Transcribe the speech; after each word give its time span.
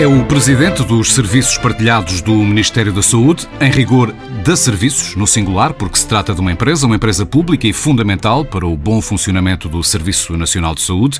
É 0.00 0.06
o 0.06 0.24
presidente 0.26 0.84
dos 0.84 1.12
Serviços 1.12 1.58
Partilhados 1.58 2.20
do 2.20 2.32
Ministério 2.32 2.92
da 2.92 3.02
Saúde, 3.02 3.48
em 3.60 3.68
rigor 3.68 4.12
da 4.44 4.54
Serviços, 4.54 5.16
no 5.16 5.26
singular, 5.26 5.74
porque 5.74 5.98
se 5.98 6.06
trata 6.06 6.32
de 6.32 6.40
uma 6.40 6.52
empresa, 6.52 6.86
uma 6.86 6.94
empresa 6.94 7.26
pública 7.26 7.66
e 7.66 7.72
fundamental 7.72 8.44
para 8.44 8.64
o 8.64 8.76
bom 8.76 9.02
funcionamento 9.02 9.68
do 9.68 9.82
Serviço 9.82 10.36
Nacional 10.36 10.72
de 10.72 10.82
Saúde. 10.82 11.18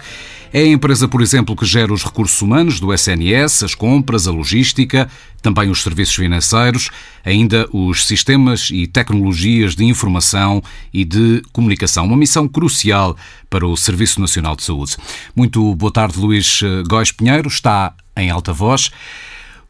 É 0.53 0.61
a 0.61 0.67
empresa, 0.67 1.07
por 1.07 1.21
exemplo, 1.21 1.55
que 1.55 1.67
gera 1.67 1.93
os 1.93 2.03
recursos 2.03 2.41
humanos 2.41 2.81
do 2.81 2.93
SNS, 2.93 3.65
as 3.65 3.75
compras, 3.75 4.27
a 4.27 4.31
logística, 4.31 5.09
também 5.43 5.71
os 5.71 5.83
serviços 5.83 6.15
financeiros, 6.15 6.91
ainda 7.25 7.69
os 7.73 8.07
sistemas 8.07 8.71
e 8.71 8.87
tecnologias 8.87 9.77
de 9.77 9.85
informação 9.85 10.63
e 10.93 11.05
de 11.05 11.43
comunicação. 11.53 12.05
Uma 12.07 12.17
missão 12.17 12.49
crucial 12.49 13.17
para 13.51 13.67
o 13.67 13.77
Serviço 13.77 14.21
Nacional 14.21 14.57
de 14.57 14.65
Saúde. 14.65 14.97
Muito 15.37 15.75
boa 15.75 15.93
tarde, 15.93 16.19
Luís 16.19 16.61
Góis 16.89 17.13
Pinheiro. 17.13 17.49
Está 17.49 17.95
em 18.17 18.31
alta 18.31 18.53
voz. 18.53 18.91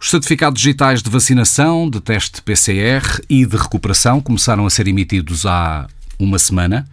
Os 0.01 0.10
certificados 0.10 0.60
digitais 0.60 1.02
de 1.02 1.10
vacinação, 1.10 1.90
de 1.90 2.01
teste 2.01 2.40
PCR 2.40 3.20
e 3.29 3.45
de 3.45 3.56
recuperação 3.56 4.20
começaram 4.20 4.65
a 4.65 4.70
ser 4.70 4.87
emitidos 4.87 5.45
há 5.45 5.88
uma 6.20 6.38
semana. 6.38 6.88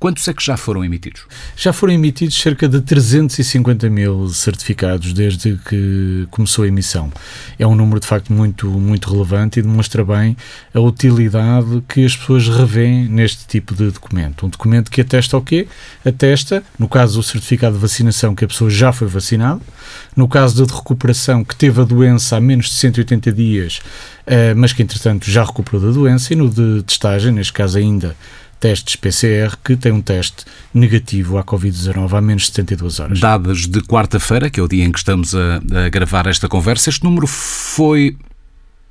Quantos 0.00 0.26
é 0.28 0.32
que 0.32 0.42
já 0.42 0.56
foram 0.56 0.82
emitidos? 0.82 1.26
Já 1.54 1.74
foram 1.74 1.92
emitidos 1.92 2.34
cerca 2.34 2.66
de 2.66 2.80
350 2.80 3.90
mil 3.90 4.30
certificados 4.30 5.12
desde 5.12 5.58
que 5.58 6.26
começou 6.30 6.64
a 6.64 6.68
emissão. 6.68 7.12
É 7.58 7.66
um 7.66 7.74
número 7.74 8.00
de 8.00 8.06
facto 8.06 8.32
muito, 8.32 8.66
muito 8.66 9.12
relevante 9.12 9.58
e 9.58 9.62
demonstra 9.62 10.02
bem 10.02 10.38
a 10.72 10.80
utilidade 10.80 11.82
que 11.86 12.02
as 12.02 12.16
pessoas 12.16 12.48
revêem 12.48 13.10
neste 13.10 13.46
tipo 13.46 13.74
de 13.74 13.90
documento. 13.90 14.46
Um 14.46 14.48
documento 14.48 14.90
que 14.90 15.02
atesta 15.02 15.36
o 15.36 15.42
quê? 15.42 15.68
Atesta, 16.02 16.64
no 16.78 16.88
caso 16.88 17.18
do 17.18 17.22
certificado 17.22 17.74
de 17.74 17.82
vacinação, 17.82 18.34
que 18.34 18.46
a 18.46 18.48
pessoa 18.48 18.70
já 18.70 18.92
foi 18.92 19.06
vacinada, 19.06 19.60
no 20.16 20.26
caso 20.26 20.64
de 20.64 20.72
recuperação, 20.72 21.44
que 21.44 21.54
teve 21.54 21.78
a 21.78 21.84
doença 21.84 22.38
há 22.38 22.40
menos 22.40 22.70
de 22.70 22.72
180 22.76 23.32
dias, 23.32 23.80
eh, 24.26 24.54
mas 24.54 24.72
que 24.72 24.82
entretanto 24.82 25.30
já 25.30 25.44
recuperou 25.44 25.78
da 25.78 25.90
doença, 25.90 26.32
e 26.32 26.36
no 26.36 26.48
de 26.48 26.82
testagem, 26.84 27.32
neste 27.32 27.52
caso 27.52 27.76
ainda 27.76 28.16
testes 28.60 28.94
PCR 28.94 29.56
que 29.64 29.74
têm 29.74 29.90
um 29.90 30.02
teste 30.02 30.44
negativo 30.72 31.38
à 31.38 31.42
Covid-19 31.42 32.12
há 32.12 32.20
menos 32.20 32.42
de 32.42 32.48
72 32.48 33.00
horas. 33.00 33.18
Dados 33.18 33.66
de 33.66 33.80
quarta-feira, 33.80 34.50
que 34.50 34.60
é 34.60 34.62
o 34.62 34.68
dia 34.68 34.84
em 34.84 34.92
que 34.92 34.98
estamos 34.98 35.34
a, 35.34 35.56
a 35.86 35.88
gravar 35.88 36.26
esta 36.26 36.48
conversa, 36.48 36.90
este 36.90 37.02
número 37.02 37.26
foi 37.26 38.16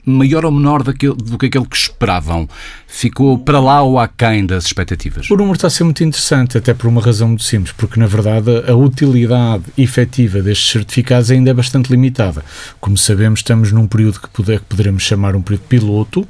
maior 0.05 0.45
ou 0.45 0.51
menor 0.51 0.83
daquele, 0.83 1.13
do 1.13 1.37
que 1.37 1.45
aquele 1.47 1.65
que 1.65 1.75
esperavam? 1.75 2.49
Ficou 2.87 3.37
para 3.37 3.59
lá 3.59 3.81
ou 3.81 3.99
aquém 3.99 4.45
das 4.45 4.65
expectativas? 4.65 5.29
O 5.29 5.35
número 5.35 5.55
está 5.55 5.67
a 5.67 5.69
ser 5.69 5.83
muito 5.83 6.03
interessante, 6.03 6.57
até 6.57 6.73
por 6.73 6.87
uma 6.87 7.01
razão 7.01 7.27
muito 7.27 7.43
simples, 7.43 7.73
porque 7.77 7.99
na 7.99 8.07
verdade 8.07 8.49
a 8.67 8.75
utilidade 8.75 9.63
efetiva 9.77 10.41
destes 10.41 10.71
certificados 10.71 11.29
ainda 11.29 11.51
é 11.51 11.53
bastante 11.53 11.89
limitada. 11.89 12.43
Como 12.79 12.97
sabemos, 12.97 13.39
estamos 13.39 13.71
num 13.71 13.87
período 13.87 14.19
que, 14.19 14.29
poder, 14.29 14.59
que 14.59 14.65
poderemos 14.65 15.03
chamar 15.03 15.35
um 15.35 15.41
período 15.41 15.63
piloto, 15.67 16.27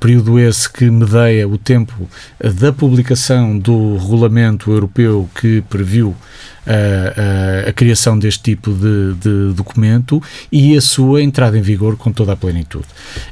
período 0.00 0.38
esse 0.38 0.70
que 0.70 0.90
medeia 0.90 1.46
o 1.46 1.58
tempo 1.58 2.08
eh, 2.40 2.48
da 2.48 2.72
publicação 2.72 3.58
do 3.58 3.98
regulamento 3.98 4.70
europeu 4.70 5.28
que 5.38 5.60
previu 5.68 6.16
a, 6.66 7.66
a, 7.66 7.70
a, 7.70 7.72
criação 7.72 8.18
deste 8.18 8.42
tipo 8.42 8.72
de, 8.72 9.14
de, 9.14 9.54
documento 9.54 10.20
e 10.50 10.76
a 10.76 10.80
sua 10.80 11.22
entrada 11.22 11.56
em 11.56 11.62
vigor 11.62 11.96
com 11.96 12.10
toda 12.10 12.32
a 12.32 12.36
plenitude. 12.36 12.86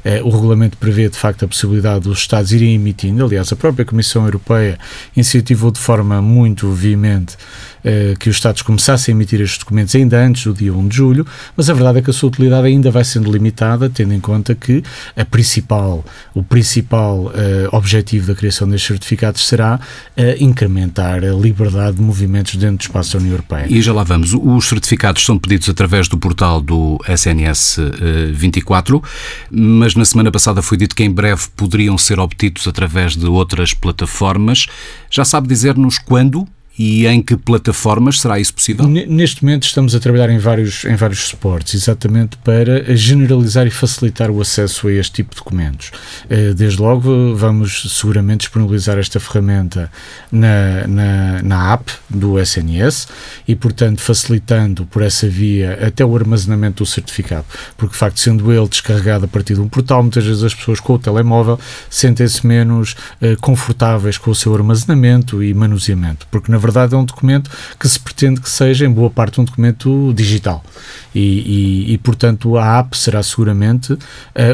Eh, 0.05 0.21
o 0.23 0.29
regulamento 0.29 0.77
prevê, 0.77 1.09
de 1.09 1.17
facto, 1.17 1.43
a 1.43 1.47
possibilidade 1.47 2.01
dos 2.01 2.19
Estados 2.19 2.53
irem 2.53 2.75
emitindo, 2.75 3.25
aliás, 3.25 3.51
a 3.51 3.55
própria 3.55 3.83
Comissão 3.83 4.23
Europeia 4.23 4.79
incentivou 5.17 5.71
de 5.71 5.79
forma 5.79 6.21
muito 6.21 6.71
veemente 6.71 7.35
eh, 7.35 7.74
que 8.19 8.29
os 8.29 8.35
Estados 8.35 8.61
começassem 8.61 9.13
a 9.13 9.15
emitir 9.15 9.41
estes 9.41 9.59
documentos 9.59 9.93
ainda 9.95 10.19
antes 10.19 10.43
do 10.45 10.53
dia 10.53 10.73
1 10.73 10.87
de 10.87 10.95
julho, 10.95 11.25
mas 11.55 11.69
a 11.69 11.73
verdade 11.73 11.99
é 11.99 12.01
que 12.01 12.09
a 12.09 12.13
sua 12.13 12.29
utilidade 12.29 12.67
ainda 12.67 12.89
vai 12.89 13.03
sendo 13.03 13.31
limitada, 13.31 13.89
tendo 13.89 14.13
em 14.13 14.19
conta 14.19 14.55
que 14.55 14.83
a 15.15 15.23
principal, 15.23 16.03
o 16.33 16.43
principal 16.43 17.25
uh, 17.25 17.31
objetivo 17.71 18.27
da 18.27 18.35
criação 18.35 18.67
destes 18.67 18.87
certificados 18.87 19.47
será 19.47 19.79
uh, 20.17 20.43
incrementar 20.43 21.23
a 21.23 21.33
liberdade 21.33 21.97
de 21.97 22.01
movimentos 22.01 22.55
dentro 22.55 22.77
do 22.77 22.81
espaço 22.81 23.13
da 23.13 23.19
União 23.19 23.33
Europeia. 23.33 23.65
E 23.69 23.81
já 23.81 23.93
lá 23.93 24.03
vamos. 24.03 24.33
Os 24.33 24.65
certificados 24.65 25.23
são 25.23 25.37
pedidos 25.37 25.69
através 25.69 26.07
do 26.07 26.17
portal 26.17 26.61
do 26.61 26.97
SNS 27.07 27.77
24, 28.33 29.01
mas 29.51 29.95
na 29.95 30.05
semana 30.05 30.31
passada 30.31 30.61
foi 30.61 30.77
dito 30.77 30.95
que 30.95 31.03
em 31.03 31.11
breve 31.11 31.43
poderiam 31.55 31.97
ser 31.97 32.19
obtidos 32.19 32.67
através 32.67 33.15
de 33.15 33.25
outras 33.25 33.73
plataformas. 33.73 34.67
Já 35.09 35.23
sabe 35.23 35.47
dizer-nos 35.47 35.97
quando 35.97 36.47
e 36.77 37.07
em 37.07 37.21
que 37.21 37.37
plataformas 37.37 38.19
será 38.19 38.39
isso 38.39 38.53
possível? 38.53 38.87
Neste 38.87 39.43
momento 39.43 39.63
estamos 39.63 39.95
a 39.95 39.99
trabalhar 39.99 40.29
em 40.29 40.37
vários, 40.37 40.83
em 40.85 40.95
vários 40.95 41.27
suportes, 41.27 41.73
exatamente 41.73 42.37
para 42.37 42.95
generalizar 42.95 43.65
e 43.65 43.71
facilitar 43.71 44.29
o 44.29 44.41
acesso 44.41 44.87
a 44.87 44.93
este 44.93 45.13
tipo 45.13 45.31
de 45.31 45.37
documentos. 45.37 45.91
Eh, 46.29 46.53
desde 46.53 46.81
logo 46.81 47.35
vamos 47.35 47.97
seguramente 47.97 48.41
disponibilizar 48.41 48.97
esta 48.97 49.19
ferramenta 49.19 49.89
na, 50.31 50.85
na, 50.87 51.41
na 51.43 51.73
app 51.73 51.91
do 52.09 52.39
SNS 52.39 53.07
e, 53.47 53.55
portanto, 53.55 54.01
facilitando 54.01 54.85
por 54.85 55.01
essa 55.01 55.27
via 55.27 55.79
até 55.85 56.03
o 56.03 56.15
armazenamento 56.15 56.83
do 56.83 56.85
certificado, 56.85 57.45
porque 57.77 57.93
de 57.93 57.99
facto 57.99 58.19
sendo 58.19 58.51
ele 58.51 58.67
descarregado 58.67 59.25
a 59.25 59.27
partir 59.27 59.53
de 59.53 59.61
um 59.61 59.69
portal, 59.69 60.01
muitas 60.01 60.25
vezes 60.25 60.43
as 60.43 60.53
pessoas 60.53 60.79
com 60.79 60.93
o 60.93 60.99
telemóvel 60.99 61.59
sentem-se 61.89 62.45
menos 62.45 62.95
eh, 63.21 63.35
confortáveis 63.39 64.17
com 64.17 64.31
o 64.31 64.35
seu 64.35 64.53
armazenamento 64.53 65.41
e 65.41 65.53
manuseamento, 65.53 66.27
porque 66.29 66.51
na 66.51 66.57
verdade 66.65 66.95
é 66.95 66.97
um 66.97 67.05
documento 67.05 67.49
que 67.79 67.87
se 67.87 67.99
pretende 67.99 68.41
que 68.41 68.49
seja, 68.49 68.85
em 68.85 68.91
boa 68.91 69.09
parte, 69.09 69.39
um 69.39 69.43
documento 69.43 70.13
digital. 70.13 70.63
E, 71.13 71.19
e, 71.19 71.93
e 71.93 71.97
portanto, 71.99 72.57
a 72.57 72.79
app 72.79 72.97
será 72.97 73.23
seguramente 73.23 73.93
uh, 73.93 73.99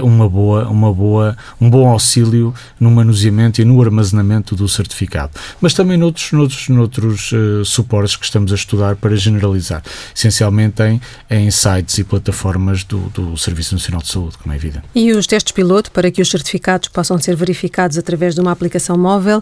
uma 0.04 0.30
boa, 0.30 0.68
uma 0.68 0.94
boa, 0.94 1.36
um 1.60 1.70
bom 1.70 1.90
auxílio 1.90 2.54
no 2.80 2.92
manuseamento 2.92 3.62
e 3.62 3.66
no 3.66 3.82
armazenamento 3.82 4.56
do 4.56 4.68
certificado. 4.70 5.32
Mas 5.60 5.74
também 5.74 5.98
noutros, 5.98 6.32
noutros, 6.32 6.70
noutros 6.70 7.32
uh, 7.32 7.66
suportes 7.66 8.16
que 8.16 8.26
estamos 8.26 8.52
a 8.52 8.56
estudar 8.56 8.96
para 8.96 9.16
generalizar, 9.16 9.82
essencialmente 10.16 10.84
em, 10.84 11.02
em 11.30 11.50
sites 11.50 11.98
e 11.98 12.04
plataformas 12.04 12.84
do, 12.84 13.10
do 13.10 13.38
Serviço 13.38 13.74
Nacional 13.74 14.02
de 14.02 14.10
Saúde, 14.10 14.38
como 14.38 14.54
é 14.54 14.56
evidente. 14.56 14.84
E 14.94 15.12
os 15.14 15.26
testes 15.26 15.52
piloto 15.52 15.92
para 15.92 16.12
que 16.12 16.22
os 16.22 16.30
certificados 16.30 16.90
possam 16.90 17.18
ser 17.18 17.36
verificados 17.36 17.98
através 17.98 18.36
de 18.36 18.42
uma 18.42 18.52
aplicação 18.52 18.98
móvel 18.98 19.42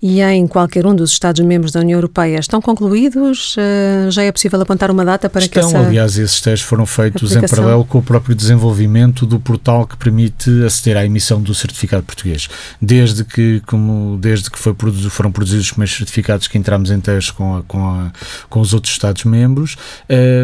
e 0.00 0.20
em 0.20 0.46
qualquer 0.46 0.86
um 0.86 0.94
dos 0.94 1.10
Estados-membros 1.10 1.72
da 1.72 1.80
União 1.80 1.98
Europeia 1.98 2.09
Europeia 2.10 2.38
estão 2.40 2.60
concluídos? 2.60 3.56
Uh, 3.56 4.10
já 4.10 4.22
é 4.22 4.32
possível 4.32 4.60
apontar 4.60 4.90
uma 4.90 5.04
data 5.04 5.30
para 5.30 5.42
Estão, 5.42 5.70
que 5.70 5.76
essa 5.76 5.86
aliás, 5.86 6.18
esses 6.18 6.40
testes 6.40 6.68
foram 6.68 6.84
feitos 6.84 7.30
aplicação... 7.30 7.58
em 7.58 7.62
paralelo 7.62 7.84
com 7.84 7.98
o 7.98 8.02
próprio 8.02 8.34
desenvolvimento 8.34 9.24
do 9.24 9.38
portal 9.38 9.86
que 9.86 9.96
permite 9.96 10.50
aceder 10.64 10.96
à 10.96 11.04
emissão 11.04 11.40
do 11.40 11.54
certificado 11.54 12.02
português. 12.02 12.48
Desde 12.82 13.24
que, 13.24 13.62
como, 13.66 14.18
desde 14.20 14.50
que 14.50 14.58
foi 14.58 14.74
produzido, 14.74 15.10
foram 15.10 15.30
produzidos 15.30 15.66
os 15.66 15.72
primeiros 15.72 15.96
certificados 15.96 16.48
que 16.48 16.58
entramos 16.58 16.90
em 16.90 17.00
testes 17.00 17.30
com, 17.30 17.56
a, 17.56 17.62
com, 17.62 17.78
a, 17.78 18.12
com 18.48 18.60
os 18.60 18.74
outros 18.74 18.92
Estados-membros, 18.92 19.76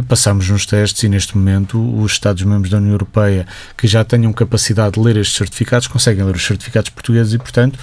passamos 0.09 0.49
nos 0.49 0.65
testes 0.65 1.03
e 1.03 1.09
neste 1.09 1.37
momento 1.37 1.79
os 2.01 2.13
Estados-membros 2.13 2.71
da 2.71 2.79
União 2.79 2.93
Europeia 2.93 3.47
que 3.77 3.87
já 3.87 4.05
tenham 4.05 4.33
capacidade 4.33 4.95
de 4.95 5.01
ler 5.01 5.17
estes 5.17 5.37
certificados 5.37 5.89
conseguem 5.89 6.25
ler 6.25 6.37
os 6.37 6.47
certificados 6.47 6.91
portugueses 6.91 7.33
e, 7.33 7.39
portanto, 7.39 7.79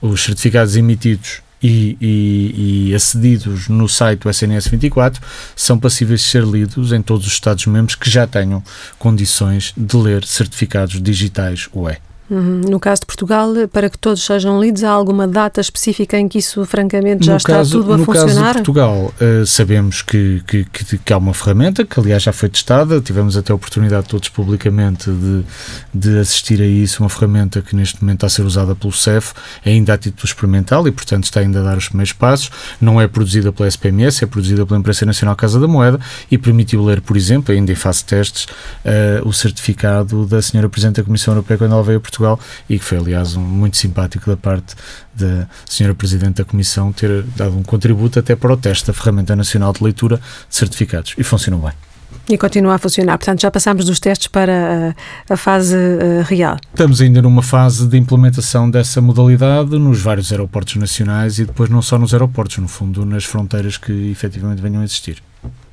os 0.00 0.22
certificados 0.22 0.76
emitidos 0.76 1.40
e, 1.62 1.96
e, 2.00 2.88
e, 2.88 2.94
acedidos 2.94 3.68
no 3.68 3.88
site 3.88 4.20
do 4.20 4.30
SNS 4.30 4.68
24 4.68 5.22
são 5.54 5.78
passíveis 5.78 6.20
de 6.20 6.26
ser 6.26 6.44
lidos 6.44 6.92
em 6.92 7.00
todos 7.00 7.26
os 7.26 7.32
Estados-membros 7.32 7.94
que 7.94 8.10
já 8.10 8.26
tenham 8.26 8.62
condições 8.98 9.72
de 9.76 9.96
ler 9.96 10.24
certificados 10.24 11.00
digitais 11.00 11.68
UE. 11.72 11.96
Uhum. 12.30 12.62
No 12.68 12.80
caso 12.80 13.00
de 13.02 13.06
Portugal, 13.06 13.52
para 13.70 13.90
que 13.90 13.98
todos 13.98 14.24
sejam 14.24 14.60
lidos, 14.60 14.82
há 14.82 14.90
alguma 14.90 15.28
data 15.28 15.60
específica 15.60 16.18
em 16.18 16.28
que 16.28 16.38
isso, 16.38 16.64
francamente, 16.64 17.26
já 17.26 17.32
no 17.32 17.36
está 17.36 17.52
caso, 17.54 17.80
tudo 17.80 17.92
a 17.92 17.98
no 17.98 18.04
funcionar? 18.04 18.28
No 18.28 18.34
caso 18.34 18.48
de 18.48 18.54
Portugal, 18.54 19.14
uh, 19.20 19.46
sabemos 19.46 20.00
que, 20.00 20.42
que, 20.46 20.64
que, 20.64 20.98
que, 20.98 21.12
há 21.12 21.18
uma 21.18 21.34
ferramenta 21.34 21.84
que, 21.84 22.00
aliás, 22.00 22.22
já 22.22 22.32
foi 22.32 22.48
testada. 22.48 23.00
Tivemos 23.02 23.36
até 23.36 23.52
a 23.52 23.54
oportunidade 23.54 24.06
todos 24.08 24.30
publicamente 24.30 25.10
de, 25.10 25.44
de 25.92 26.18
assistir 26.18 26.62
a 26.62 26.66
isso. 26.66 27.02
Uma 27.02 27.10
ferramenta 27.10 27.60
que, 27.60 27.76
neste 27.76 28.02
momento, 28.02 28.18
está 28.18 28.26
a 28.28 28.30
ser 28.30 28.42
usada 28.42 28.74
pelo 28.74 28.92
CEF, 28.92 29.34
ainda 29.64 29.92
a 29.92 29.98
título 29.98 30.24
experimental 30.24 30.88
e, 30.88 30.90
portanto, 30.92 31.24
está 31.24 31.40
ainda 31.40 31.60
a 31.60 31.62
dar 31.62 31.76
os 31.76 31.88
primeiros 31.88 32.14
passos. 32.14 32.50
Não 32.80 32.98
é 32.98 33.06
produzida 33.06 33.52
pela 33.52 33.68
SPMS, 33.68 34.24
é 34.24 34.26
produzida 34.26 34.64
pela 34.64 34.80
Imprensa 34.80 35.04
Nacional 35.04 35.36
Casa 35.36 35.60
da 35.60 35.68
Moeda 35.68 36.00
e 36.30 36.38
permitiu 36.38 36.82
ler, 36.82 37.02
por 37.02 37.14
exemplo, 37.14 37.54
ainda 37.54 37.70
em 37.70 37.74
fase 37.74 37.98
de 37.98 38.04
testes, 38.06 38.44
uh, 38.44 39.28
o 39.28 39.32
certificado 39.34 40.24
da 40.24 40.40
senhora 40.40 40.68
Presidente 40.68 40.96
da 40.96 41.04
Comissão 41.04 41.34
Europeia 41.34 41.58
quando 41.58 41.72
ela 41.72 41.82
veio 41.82 41.98
a 41.98 42.00
Portugal 42.00 42.11
e 42.68 42.78
que 42.78 42.84
foi, 42.84 42.98
aliás, 42.98 43.36
um, 43.36 43.40
muito 43.40 43.76
simpático 43.76 44.28
da 44.30 44.36
parte 44.36 44.74
da 45.14 45.46
senhora 45.66 45.94
Presidente 45.94 46.36
da 46.36 46.44
Comissão 46.44 46.92
ter 46.92 47.22
dado 47.36 47.56
um 47.56 47.62
contributo 47.62 48.18
até 48.18 48.34
para 48.34 48.52
o 48.52 48.56
teste 48.56 48.86
da 48.86 48.92
Ferramenta 48.92 49.34
Nacional 49.36 49.72
de 49.72 49.82
Leitura 49.82 50.16
de 50.48 50.56
Certificados. 50.56 51.14
E 51.16 51.22
funcionou 51.22 51.60
bem. 51.60 51.72
E 52.28 52.38
continua 52.38 52.74
a 52.74 52.78
funcionar. 52.78 53.18
Portanto, 53.18 53.40
já 53.40 53.50
passámos 53.50 53.84
dos 53.84 53.98
testes 53.98 54.28
para 54.28 54.94
a, 55.28 55.34
a 55.34 55.36
fase 55.36 55.74
uh, 55.76 56.22
real. 56.24 56.56
Estamos 56.70 57.00
ainda 57.00 57.20
numa 57.20 57.42
fase 57.42 57.86
de 57.86 57.98
implementação 57.98 58.70
dessa 58.70 59.00
modalidade 59.00 59.70
nos 59.78 60.00
vários 60.00 60.30
aeroportos 60.30 60.76
nacionais 60.76 61.38
e 61.38 61.44
depois 61.44 61.68
não 61.68 61.82
só 61.82 61.98
nos 61.98 62.12
aeroportos, 62.12 62.58
no 62.58 62.68
fundo, 62.68 63.04
nas 63.04 63.24
fronteiras 63.24 63.76
que 63.76 64.10
efetivamente 64.10 64.62
venham 64.62 64.82
a 64.82 64.84
existir. 64.84 65.22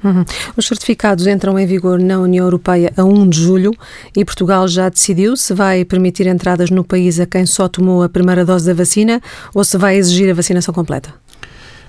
Uhum. 0.04 0.24
Os 0.56 0.66
certificados 0.66 1.28
entram 1.28 1.60
em 1.60 1.66
vigor 1.66 2.00
na 2.00 2.20
União 2.20 2.46
Europeia 2.46 2.94
a 2.96 3.04
1 3.04 3.30
de 3.30 3.42
julho 3.42 3.72
e 4.16 4.24
Portugal 4.24 4.68
já 4.68 4.88
decidiu 4.88 5.36
se 5.36 5.54
vai 5.54 5.84
permitir 5.84 6.26
entradas 6.26 6.70
no 6.70 6.84
país 6.84 7.20
a 7.20 7.26
quem 7.26 7.46
só 7.46 7.68
tomou 7.68 8.02
a 8.02 8.10
primeira 8.10 8.46
dose 8.46 8.66
da 8.66 8.74
vacina 8.74 9.22
ou 9.54 9.64
se 9.64 9.78
vai 9.78 9.98
exigir 9.98 10.32
a 10.32 10.34
vacinação 10.34 10.74
completa. 10.74 11.14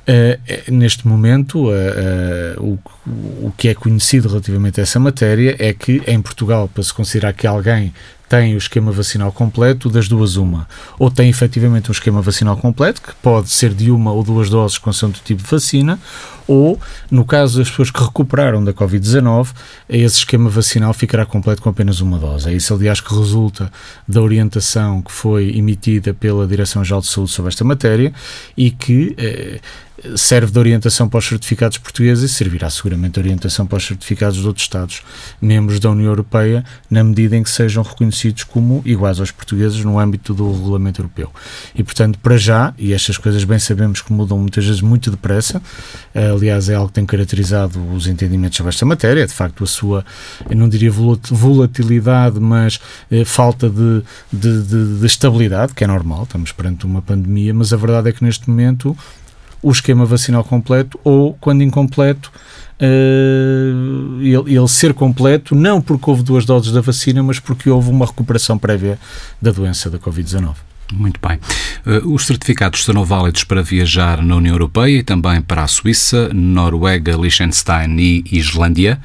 Uh, 0.00 0.72
neste 0.72 1.06
momento, 1.06 1.68
uh, 1.68 2.58
uh, 2.58 2.78
o, 3.06 3.46
o 3.46 3.52
que 3.56 3.68
é 3.68 3.74
conhecido 3.74 4.28
relativamente 4.28 4.80
a 4.80 4.82
essa 4.82 4.98
matéria 4.98 5.54
é 5.58 5.72
que 5.72 6.02
em 6.06 6.20
Portugal, 6.20 6.68
para 6.72 6.82
se 6.82 6.92
considerar 6.92 7.32
que 7.32 7.46
alguém 7.46 7.92
tem 8.30 8.54
o 8.54 8.58
esquema 8.58 8.92
vacinal 8.92 9.32
completo, 9.32 9.90
das 9.90 10.06
duas 10.06 10.36
uma. 10.36 10.68
Ou 11.00 11.10
tem 11.10 11.28
efetivamente 11.28 11.90
um 11.90 11.92
esquema 11.92 12.22
vacinal 12.22 12.56
completo, 12.56 13.02
que 13.02 13.12
pode 13.16 13.50
ser 13.50 13.74
de 13.74 13.90
uma 13.90 14.12
ou 14.12 14.22
duas 14.22 14.48
doses 14.48 14.78
com 14.78 14.88
do 14.88 15.18
tipo 15.24 15.42
de 15.42 15.50
vacina, 15.50 15.98
ou, 16.46 16.78
no 17.10 17.24
caso 17.24 17.58
das 17.58 17.68
pessoas 17.68 17.90
que 17.90 18.00
recuperaram 18.00 18.62
da 18.62 18.72
Covid-19, 18.72 19.48
esse 19.88 20.18
esquema 20.18 20.48
vacinal 20.48 20.94
ficará 20.94 21.26
completo 21.26 21.60
com 21.60 21.70
apenas 21.70 22.00
uma 22.00 22.18
dose. 22.18 22.48
É 22.48 22.54
isso, 22.54 22.72
aliás, 22.72 23.00
que 23.00 23.12
resulta 23.12 23.70
da 24.06 24.22
orientação 24.22 25.02
que 25.02 25.10
foi 25.10 25.56
emitida 25.56 26.14
pela 26.14 26.46
Direção-Geral 26.46 27.00
de 27.00 27.08
Saúde 27.08 27.32
sobre 27.32 27.48
esta 27.48 27.64
matéria 27.64 28.12
e 28.56 28.70
que 28.70 29.12
eh, 29.18 29.60
serve 30.16 30.52
de 30.52 30.58
orientação 30.58 31.08
para 31.08 31.18
os 31.18 31.26
certificados 31.26 31.78
portugueses 31.78 32.30
e 32.30 32.34
servirá 32.34 32.70
seguramente 32.70 33.14
de 33.14 33.20
orientação 33.20 33.66
para 33.66 33.78
os 33.78 33.86
certificados 33.86 34.38
de 34.40 34.46
outros 34.46 34.64
Estados 34.64 35.02
membros 35.40 35.78
da 35.78 35.90
União 35.90 36.08
Europeia, 36.08 36.64
na 36.88 37.04
medida 37.04 37.36
em 37.36 37.42
que 37.42 37.50
sejam 37.50 37.82
reconhecidos 37.82 38.19
como 38.46 38.82
iguais 38.84 39.20
aos 39.20 39.30
portugueses 39.30 39.84
no 39.84 39.98
âmbito 39.98 40.34
do 40.34 40.52
regulamento 40.52 41.00
europeu. 41.00 41.30
E, 41.74 41.82
portanto, 41.82 42.18
para 42.18 42.36
já, 42.36 42.74
e 42.78 42.92
estas 42.92 43.18
coisas 43.18 43.44
bem 43.44 43.58
sabemos 43.58 44.02
que 44.02 44.12
mudam 44.12 44.38
muitas 44.38 44.64
vezes 44.64 44.80
muito 44.80 45.10
depressa, 45.10 45.62
aliás, 46.14 46.68
é 46.68 46.74
algo 46.74 46.88
que 46.88 46.94
tem 46.94 47.06
caracterizado 47.06 47.80
os 47.92 48.06
entendimentos 48.06 48.56
sobre 48.56 48.70
esta 48.70 48.84
matéria, 48.84 49.26
de 49.26 49.32
facto, 49.32 49.64
a 49.64 49.66
sua, 49.66 50.04
não 50.54 50.68
diria 50.68 50.90
volatilidade, 50.90 52.40
mas 52.40 52.80
eh, 53.10 53.24
falta 53.24 53.68
de, 53.68 54.02
de, 54.32 54.62
de, 54.62 54.98
de 54.98 55.06
estabilidade, 55.06 55.74
que 55.74 55.84
é 55.84 55.86
normal, 55.86 56.24
estamos 56.24 56.52
perante 56.52 56.86
uma 56.86 57.02
pandemia, 57.02 57.54
mas 57.54 57.72
a 57.72 57.76
verdade 57.76 58.08
é 58.08 58.12
que 58.12 58.24
neste 58.24 58.48
momento 58.48 58.96
o 59.62 59.70
esquema 59.70 60.06
vacinal 60.06 60.42
completo 60.42 60.98
ou, 61.04 61.34
quando 61.34 61.62
incompleto, 61.62 62.32
uh, 62.80 64.20
ele, 64.20 64.56
ele, 64.56 64.68
ser 64.68 64.94
completo, 64.94 65.54
não 65.54 65.80
porque 65.80 66.08
houve 66.08 66.22
duas 66.22 66.44
doses 66.44 66.72
da 66.72 66.80
vacina, 66.80 67.22
mas 67.22 67.38
porque 67.38 67.68
houve 67.70 67.90
uma 67.90 68.06
recuperação 68.06 68.58
prévia 68.58 68.98
da 69.40 69.50
doença 69.50 69.90
da 69.90 69.98
Covid-19. 69.98 70.54
Muito 70.92 71.20
bem. 71.26 71.38
Uh, 71.86 72.12
os 72.12 72.26
certificados 72.26 72.84
serão 72.84 73.04
válidos 73.04 73.44
para 73.44 73.62
viajar 73.62 74.22
na 74.22 74.36
União 74.36 74.54
Europeia 74.54 74.98
e 74.98 75.02
também 75.02 75.40
para 75.40 75.62
a 75.62 75.68
Suíça, 75.68 76.30
Noruega, 76.34 77.16
Liechtenstein 77.16 77.96
e 77.98 78.24
Islândia. 78.32 79.00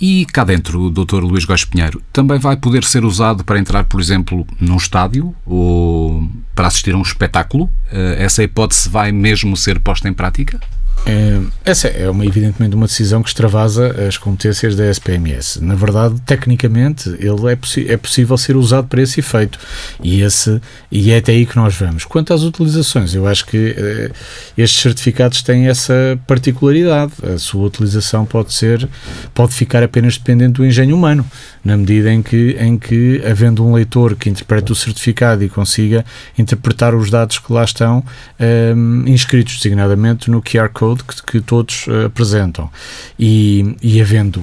E 0.00 0.26
cá 0.26 0.42
dentro, 0.42 0.82
o 0.82 0.90
Dr. 0.90 1.22
Luís 1.22 1.44
Góes 1.44 1.64
Pinheiro 1.64 2.02
também 2.12 2.36
vai 2.36 2.56
poder 2.56 2.82
ser 2.82 3.04
usado 3.04 3.44
para 3.44 3.60
entrar, 3.60 3.84
por 3.84 4.00
exemplo, 4.00 4.44
num 4.60 4.76
estádio 4.76 5.32
ou 5.46 6.28
para 6.56 6.66
assistir 6.66 6.92
a 6.92 6.98
um 6.98 7.02
espetáculo? 7.02 7.70
Eh, 7.92 8.16
essa 8.18 8.42
hipótese 8.42 8.88
vai 8.88 9.12
mesmo 9.12 9.56
ser 9.56 9.78
posta 9.78 10.08
em 10.08 10.12
prática? 10.12 10.60
É, 11.04 11.40
essa 11.64 11.88
é 11.88 12.08
uma, 12.08 12.24
evidentemente 12.24 12.76
uma 12.76 12.86
decisão 12.86 13.22
que 13.22 13.28
extravasa 13.28 14.06
as 14.06 14.16
competências 14.16 14.76
da 14.76 14.88
SPMS. 14.88 15.62
Na 15.62 15.74
verdade, 15.74 16.20
tecnicamente, 16.24 17.08
ele 17.08 17.48
é, 17.48 17.92
é 17.92 17.96
possível 17.96 18.36
ser 18.36 18.56
usado 18.56 18.86
para 18.86 19.02
esse 19.02 19.20
efeito 19.20 19.58
e, 20.02 20.22
esse, 20.22 20.60
e 20.90 21.10
é 21.10 21.18
até 21.18 21.32
aí 21.32 21.44
que 21.44 21.56
nós 21.56 21.74
vamos. 21.74 22.04
Quanto 22.04 22.32
às 22.32 22.42
utilizações, 22.42 23.14
eu 23.14 23.26
acho 23.26 23.46
que 23.46 23.74
eh, 23.76 24.10
estes 24.56 24.80
certificados 24.80 25.42
têm 25.42 25.66
essa 25.66 26.18
particularidade. 26.26 27.12
A 27.34 27.38
sua 27.38 27.66
utilização 27.66 28.24
pode 28.24 28.52
ser, 28.52 28.88
pode 29.34 29.54
ficar 29.54 29.82
apenas 29.82 30.16
dependente 30.16 30.52
do 30.52 30.64
engenho 30.64 30.96
humano, 30.96 31.26
na 31.64 31.76
medida 31.76 32.12
em 32.12 32.22
que, 32.22 32.56
em 32.58 32.76
que 32.76 33.22
havendo 33.24 33.64
um 33.64 33.72
leitor 33.74 34.16
que 34.16 34.28
interprete 34.28 34.72
o 34.72 34.74
certificado 34.74 35.44
e 35.44 35.48
consiga 35.48 36.04
interpretar 36.36 36.94
os 36.94 37.10
dados 37.10 37.38
que 37.38 37.52
lá 37.52 37.64
estão 37.64 38.04
eh, 38.38 38.74
inscritos, 39.06 39.56
designadamente 39.56 40.30
no 40.30 40.42
QR 40.42 40.68
Code 40.72 41.04
que, 41.04 41.22
que 41.22 41.40
todos 41.40 41.86
uh, 41.86 42.06
apresentam. 42.06 42.70
E, 43.18 43.76
e 43.82 44.00
havendo 44.00 44.42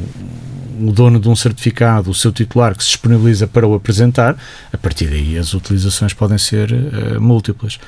o 0.80 0.92
dono 0.92 1.20
de 1.20 1.28
um 1.28 1.36
certificado, 1.36 2.10
o 2.10 2.14
seu 2.14 2.32
titular, 2.32 2.76
que 2.76 2.84
se 2.84 2.92
disponibiliza 2.92 3.46
para 3.48 3.68
o 3.68 3.74
apresentar, 3.74 4.38
a 4.72 4.78
partir 4.78 5.08
daí 5.08 5.38
as 5.38 5.54
utilizações 5.54 6.14
podem 6.14 6.38
ser 6.38 6.72
uh, 6.72 7.20
múltiplas. 7.20 7.80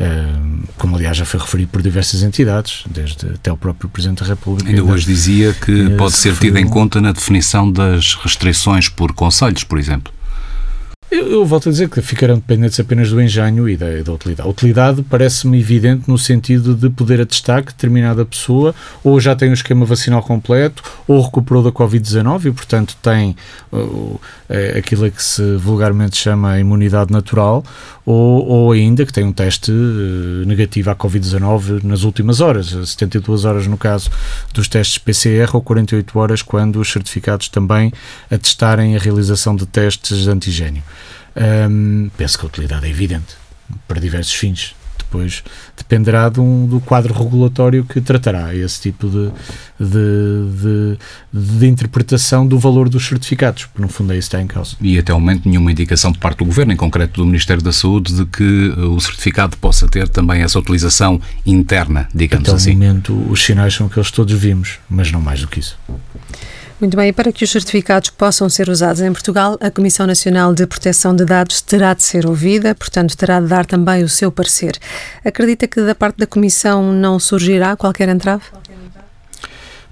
Uh, 0.00 0.66
como 0.78 0.96
aliás 0.96 1.14
já 1.14 1.26
foi 1.26 1.38
referido 1.38 1.70
por 1.70 1.82
diversas 1.82 2.22
entidades, 2.22 2.84
desde 2.90 3.26
até 3.34 3.52
o 3.52 3.56
próprio 3.56 3.90
Presidente 3.90 4.22
da 4.22 4.28
República. 4.28 4.70
Ainda 4.70 4.82
hoje 4.82 5.04
dizia 5.04 5.52
que 5.52 5.90
pode 5.90 6.16
ser 6.16 6.34
tido 6.38 6.56
em 6.56 6.66
conta 6.66 7.02
na 7.02 7.12
definição 7.12 7.70
das 7.70 8.14
restrições 8.14 8.88
por 8.88 9.12
conselhos, 9.12 9.62
por 9.62 9.78
exemplo. 9.78 10.10
Eu, 11.10 11.26
eu, 11.26 11.44
volto 11.44 11.68
a 11.68 11.72
dizer 11.72 11.88
que 11.88 12.00
ficarão 12.00 12.36
dependentes 12.36 12.78
apenas 12.78 13.10
do 13.10 13.20
engenho 13.20 13.68
e 13.68 13.76
da, 13.76 14.00
da 14.00 14.12
utilidade. 14.12 14.48
A 14.48 14.50
utilidade 14.50 15.02
parece-me 15.02 15.58
evidente 15.58 16.08
no 16.08 16.16
sentido 16.16 16.72
de 16.72 16.88
poder 16.88 17.20
atestar 17.20 17.64
que 17.64 17.72
determinada 17.72 18.24
pessoa 18.24 18.72
ou 19.02 19.18
já 19.18 19.34
tem 19.34 19.50
o 19.50 19.52
esquema 19.52 19.84
vacinal 19.84 20.22
completo 20.22 20.84
ou 21.08 21.20
recuperou 21.20 21.64
da 21.64 21.72
Covid-19 21.72 22.46
e, 22.46 22.52
portanto, 22.52 22.96
tem 23.02 23.34
uh, 23.72 24.20
aquilo 24.78 25.10
que 25.10 25.22
se 25.22 25.56
vulgarmente 25.56 26.16
chama 26.16 26.60
imunidade 26.60 27.12
natural 27.12 27.64
ou, 28.06 28.46
ou 28.46 28.72
ainda 28.72 29.04
que 29.04 29.12
tem 29.12 29.24
um 29.24 29.32
teste 29.32 29.72
uh, 29.72 30.46
negativo 30.46 30.90
à 30.90 30.94
Covid-19 30.94 31.82
nas 31.82 32.04
últimas 32.04 32.40
horas, 32.40 32.68
72 32.68 33.44
horas 33.44 33.66
no 33.66 33.76
caso 33.76 34.10
dos 34.54 34.68
testes 34.68 34.98
PCR 34.98 35.50
ou 35.54 35.60
48 35.60 36.18
horas 36.18 36.40
quando 36.40 36.78
os 36.78 36.90
certificados 36.90 37.48
também 37.48 37.92
atestarem 38.30 38.94
a 38.94 38.98
realização 39.00 39.56
de 39.56 39.66
testes 39.66 40.18
de 40.18 40.30
antigênio. 40.30 40.84
Um, 41.36 42.10
penso 42.16 42.38
que 42.38 42.44
a 42.44 42.48
utilidade 42.48 42.86
é 42.86 42.90
evidente 42.90 43.36
para 43.86 44.00
diversos 44.00 44.34
fins. 44.34 44.74
Depois 44.98 45.42
dependerá 45.76 46.28
de 46.28 46.38
um, 46.38 46.66
do 46.66 46.78
quadro 46.78 47.12
regulatório 47.12 47.84
que 47.84 48.00
tratará 48.00 48.54
esse 48.54 48.80
tipo 48.80 49.08
de, 49.08 49.32
de, 49.80 50.98
de, 51.32 51.58
de, 51.58 51.66
interpretação 51.66 52.46
do 52.46 52.60
valor 52.60 52.88
dos 52.88 53.08
certificados, 53.08 53.64
porque 53.64 53.82
no 53.82 53.88
fundo 53.88 54.12
é 54.12 54.18
isso 54.18 54.30
que 54.30 54.36
está 54.36 54.42
em 54.42 54.46
causa. 54.46 54.76
E 54.80 54.96
até 54.98 55.12
o 55.12 55.18
momento 55.18 55.48
nenhuma 55.48 55.72
indicação 55.72 56.12
de 56.12 56.18
parte 56.18 56.38
do 56.38 56.44
Governo, 56.44 56.72
em 56.72 56.76
concreto 56.76 57.20
do 57.20 57.26
Ministério 57.26 57.60
da 57.60 57.72
Saúde, 57.72 58.14
de 58.14 58.24
que 58.26 58.68
o 58.76 59.00
certificado 59.00 59.56
possa 59.56 59.88
ter 59.88 60.08
também 60.08 60.42
essa 60.42 60.60
utilização 60.60 61.20
interna, 61.44 62.08
digamos 62.14 62.48
até 62.48 62.56
assim. 62.56 62.70
Até 62.70 62.76
o 62.76 62.88
momento 62.88 63.26
os 63.28 63.42
sinais 63.42 63.74
são 63.74 63.88
aqueles 63.88 64.10
que 64.10 64.14
todos 64.14 64.38
vimos, 64.38 64.78
mas 64.88 65.10
não 65.10 65.20
mais 65.20 65.40
do 65.40 65.48
que 65.48 65.58
isso. 65.58 65.76
Muito 66.80 66.96
bem, 66.96 67.08
e 67.08 67.12
para 67.12 67.30
que 67.30 67.44
os 67.44 67.50
certificados 67.50 68.08
possam 68.08 68.48
ser 68.48 68.70
usados 68.70 69.02
em 69.02 69.12
Portugal, 69.12 69.58
a 69.60 69.70
Comissão 69.70 70.06
Nacional 70.06 70.54
de 70.54 70.66
Proteção 70.66 71.14
de 71.14 71.26
Dados 71.26 71.60
terá 71.60 71.92
de 71.92 72.02
ser 72.02 72.24
ouvida, 72.24 72.74
portanto, 72.74 73.14
terá 73.18 73.38
de 73.38 73.48
dar 73.48 73.66
também 73.66 74.02
o 74.02 74.08
seu 74.08 74.32
parecer. 74.32 74.78
Acredita 75.22 75.68
que 75.68 75.78
da 75.82 75.94
parte 75.94 76.16
da 76.16 76.26
Comissão 76.26 76.90
não 76.90 77.18
surgirá 77.18 77.76
qualquer 77.76 78.08
entrave? 78.08 78.44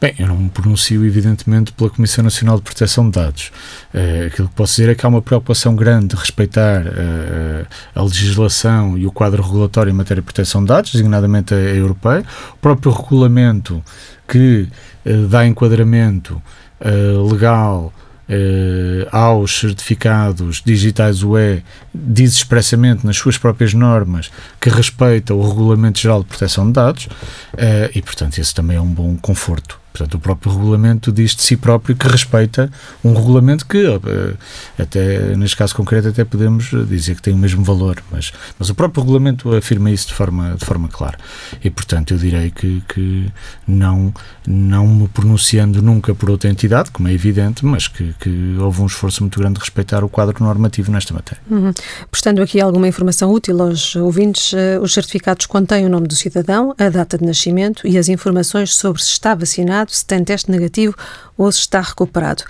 Bem, 0.00 0.14
eu 0.18 0.28
não 0.28 0.36
me 0.36 0.48
pronuncio, 0.48 1.04
evidentemente, 1.04 1.72
pela 1.72 1.90
Comissão 1.90 2.24
Nacional 2.24 2.56
de 2.56 2.62
Proteção 2.62 3.10
de 3.10 3.18
Dados. 3.18 3.52
Uh, 3.92 4.28
aquilo 4.28 4.48
que 4.48 4.54
posso 4.54 4.76
dizer 4.76 4.90
é 4.90 4.94
que 4.94 5.04
há 5.04 5.08
uma 5.10 5.20
preocupação 5.20 5.76
grande 5.76 6.14
de 6.14 6.16
respeitar 6.16 6.86
uh, 6.86 7.66
a 7.94 8.02
legislação 8.02 8.96
e 8.96 9.06
o 9.06 9.12
quadro 9.12 9.42
regulatório 9.42 9.90
em 9.90 9.94
matéria 9.94 10.22
de 10.22 10.24
proteção 10.24 10.62
de 10.62 10.68
dados, 10.68 10.92
designadamente 10.92 11.52
a, 11.52 11.58
europeia. 11.58 12.24
O 12.54 12.58
próprio 12.58 12.92
regulamento 12.92 13.82
que 14.26 14.68
uh, 15.04 15.26
dá 15.26 15.44
enquadramento 15.44 16.40
uh, 16.80 17.30
legal 17.30 17.92
uh, 18.28 19.16
aos 19.16 19.58
certificados 19.58 20.62
digitais 20.64 21.22
UE 21.22 21.62
diz 21.94 22.34
expressamente 22.34 23.06
nas 23.06 23.16
suas 23.16 23.38
próprias 23.38 23.74
normas 23.74 24.30
que 24.60 24.68
respeita 24.68 25.34
o 25.34 25.46
Regulamento 25.46 25.98
Geral 25.98 26.22
de 26.22 26.28
Proteção 26.28 26.66
de 26.66 26.72
Dados 26.72 27.06
uh, 27.06 27.90
e, 27.94 28.02
portanto, 28.02 28.38
esse 28.38 28.54
também 28.54 28.76
é 28.76 28.80
um 28.80 28.86
bom 28.86 29.16
conforto. 29.16 29.78
Portanto, 29.98 30.14
o 30.14 30.20
próprio 30.20 30.52
regulamento 30.52 31.10
diz 31.10 31.34
de 31.34 31.42
si 31.42 31.56
próprio 31.56 31.96
que 31.96 32.06
respeita 32.06 32.70
um 33.02 33.12
regulamento 33.12 33.66
que, 33.66 33.84
eh, 33.84 34.34
até 34.78 35.36
neste 35.36 35.56
caso 35.56 35.74
concreto, 35.74 36.06
até 36.06 36.24
podemos 36.24 36.70
dizer 36.88 37.16
que 37.16 37.22
tem 37.22 37.34
o 37.34 37.36
mesmo 37.36 37.64
valor, 37.64 38.00
mas, 38.08 38.32
mas 38.56 38.70
o 38.70 38.76
próprio 38.76 39.02
regulamento 39.02 39.54
afirma 39.56 39.90
isso 39.90 40.08
de 40.08 40.14
forma, 40.14 40.54
de 40.54 40.64
forma 40.64 40.88
clara. 40.88 41.18
E, 41.64 41.68
portanto, 41.68 42.14
eu 42.14 42.18
direi 42.18 42.52
que, 42.52 42.80
que 42.88 43.28
não, 43.66 44.14
não 44.46 44.86
me 44.86 45.08
pronunciando 45.08 45.82
nunca 45.82 46.14
por 46.14 46.30
outra 46.30 46.48
entidade, 46.48 46.92
como 46.92 47.08
é 47.08 47.12
evidente, 47.12 47.66
mas 47.66 47.88
que, 47.88 48.14
que 48.20 48.56
houve 48.60 48.80
um 48.82 48.86
esforço 48.86 49.24
muito 49.24 49.40
grande 49.40 49.54
de 49.54 49.60
respeitar 49.60 50.04
o 50.04 50.08
quadro 50.08 50.44
normativo 50.44 50.92
nesta 50.92 51.12
matéria. 51.12 51.42
Uhum. 51.50 51.72
Portanto, 52.08 52.40
aqui 52.40 52.60
alguma 52.60 52.86
informação 52.86 53.32
útil 53.32 53.60
aos 53.60 53.96
ouvintes, 53.96 54.52
eh, 54.54 54.78
os 54.80 54.94
certificados 54.94 55.46
contêm 55.46 55.84
o 55.84 55.88
nome 55.88 56.06
do 56.06 56.14
cidadão, 56.14 56.72
a 56.78 56.88
data 56.88 57.18
de 57.18 57.24
nascimento 57.24 57.84
e 57.84 57.98
as 57.98 58.08
informações 58.08 58.76
sobre 58.76 59.02
se 59.02 59.10
está 59.10 59.34
vacinado 59.34 59.87
certificado, 59.88 59.92
se 59.92 60.04
tem 60.04 60.24
teste 60.24 60.50
negativo 60.50 60.94
ou 61.36 61.50
se 61.50 61.60
está 61.60 61.80
recuperado. 61.80 62.44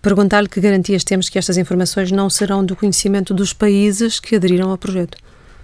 Perguntar-lhe 0.00 0.48
que 0.48 0.60
garantias 0.60 1.04
temos 1.04 1.28
que 1.28 1.38
estas 1.38 1.56
informações 1.56 2.10
não 2.10 2.30
serão 2.30 2.64
do 2.64 2.74
conhecimento 2.74 3.34
dos 3.34 3.52
países 3.52 4.18
que 4.18 4.36
aderiram 4.36 4.70
ao 4.70 4.78
projeto. 4.78 5.16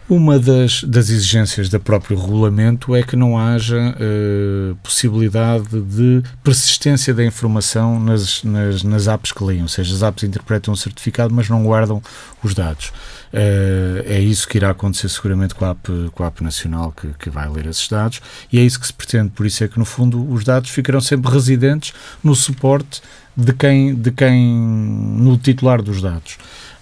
Uma 0.07 0.39
das, 0.39 0.85
das 0.85 1.09
exigências 1.09 1.71
do 1.71 1.81
próprio 1.81 2.19
regulamento 2.19 2.95
é 2.95 3.03
que 3.03 3.17
não 3.17 3.39
haja 3.39 3.97
uh, 3.97 4.77
possibilidade 4.83 5.81
de 5.81 6.23
persistência 6.43 7.15
da 7.15 7.25
informação 7.25 7.99
nas, 7.99 8.45
nas, 8.45 8.83
nas 8.83 9.09
apps 9.09 9.33
que 9.33 9.43
leem, 9.43 9.63
ou 9.63 9.69
seja, 9.69 9.95
as 9.95 10.03
apps 10.03 10.23
interpretam 10.23 10.75
o 10.75 10.77
certificado, 10.77 11.33
mas 11.33 11.49
não 11.49 11.65
guardam 11.65 12.03
os 12.43 12.53
dados. 12.53 12.93
Uh, 13.35 13.99
é 14.07 14.21
isso 14.21 14.47
que 14.47 14.59
irá 14.59 14.71
acontecer 14.71 15.09
seguramente 15.09 15.57
com 15.57 15.65
a 15.65 15.71
app, 15.71 15.91
com 16.13 16.23
a 16.23 16.33
nacional 16.41 16.93
que, 16.93 17.09
que 17.19 17.29
vai 17.29 17.49
ler 17.49 17.67
esses 17.67 17.89
dados 17.89 18.21
e 18.53 18.61
é 18.61 18.63
isso 18.63 18.79
que 18.79 18.87
se 18.87 18.93
pretende. 18.93 19.31
Por 19.31 19.45
isso 19.45 19.65
é 19.65 19.67
que, 19.67 19.77
no 19.77 19.85
fundo, 19.85 20.25
os 20.33 20.45
dados 20.45 20.71
ficarão 20.71 21.01
sempre 21.01 21.33
residentes 21.33 21.93
no 22.23 22.33
suporte 22.37 23.03
de 23.37 23.53
quem, 23.53 23.93
de 23.93 24.13
quem 24.13 24.55
no 24.57 25.37
titular 25.37 25.83
dos 25.83 26.01
dados 26.01 26.39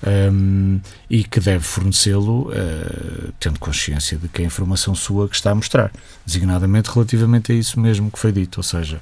um, 0.06 0.78
e 1.08 1.24
que 1.24 1.40
deve 1.40 1.64
fornecê-lo 1.64 2.50
uh, 2.50 3.32
tendo 3.40 3.58
consciência 3.58 4.18
de 4.18 4.28
que 4.28 4.42
é 4.42 4.44
a 4.44 4.46
informação 4.48 4.94
sua 4.94 5.30
que 5.30 5.36
está 5.36 5.52
a 5.52 5.54
mostrar, 5.54 5.90
designadamente 6.26 6.90
relativamente 6.90 7.50
a 7.50 7.54
isso 7.54 7.80
mesmo 7.80 8.10
que 8.10 8.18
foi 8.18 8.30
dito, 8.30 8.58
ou 8.58 8.62
seja, 8.62 9.00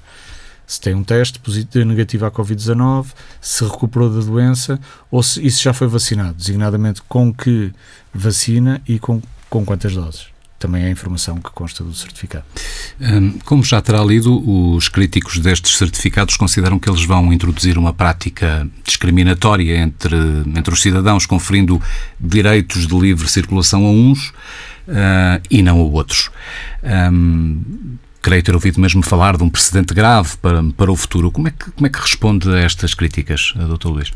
se 0.71 0.81
tem 0.81 0.95
um 0.95 1.03
teste 1.03 1.41
positivo, 1.41 1.85
negativo 1.85 2.27
à 2.27 2.31
Covid-19, 2.31 3.07
se 3.41 3.65
recuperou 3.65 4.09
da 4.09 4.21
doença 4.21 4.79
ou 5.11 5.21
se 5.21 5.49
já 5.51 5.73
foi 5.73 5.89
vacinado, 5.89 6.35
designadamente 6.35 7.03
com 7.09 7.35
que 7.35 7.73
vacina 8.15 8.81
e 8.87 8.97
com, 8.97 9.21
com 9.49 9.65
quantas 9.65 9.93
doses 9.97 10.29
também 10.61 10.83
é 10.83 10.87
a 10.89 10.91
informação 10.91 11.39
que 11.39 11.51
consta 11.53 11.83
do 11.83 11.95
certificado. 11.95 12.45
Hum, 13.01 13.39
como 13.47 13.65
já 13.65 13.81
terá 13.81 14.05
lido, 14.05 14.47
os 14.75 14.91
críticos 14.91 15.39
destes 15.39 15.79
certificados 15.79 16.37
consideram 16.37 16.79
que 16.79 16.87
eles 16.87 17.03
vão 17.03 17.33
introduzir 17.33 17.79
uma 17.79 17.95
prática 17.95 18.69
discriminatória 18.85 19.79
entre, 19.79 20.15
entre 20.55 20.75
os 20.75 20.83
cidadãos, 20.83 21.25
conferindo 21.25 21.81
direitos 22.21 22.87
de 22.87 22.95
livre 22.95 23.27
circulação 23.27 23.87
a 23.87 23.91
uns 23.91 24.29
uh, 24.29 25.41
e 25.51 25.63
não 25.63 25.81
a 25.81 25.83
outros. 25.83 26.31
Um, 27.11 27.97
creio 28.21 28.43
ter 28.43 28.55
ouvido 28.55 28.81
mesmo 28.81 29.03
falar 29.03 29.37
de 29.37 29.43
um 29.43 29.49
precedente 29.49 29.95
grave 29.95 30.37
para, 30.41 30.63
para 30.77 30.93
o 30.93 30.97
futuro. 30.97 31.31
Como 31.31 31.49
é, 31.49 31.51
que, 31.51 31.71
como 31.71 31.87
é 31.87 31.91
que 31.91 32.01
responde 32.01 32.49
a 32.51 32.59
estas 32.61 32.95
críticas, 32.95 33.55
Dr. 33.57 33.89
Luís? 33.89 34.13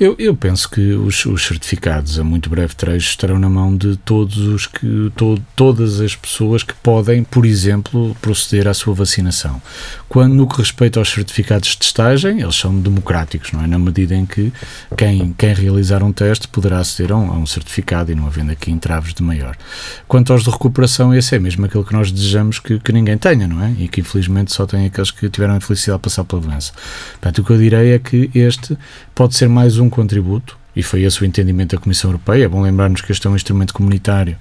Eu, 0.00 0.14
eu 0.16 0.36
penso 0.36 0.70
que 0.70 0.92
os, 0.92 1.26
os, 1.26 1.44
certificados 1.44 2.20
a 2.20 2.24
muito 2.24 2.48
breve 2.48 2.72
trecho 2.72 3.10
estarão 3.10 3.36
na 3.36 3.48
mão 3.48 3.76
de 3.76 3.96
todos 3.96 4.38
os 4.38 4.64
que 4.64 5.10
to, 5.16 5.42
todas 5.56 6.00
as 6.00 6.14
pessoas 6.14 6.62
que 6.62 6.72
podem, 6.72 7.24
por 7.24 7.44
exemplo, 7.44 8.16
proceder 8.22 8.68
à 8.68 8.74
sua 8.74 8.94
vacinação. 8.94 9.60
Quando 10.08 10.34
no 10.34 10.46
que 10.46 10.58
respeita 10.58 11.00
aos 11.00 11.10
certificados 11.10 11.70
de 11.70 11.78
testagem, 11.78 12.40
eles 12.40 12.54
são 12.54 12.78
democráticos, 12.78 13.50
não 13.50 13.64
é? 13.64 13.66
Na 13.66 13.76
medida 13.76 14.14
em 14.14 14.24
que 14.24 14.52
quem, 14.96 15.34
quem 15.36 15.52
realizar 15.52 16.00
um 16.04 16.12
teste 16.12 16.46
poderá 16.46 16.78
aceder 16.78 17.10
a 17.10 17.16
um, 17.16 17.32
a 17.32 17.36
um 17.36 17.44
certificado 17.44 18.12
e 18.12 18.14
não 18.14 18.28
havendo 18.28 18.52
aqui 18.52 18.70
entraves 18.70 19.12
de 19.12 19.22
maior. 19.24 19.56
Quanto 20.06 20.32
aos 20.32 20.44
de 20.44 20.50
recuperação, 20.50 21.12
esse 21.12 21.34
é 21.34 21.40
mesmo 21.40 21.66
aquilo 21.66 21.84
que 21.84 21.92
nós 21.92 22.12
desejamos 22.12 22.60
que, 22.60 22.78
que 22.78 22.92
ninguém 22.92 23.18
tenha, 23.18 23.48
não 23.48 23.60
é? 23.64 23.74
E 23.76 23.88
que 23.88 24.00
infelizmente 24.00 24.52
só 24.52 24.64
tem 24.64 24.86
aqueles 24.86 25.10
que 25.10 25.28
tiveram 25.28 25.54
a 25.54 25.56
infelicidade 25.56 25.98
de 25.98 26.04
passar 26.04 26.22
pela 26.22 26.40
doença. 26.40 26.72
Portanto, 27.14 27.38
o 27.38 27.44
que 27.44 27.50
eu 27.50 27.58
direi 27.58 27.94
é 27.94 27.98
que 27.98 28.30
este 28.32 28.78
pode 29.12 29.34
ser 29.34 29.48
mais 29.48 29.76
um 29.76 29.87
contributo 29.90 30.56
e 30.78 30.82
foi 30.82 31.02
esse 31.02 31.20
o 31.20 31.24
entendimento 31.24 31.74
da 31.74 31.82
Comissão 31.82 32.08
Europeia. 32.08 32.44
É 32.44 32.48
bom 32.48 32.62
lembrarmos 32.62 33.00
que 33.00 33.10
este 33.10 33.26
é 33.26 33.30
um 33.30 33.34
instrumento 33.34 33.74
comunitário 33.74 34.36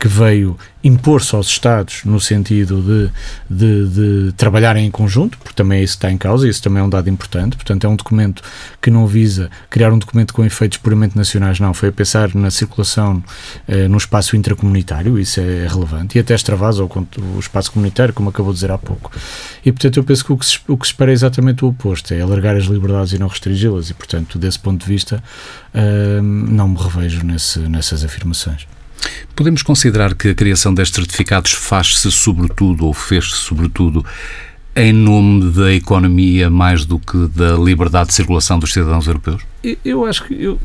que 0.00 0.08
veio 0.08 0.58
impor-se 0.82 1.34
aos 1.34 1.46
Estados 1.46 2.04
no 2.04 2.20
sentido 2.20 2.82
de, 2.82 3.10
de, 3.48 3.88
de, 3.88 4.32
trabalharem 4.32 4.86
em 4.86 4.90
conjunto, 4.90 5.38
porque 5.38 5.54
também 5.54 5.80
é 5.80 5.82
isso 5.84 5.94
está 5.94 6.10
em 6.10 6.18
causa, 6.18 6.46
e 6.46 6.50
isso 6.50 6.62
também 6.62 6.80
é 6.80 6.84
um 6.84 6.88
dado 6.88 7.08
importante. 7.08 7.56
Portanto, 7.56 7.84
é 7.84 7.88
um 7.88 7.94
documento 7.94 8.42
que 8.82 8.90
não 8.90 9.06
visa 9.06 9.48
criar 9.70 9.92
um 9.92 9.98
documento 9.98 10.34
com 10.34 10.44
efeitos 10.44 10.78
puramente 10.78 11.16
nacionais, 11.16 11.60
não. 11.60 11.72
Foi 11.72 11.88
a 11.90 11.92
pensar 11.92 12.34
na 12.34 12.50
circulação 12.50 13.22
eh, 13.68 13.86
no 13.86 13.96
espaço 13.96 14.36
intracomunitário, 14.36 15.18
isso 15.18 15.40
é 15.40 15.68
relevante, 15.68 16.18
e 16.18 16.20
até 16.20 16.34
extravasa 16.34 16.84
o, 16.84 16.88
o 16.88 17.38
espaço 17.38 17.70
comunitário, 17.70 18.12
como 18.12 18.28
acabou 18.28 18.52
de 18.52 18.56
dizer 18.56 18.72
há 18.72 18.78
pouco. 18.78 19.12
E, 19.64 19.70
portanto, 19.70 19.96
eu 19.96 20.04
penso 20.04 20.24
que 20.24 20.32
o 20.32 20.36
que 20.36 20.46
se, 20.46 20.58
o 20.66 20.76
que 20.76 20.86
se 20.86 20.92
espera 20.92 21.12
é 21.12 21.14
exatamente 21.14 21.64
o 21.64 21.68
oposto, 21.68 22.12
é 22.12 22.20
alargar 22.20 22.56
as 22.56 22.64
liberdades 22.64 23.12
e 23.12 23.18
não 23.18 23.28
restringi-las, 23.28 23.90
e, 23.90 23.94
portanto, 23.94 24.36
desse 24.36 24.58
ponto 24.58 24.84
de 24.84 24.86
vista, 24.86 25.22
não 26.22 26.68
me 26.68 26.78
revejo 26.78 27.24
nesse, 27.24 27.58
nessas 27.60 28.04
afirmações. 28.04 28.66
Podemos 29.34 29.62
considerar 29.62 30.14
que 30.14 30.28
a 30.28 30.34
criação 30.34 30.72
destes 30.72 30.96
certificados 30.96 31.52
faz-se 31.52 32.10
sobretudo, 32.10 32.86
ou 32.86 32.94
fez-se 32.94 33.36
sobretudo, 33.36 34.04
em 34.76 34.92
nome 34.92 35.50
da 35.52 35.72
economia 35.72 36.50
mais 36.50 36.84
do 36.84 36.98
que 36.98 37.26
da 37.28 37.54
liberdade 37.54 38.08
de 38.08 38.14
circulação 38.14 38.58
dos 38.58 38.74
cidadãos 38.74 39.06
europeus? 39.06 39.42
Eu 39.82 40.04
acho 40.04 40.24
que 40.24 40.34
eu, 40.34 40.60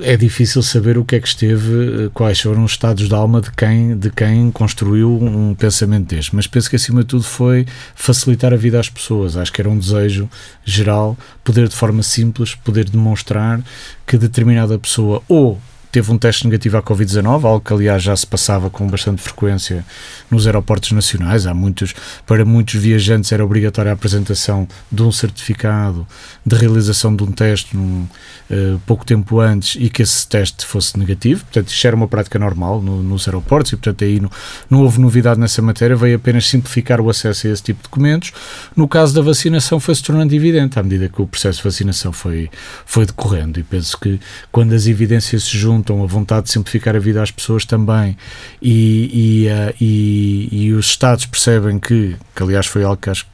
é 0.00 0.16
difícil 0.16 0.62
saber 0.62 0.96
o 0.96 1.04
que 1.04 1.14
é 1.14 1.20
que 1.20 1.28
esteve, 1.28 2.06
eh, 2.06 2.10
quais 2.14 2.40
foram 2.40 2.64
os 2.64 2.72
estados 2.72 3.06
de 3.06 3.14
alma 3.14 3.40
de 3.40 3.52
quem, 3.52 3.96
de 3.96 4.10
quem 4.10 4.50
construiu 4.50 5.14
um 5.22 5.54
pensamento 5.54 6.08
deste, 6.08 6.34
mas 6.34 6.46
penso 6.46 6.70
que 6.70 6.76
acima 6.76 7.02
de 7.02 7.08
tudo 7.08 7.22
foi 7.22 7.66
facilitar 7.94 8.52
a 8.54 8.56
vida 8.56 8.80
às 8.80 8.88
pessoas. 8.88 9.36
Acho 9.36 9.52
que 9.52 9.60
era 9.60 9.68
um 9.68 9.78
desejo 9.78 10.28
geral 10.64 11.16
poder 11.44 11.68
de 11.68 11.76
forma 11.76 12.02
simples, 12.02 12.54
poder 12.54 12.88
demonstrar 12.88 13.60
que 14.06 14.16
determinada 14.16 14.78
pessoa 14.78 15.22
ou 15.28 15.60
teve 15.90 16.10
um 16.12 16.18
teste 16.18 16.44
negativo 16.44 16.76
à 16.76 16.82
Covid-19, 16.82 17.44
algo 17.44 17.60
que 17.60 17.72
aliás 17.72 18.02
já 18.02 18.14
se 18.14 18.26
passava 18.26 18.70
com 18.70 18.86
bastante 18.86 19.20
frequência 19.20 19.84
nos 20.30 20.46
aeroportos 20.46 20.92
nacionais. 20.92 21.46
Há 21.46 21.54
muitos, 21.54 21.94
para 22.26 22.44
muitos 22.44 22.74
viajantes 22.74 23.32
era 23.32 23.44
obrigatória 23.44 23.90
a 23.90 23.94
apresentação 23.94 24.68
de 24.90 25.02
um 25.02 25.10
certificado 25.10 26.06
de 26.46 26.56
realização 26.56 27.14
de 27.14 27.24
um 27.24 27.32
teste 27.32 27.76
num, 27.76 28.06
uh, 28.50 28.80
pouco 28.86 29.04
tempo 29.04 29.40
antes 29.40 29.76
e 29.80 29.90
que 29.90 30.02
esse 30.02 30.26
teste 30.26 30.64
fosse 30.64 30.98
negativo. 30.98 31.44
Portanto, 31.44 31.68
isto 31.68 31.86
era 31.86 31.96
uma 31.96 32.06
prática 32.06 32.38
normal 32.38 32.80
no, 32.80 33.02
nos 33.02 33.26
aeroportos 33.26 33.72
e, 33.72 33.76
portanto, 33.76 34.04
aí 34.04 34.20
não, 34.20 34.30
não 34.68 34.82
houve 34.82 35.00
novidade 35.00 35.40
nessa 35.40 35.60
matéria, 35.60 35.96
veio 35.96 36.16
apenas 36.16 36.46
simplificar 36.46 37.00
o 37.00 37.10
acesso 37.10 37.48
a 37.48 37.50
esse 37.50 37.62
tipo 37.62 37.78
de 37.78 37.84
documentos. 37.84 38.32
No 38.76 38.86
caso 38.86 39.14
da 39.14 39.22
vacinação, 39.22 39.80
foi 39.80 39.94
se 39.94 40.02
tornando 40.02 40.34
evidente 40.34 40.78
à 40.78 40.82
medida 40.82 41.08
que 41.08 41.20
o 41.20 41.26
processo 41.26 41.58
de 41.58 41.64
vacinação 41.64 42.12
foi, 42.12 42.48
foi 42.86 43.06
decorrendo. 43.06 43.58
E 43.58 43.62
penso 43.62 43.98
que 43.98 44.20
quando 44.52 44.72
as 44.72 44.86
evidências 44.86 45.44
se 45.44 45.58
juntam 45.58 45.79
juntam 45.80 46.02
a 46.02 46.06
vontade 46.06 46.46
de 46.46 46.52
simplificar 46.52 46.94
a 46.94 46.98
vida 46.98 47.22
às 47.22 47.30
pessoas 47.30 47.64
também 47.64 48.16
e, 48.60 49.46
e, 49.46 49.48
uh, 49.48 49.74
e, 49.80 50.48
e 50.50 50.72
os 50.72 50.86
Estados 50.86 51.26
percebem 51.26 51.78
que, 51.78 52.16
que 52.34 52.42
aliás 52.42 52.66
foi 52.66 52.84
algo 52.84 53.00
que 53.00 53.08
acho 53.10 53.26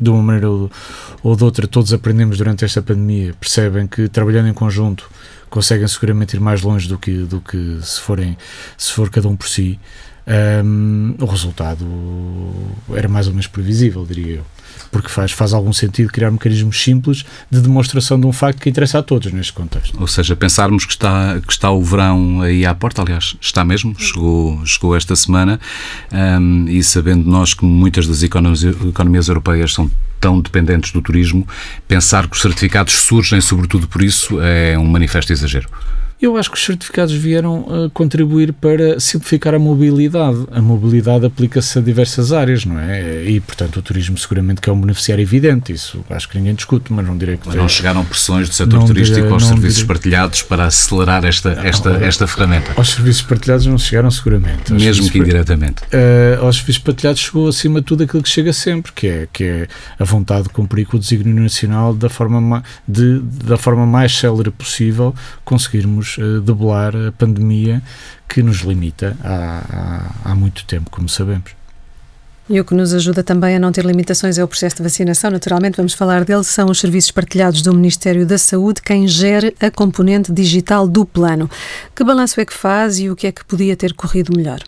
de 0.00 0.10
uma 0.10 0.22
maneira 0.22 0.50
ou, 0.50 0.70
ou 1.22 1.36
de 1.36 1.44
outra 1.44 1.66
todos 1.66 1.92
aprendemos 1.92 2.36
durante 2.36 2.64
esta 2.64 2.82
pandemia, 2.82 3.32
percebem 3.38 3.86
que 3.86 4.08
trabalhando 4.08 4.48
em 4.48 4.54
conjunto 4.54 5.08
conseguem 5.48 5.86
seguramente 5.86 6.36
ir 6.36 6.40
mais 6.40 6.62
longe 6.62 6.88
do 6.88 6.98
que, 6.98 7.18
do 7.18 7.40
que 7.40 7.78
se, 7.80 8.00
forem, 8.00 8.36
se 8.76 8.92
for 8.92 9.08
cada 9.08 9.28
um 9.28 9.36
por 9.36 9.48
si. 9.48 9.78
Um, 10.26 11.14
o 11.20 11.26
resultado 11.26 11.86
era 12.92 13.08
mais 13.08 13.26
ou 13.26 13.32
menos 13.34 13.46
previsível, 13.46 14.04
diria 14.04 14.36
eu 14.36 14.53
porque 14.90 15.08
faz, 15.08 15.32
faz 15.32 15.52
algum 15.52 15.72
sentido 15.72 16.10
criar 16.10 16.30
mecanismos 16.30 16.82
simples 16.82 17.24
de 17.50 17.60
demonstração 17.60 18.18
de 18.18 18.26
um 18.26 18.32
facto 18.32 18.60
que 18.60 18.68
interessa 18.68 18.98
a 18.98 19.02
todos 19.02 19.32
neste 19.32 19.52
contexto. 19.52 20.00
Ou 20.00 20.06
seja, 20.06 20.36
pensarmos 20.36 20.84
que 20.84 20.92
está, 20.92 21.40
que 21.40 21.52
está 21.52 21.70
o 21.70 21.82
verão 21.82 22.42
aí 22.42 22.64
à 22.64 22.74
porta, 22.74 23.02
aliás, 23.02 23.36
está 23.40 23.64
mesmo, 23.64 23.94
chegou, 23.98 24.64
chegou 24.64 24.96
esta 24.96 25.16
semana, 25.16 25.60
um, 26.12 26.66
e 26.68 26.82
sabendo 26.82 27.28
nós 27.28 27.54
que 27.54 27.64
muitas 27.64 28.06
das 28.06 28.22
economias, 28.22 28.62
economias 28.62 29.28
europeias 29.28 29.72
são 29.72 29.90
tão 30.20 30.40
dependentes 30.40 30.90
do 30.92 31.02
turismo, 31.02 31.46
pensar 31.86 32.28
que 32.28 32.34
os 32.34 32.40
certificados 32.40 32.94
surgem 32.94 33.40
sobretudo 33.40 33.86
por 33.86 34.02
isso 34.02 34.40
é 34.40 34.78
um 34.78 34.86
manifesto 34.86 35.32
exagero. 35.32 35.68
Eu 36.20 36.36
acho 36.36 36.50
que 36.50 36.56
os 36.56 36.64
certificados 36.64 37.12
vieram 37.12 37.60
uh, 37.60 37.90
contribuir 37.90 38.52
para 38.52 38.98
simplificar 39.00 39.54
a 39.54 39.58
mobilidade. 39.58 40.46
A 40.52 40.62
mobilidade 40.62 41.26
aplica-se 41.26 41.78
a 41.78 41.82
diversas 41.82 42.32
áreas, 42.32 42.64
não 42.64 42.78
é? 42.78 43.24
E, 43.24 43.40
portanto, 43.40 43.76
o 43.76 43.82
turismo 43.82 44.16
seguramente 44.16 44.60
que 44.60 44.70
é 44.70 44.72
um 44.72 44.80
beneficiário 44.80 45.22
evidente, 45.22 45.72
isso 45.72 46.04
acho 46.08 46.28
que 46.28 46.38
ninguém 46.38 46.54
discute, 46.54 46.92
mas 46.92 47.06
não 47.06 47.16
direi 47.16 47.36
que... 47.36 47.46
Mas 47.46 47.56
não 47.56 47.68
chegaram 47.68 48.04
pressões 48.04 48.48
do 48.48 48.54
setor 48.54 48.84
turístico 48.84 49.20
direi, 49.20 49.32
aos 49.32 49.44
serviços 49.44 49.74
direi. 49.76 49.88
partilhados 49.88 50.42
para 50.42 50.64
acelerar 50.66 51.24
esta, 51.24 51.50
esta, 51.62 51.90
não, 51.90 52.06
esta 52.06 52.26
ferramenta? 52.26 52.72
Aos 52.76 52.90
serviços 52.90 53.22
partilhados 53.22 53.66
não 53.66 53.76
chegaram 53.76 54.10
seguramente. 54.10 54.72
Aos 54.72 54.82
Mesmo 54.82 55.10
que 55.10 55.18
indiretamente. 55.18 55.82
Uh, 55.84 56.44
aos 56.44 56.56
serviços 56.56 56.82
partilhados 56.82 57.20
chegou 57.20 57.48
acima 57.48 57.80
de 57.80 57.86
tudo 57.86 58.04
aquilo 58.04 58.22
que 58.22 58.28
chega 58.28 58.52
sempre, 58.52 58.92
que 58.92 59.06
é, 59.06 59.28
que 59.32 59.44
é 59.44 59.68
a 59.98 60.04
vontade 60.04 60.44
de 60.44 60.50
cumprir 60.50 60.86
com 60.86 60.96
o 60.96 61.00
desígnio 61.00 61.34
nacional 61.34 61.92
da 61.92 62.08
forma, 62.08 62.62
de, 62.86 63.18
da 63.20 63.58
forma 63.58 63.84
mais 63.84 64.16
célere 64.16 64.50
possível, 64.50 65.14
conseguirmos 65.44 66.03
uh, 66.18 66.40
debelar 66.40 66.94
a 66.94 67.12
pandemia 67.12 67.82
que 68.28 68.42
nos 68.42 68.58
limita 68.58 69.16
há, 69.22 70.12
há, 70.24 70.30
há 70.30 70.34
muito 70.34 70.64
tempo, 70.64 70.90
como 70.90 71.08
sabemos. 71.08 71.52
E 72.48 72.60
o 72.60 72.64
que 72.64 72.74
nos 72.74 72.92
ajuda 72.92 73.22
também 73.22 73.56
a 73.56 73.58
não 73.58 73.72
ter 73.72 73.86
limitações 73.86 74.36
é 74.36 74.44
o 74.44 74.48
processo 74.48 74.76
de 74.76 74.82
vacinação. 74.82 75.30
Naturalmente, 75.30 75.76
vamos 75.78 75.94
falar 75.94 76.24
dele. 76.24 76.44
São 76.44 76.68
os 76.68 76.78
serviços 76.78 77.10
partilhados 77.10 77.62
do 77.62 77.72
Ministério 77.72 78.26
da 78.26 78.36
Saúde 78.36 78.82
quem 78.82 79.08
gere 79.08 79.56
a 79.58 79.70
componente 79.70 80.30
digital 80.30 80.86
do 80.86 81.06
plano. 81.06 81.48
Que 81.94 82.04
balanço 82.04 82.38
é 82.38 82.44
que 82.44 82.52
faz 82.52 82.98
e 82.98 83.08
o 83.08 83.16
que 83.16 83.26
é 83.26 83.32
que 83.32 83.44
podia 83.46 83.74
ter 83.74 83.94
corrido 83.94 84.36
melhor? 84.36 84.60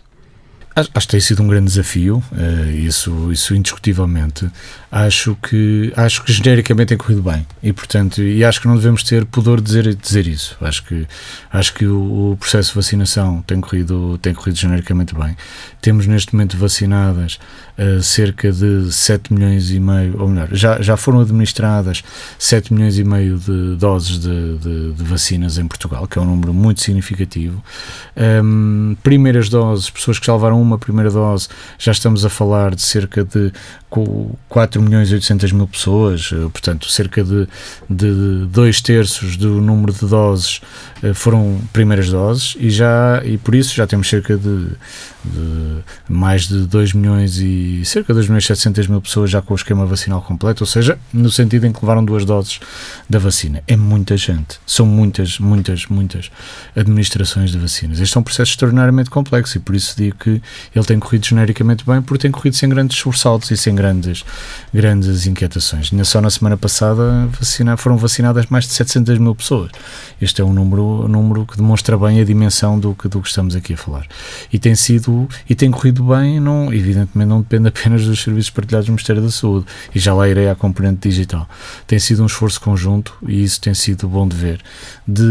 Acho, 0.77 0.91
que 0.91 1.07
tem 1.07 1.19
sido 1.19 1.41
um 1.41 1.47
grande 1.47 1.65
desafio, 1.65 2.23
uh, 2.31 2.69
isso, 2.69 3.31
isso 3.31 3.55
indiscutivelmente. 3.55 4.47
Acho 4.91 5.35
que, 5.35 5.91
acho 5.95 6.23
que 6.23 6.31
genericamente 6.31 6.89
tem 6.89 6.97
corrido 6.97 7.23
bem 7.23 7.45
e, 7.63 7.73
portanto, 7.73 8.21
e 8.21 8.45
acho 8.45 8.61
que 8.61 8.67
não 8.67 8.75
devemos 8.75 9.01
ter 9.01 9.25
pudor 9.25 9.59
de 9.59 9.65
dizer, 9.65 9.95
dizer 9.95 10.27
isso. 10.27 10.55
Acho 10.61 10.83
que, 10.83 11.07
acho 11.51 11.73
que 11.73 11.87
o, 11.87 12.31
o, 12.31 12.37
processo 12.37 12.69
de 12.69 12.75
vacinação 12.75 13.41
tem 13.41 13.59
corrido, 13.59 14.19
tem 14.19 14.35
corrido 14.35 14.55
genericamente 14.55 15.15
bem. 15.15 15.35
Temos 15.81 16.07
neste 16.07 16.33
momento 16.33 16.57
vacinadas 16.57 17.39
uh, 17.77 18.01
cerca 18.01 18.51
de 18.51 18.91
7 18.91 19.33
milhões 19.33 19.71
e 19.71 19.79
meio, 19.79 20.19
ou 20.19 20.27
melhor, 20.27 20.49
já, 20.51 20.81
já 20.81 20.97
foram 20.97 21.21
administradas 21.21 22.03
7 22.37 22.73
milhões 22.73 22.97
e 22.97 23.03
meio 23.03 23.37
de 23.37 23.75
doses 23.75 24.19
de, 24.19 24.57
de, 24.57 24.93
de 24.93 25.03
vacinas 25.03 25.57
em 25.57 25.67
Portugal, 25.67 26.07
que 26.07 26.17
é 26.17 26.21
um 26.21 26.25
número 26.25 26.53
muito 26.53 26.81
significativo. 26.81 27.63
Um, 28.43 28.95
primeiras 29.03 29.49
doses, 29.49 29.89
pessoas 29.89 30.19
que 30.19 30.25
já 30.25 30.33
levaram 30.33 30.61
uma 30.61 30.77
primeira 30.77 31.11
dose, 31.11 31.47
já 31.77 31.91
estamos 31.91 32.25
a 32.25 32.29
falar 32.29 32.75
de 32.75 32.81
cerca 32.81 33.23
de 33.23 33.51
4 33.89 34.81
milhões 34.81 35.09
e 35.09 35.13
800 35.13 35.51
mil 35.53 35.67
pessoas, 35.67 36.29
eh, 36.33 36.35
portanto, 36.49 36.91
cerca 36.91 37.23
de, 37.23 37.47
de 37.89 38.45
dois 38.47 38.81
terços 38.81 39.37
do 39.37 39.61
número 39.61 39.93
de 39.93 40.05
doses 40.05 40.59
eh, 41.01 41.13
foram 41.13 41.61
primeiras 41.71 42.09
doses 42.09 42.57
e 42.59 42.69
já 42.69 43.21
e 43.23 43.37
por 43.37 43.55
isso 43.55 43.73
já 43.73 43.87
temos 43.87 44.09
cerca 44.09 44.35
de, 44.35 44.67
de 45.23 45.83
mais 46.09 46.47
de 46.47 46.65
2 46.67 46.93
milhões 46.93 47.37
e 47.37 47.81
cerca 47.85 48.13
de 48.13 48.17
2 48.17 48.27
milhões 48.27 48.43
e 48.43 48.47
700 48.47 48.87
mil 48.87 49.01
pessoas 49.01 49.29
já 49.29 49.41
com 49.41 49.53
o 49.53 49.55
esquema 49.55 49.85
vacinal 49.85 50.21
completo, 50.21 50.63
ou 50.63 50.67
seja, 50.67 50.99
no 51.13 51.31
sentido 51.31 51.65
em 51.65 51.71
que 51.71 51.79
levaram 51.81 52.03
duas 52.03 52.25
doses 52.25 52.59
da 53.09 53.19
vacina. 53.19 53.63
É 53.67 53.77
muita 53.77 54.17
gente, 54.17 54.59
são 54.65 54.85
muitas, 54.85 55.39
muitas, 55.39 55.85
muitas 55.85 56.29
administrações 56.75 57.51
de 57.51 57.57
vacinas. 57.57 58.01
Este 58.01 58.17
é 58.17 58.19
um 58.19 58.23
processo 58.23 58.51
extraordinariamente 58.51 59.09
complexo 59.09 59.57
e 59.57 59.61
por 59.61 59.75
isso 59.75 59.95
digo 59.95 60.17
que 60.17 60.41
ele 60.75 60.85
tem 60.85 60.99
corrido 60.99 61.25
genericamente 61.25 61.85
bem, 61.85 62.01
porque 62.01 62.23
tem 62.23 62.31
corrido 62.31 62.55
sem 62.55 62.67
grandes 62.67 62.97
sobressaltos 62.97 63.49
e 63.51 63.55
sem 63.55 63.76
grandes, 63.77 64.25
grandes 64.73 65.25
inquietações. 65.25 65.91
Só 66.03 66.19
na 66.19 66.29
semana 66.29 66.57
passada 66.57 67.27
vacina, 67.27 67.77
foram 67.77 67.97
vacinadas 67.97 68.47
mais 68.47 68.65
de 68.65 68.73
700 68.73 69.17
mil 69.19 69.35
pessoas. 69.35 69.71
Este 70.19 70.41
é 70.41 70.43
um 70.43 70.51
número, 70.51 71.05
um 71.05 71.07
número 71.07 71.45
que 71.45 71.55
demonstra 71.55 71.97
bem 71.97 72.19
a 72.19 72.25
dimensão 72.25 72.79
do 72.79 72.93
que, 72.95 73.07
do 73.07 73.21
que 73.21 73.29
estamos 73.29 73.55
aqui 73.55 73.73
a 73.73 73.77
falar. 73.77 74.05
E 74.51 74.57
tem 74.59 74.75
sido 74.75 75.29
e 75.49 75.55
tem 75.55 75.71
corrido 75.71 76.03
bem, 76.03 76.39
não, 76.39 76.73
evidentemente 76.73 77.29
não 77.29 77.41
depende 77.41 77.67
apenas 77.67 78.05
dos 78.05 78.21
serviços 78.21 78.49
partilhados 78.49 78.87
do 78.87 78.91
Ministério 78.91 79.21
da 79.21 79.31
Saúde. 79.31 79.65
E 79.93 79.99
já 79.99 80.13
lá 80.13 80.27
irei 80.27 80.49
à 80.49 80.55
componente 80.55 81.07
digital. 81.07 81.47
Tem 81.85 81.99
sido 81.99 82.23
um 82.23 82.25
esforço 82.25 82.59
conjunto 82.59 83.15
e 83.27 83.43
isso 83.43 83.61
tem 83.61 83.73
sido 83.73 84.07
bom 84.07 84.27
de 84.27 84.35
ver. 84.35 84.61
De, 85.07 85.23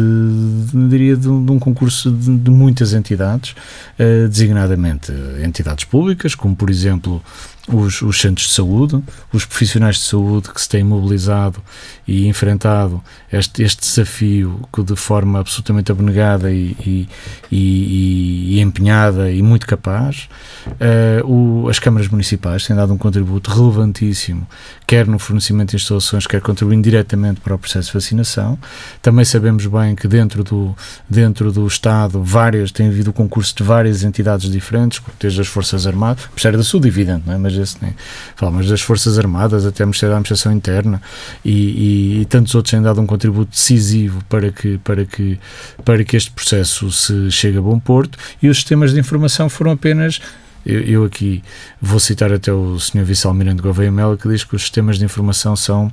de 0.73 0.89
diria, 0.89 1.17
de, 1.17 1.23
de, 1.23 1.29
um 1.29 1.59
concurso 1.59 2.11
de, 2.11 2.37
de 2.37 2.51
muitas 2.51 2.93
entidades, 2.93 3.55
uh, 3.99 4.29
designadamente 4.29 5.13
entidades 5.45 5.85
públicas, 5.85 6.35
como 6.35 6.55
por 6.55 6.71
exemplo 6.71 7.23
os, 7.69 8.03
os, 8.03 8.21
centros 8.21 8.49
de 8.49 8.55
saúde, 8.55 9.03
os 9.33 9.45
profissionais 9.45 9.97
de 9.97 10.03
saúde 10.03 10.51
que 10.53 10.61
se 10.61 10.69
têm 10.69 10.85
mobilizado 10.85 11.63
e 12.07 12.27
enfrentado 12.29 13.03
este, 13.33 13.63
este 13.63 13.81
desafio 13.81 14.61
que 14.73 14.83
de 14.83 14.95
forma 14.95 15.41
absolutamente 15.41 15.91
abnegada 15.91 16.51
e, 16.51 16.77
e, 16.85 17.09
e, 17.51 18.57
e 18.57 18.61
empenhada 18.61 19.31
e 19.31 19.43
muito 19.43 19.67
capaz. 19.67 20.29
Uh, 20.67 21.65
o, 21.65 21.69
as 21.69 21.79
câmaras 21.79 22.09
municipais 22.09 22.67
têm 22.67 22.77
dado 22.77 22.93
um 22.93 22.99
contributo 22.99 23.51
relevantíssimo, 23.51 24.47
quer 24.87 25.07
no 25.07 25.19
fornecimento 25.19 25.71
de 25.71 25.77
instalações, 25.77 26.27
quer 26.27 26.41
contribuindo 26.41 26.83
diretamente 26.83 27.41
para 27.41 27.55
o 27.55 27.59
processo 27.59 27.89
de 27.89 27.95
vacinação. 27.95 28.59
Também 29.03 29.25
sabemos 29.25 29.67
bem 29.67 29.95
que 29.95 30.07
dentro 30.07 30.45
do, 30.45 30.77
dentro 31.09 31.53
do 31.53 31.67
Estado 31.67 32.23
várias, 32.23 32.71
tem 32.71 32.89
havido 32.89 33.13
concurso 33.13 33.55
de 33.57 33.63
várias 33.63 34.03
entidades 34.03 34.51
diferentes, 34.51 35.01
desde 35.19 35.41
as 35.41 35.47
Forças 35.47 35.87
Armadas, 35.87 36.27
Ministério 36.29 36.59
da 36.59 36.65
Saúde, 36.65 36.89
evidente, 36.89 37.25
não 37.27 37.35
é? 37.35 37.39
mas 37.39 37.56
esse 37.57 37.77
nem 37.83 37.95
fala, 38.35 38.53
mas 38.53 38.69
das 38.69 38.81
Forças 38.81 39.19
Armadas 39.19 39.67
até 39.67 39.85
o 39.85 39.87
Ministério 39.87 40.13
da 40.13 40.19
Administração 40.19 40.53
Interna 40.53 41.01
e, 41.45 41.51
e, 41.51 42.21
e, 42.21 42.25
tantos 42.27 42.55
outros 42.55 42.71
têm 42.71 42.83
dado 42.83 43.01
um 43.01 43.07
contributo 43.07 43.51
decisivo 43.51 44.23
para 44.29 44.51
que, 44.51 44.79
para 44.79 45.05
que, 45.05 45.39
para 45.85 46.05
que 46.05 46.17
este 46.17 46.31
processo 46.31 46.91
se 46.91 47.31
chegue 47.31 47.59
a 47.59 47.63
bom 47.63 47.79
porto. 47.79 48.19
E 48.43 48.49
os 48.49 48.57
sistemas 48.59 48.93
de 48.93 49.01
informação 49.01 49.49
foram 49.49 49.73
apenas 49.73 50.21
eu, 50.67 50.81
eu, 50.81 51.05
aqui 51.05 51.45
vou 51.81 52.01
citar 52.01 52.33
até 52.33 52.53
o 52.53 52.77
Sr. 52.79 53.05
Vice-Almirante 53.05 53.63
Gouveia 53.63 53.93
Melo, 53.93 54.19
que 54.19 54.29
diz 54.29 54.43
que 54.43 54.57
os 54.57 54.63
sistemas 54.63 54.99
de 54.99 55.05
informação 55.05 55.55
são 55.55 55.93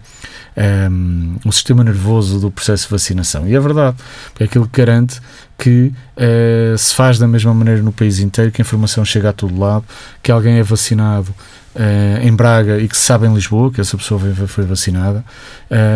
ehm, 0.58 1.38
um, 1.46 1.52
sistema 1.52 1.84
nervoso 1.84 2.40
do 2.40 2.50
processo 2.50 2.86
de 2.86 2.90
vacinação. 2.90 3.48
E 3.48 3.56
é 3.56 3.60
verdade, 3.60 3.96
porque 4.32 4.44
é 4.44 4.46
aquilo 4.48 4.68
que 4.68 4.82
garante 4.82 5.22
que 5.60 5.94
uh, 6.18 6.78
se 6.78 6.96
faz 6.96 7.20
da 7.20 7.28
mesma 7.28 7.54
maneira 7.54 7.84
no 7.84 7.92
país 7.92 8.18
inteiro, 8.18 8.52
que 8.52 8.62
a 8.62 8.64
informação 8.64 9.06
chega 9.06 9.30
a 9.30 9.34
todo 9.34 9.58
lado, 9.58 9.86
que 10.24 10.32
alguém 10.32 10.58
é 10.58 10.64
vacinado 10.64 11.34
uh, 11.76 12.20
em 12.22 12.36
Braga 12.36 12.80
e 12.80 12.88
que 12.88 12.98
se 12.98 13.04
sabe 13.04 13.28
em 13.28 13.34
Lisboa 13.34 13.72
que 13.72 13.80
essa 13.80 13.96
pessoa 13.96 14.20
foi, 14.48 14.66
vacinada. 14.66 15.24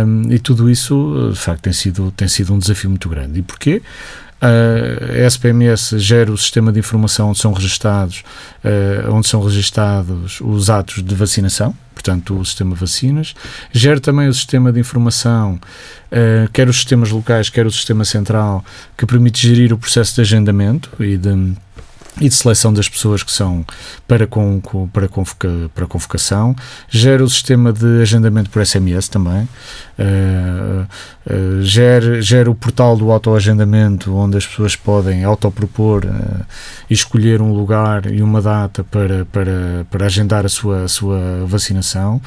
Um, 0.05 0.31
e 0.31 0.39
tudo 0.39 0.69
isso, 0.69 1.31
de 1.33 1.39
facto, 1.39 1.63
tem 1.63 1.73
sido, 1.73 2.11
tem 2.11 2.27
sido 2.27 2.53
um 2.53 2.59
desafio 2.59 2.89
muito 2.89 3.09
grande. 3.09 3.39
E 3.39 3.41
porquê? 3.41 3.81
A 4.41 5.27
SPMS 5.27 5.97
gera 5.97 6.31
o 6.31 6.37
sistema 6.37 6.71
de 6.71 6.79
informação 6.79 7.29
onde 7.29 7.39
são 7.39 7.53
registados, 7.53 8.23
uh, 8.63 9.11
onde 9.11 9.27
são 9.27 9.43
registados 9.43 10.39
os 10.41 10.69
atos 10.69 11.03
de 11.03 11.15
vacinação, 11.15 11.75
portanto 11.93 12.37
o 12.37 12.45
sistema 12.45 12.75
vacinas, 12.75 13.33
gera 13.71 13.99
também 13.99 14.27
o 14.27 14.33
sistema 14.33 14.71
de 14.71 14.79
informação, 14.79 15.55
uh, 15.55 16.51
quer 16.53 16.69
os 16.69 16.75
sistemas 16.75 17.09
locais, 17.09 17.49
quer 17.49 17.65
o 17.65 17.71
sistema 17.71 18.05
central, 18.05 18.63
que 18.95 19.05
permite 19.05 19.47
gerir 19.47 19.73
o 19.73 19.77
processo 19.77 20.15
de 20.15 20.21
agendamento 20.21 20.91
e 20.99 21.17
de 21.17 21.55
e 22.19 22.29
de 22.29 22.35
seleção 22.35 22.73
das 22.73 22.89
pessoas 22.89 23.23
que 23.23 23.31
são 23.31 23.65
para, 24.07 24.25
com, 24.25 24.59
para, 24.91 25.07
convoca, 25.07 25.49
para 25.73 25.85
convocação, 25.85 26.55
gera 26.89 27.23
o 27.23 27.29
sistema 27.29 27.71
de 27.71 28.01
agendamento 28.01 28.49
por 28.49 28.65
SMS 28.65 29.07
também, 29.07 29.47
uh, 29.99 30.87
uh, 31.29 31.61
gera, 31.61 32.21
gera 32.21 32.49
o 32.49 32.55
portal 32.55 32.95
do 32.95 33.11
autoagendamento 33.11 34.15
onde 34.15 34.37
as 34.37 34.45
pessoas 34.45 34.75
podem 34.75 35.23
autopropor 35.23 36.05
uh, 36.05 36.45
e 36.89 36.93
escolher 36.93 37.41
um 37.41 37.53
lugar 37.53 38.11
e 38.11 38.21
uma 38.21 38.41
data 38.41 38.83
para, 38.83 39.25
para, 39.25 39.85
para 39.89 40.05
agendar 40.05 40.45
a 40.45 40.49
sua, 40.49 40.83
a 40.83 40.87
sua 40.87 41.45
vacinação. 41.45 42.21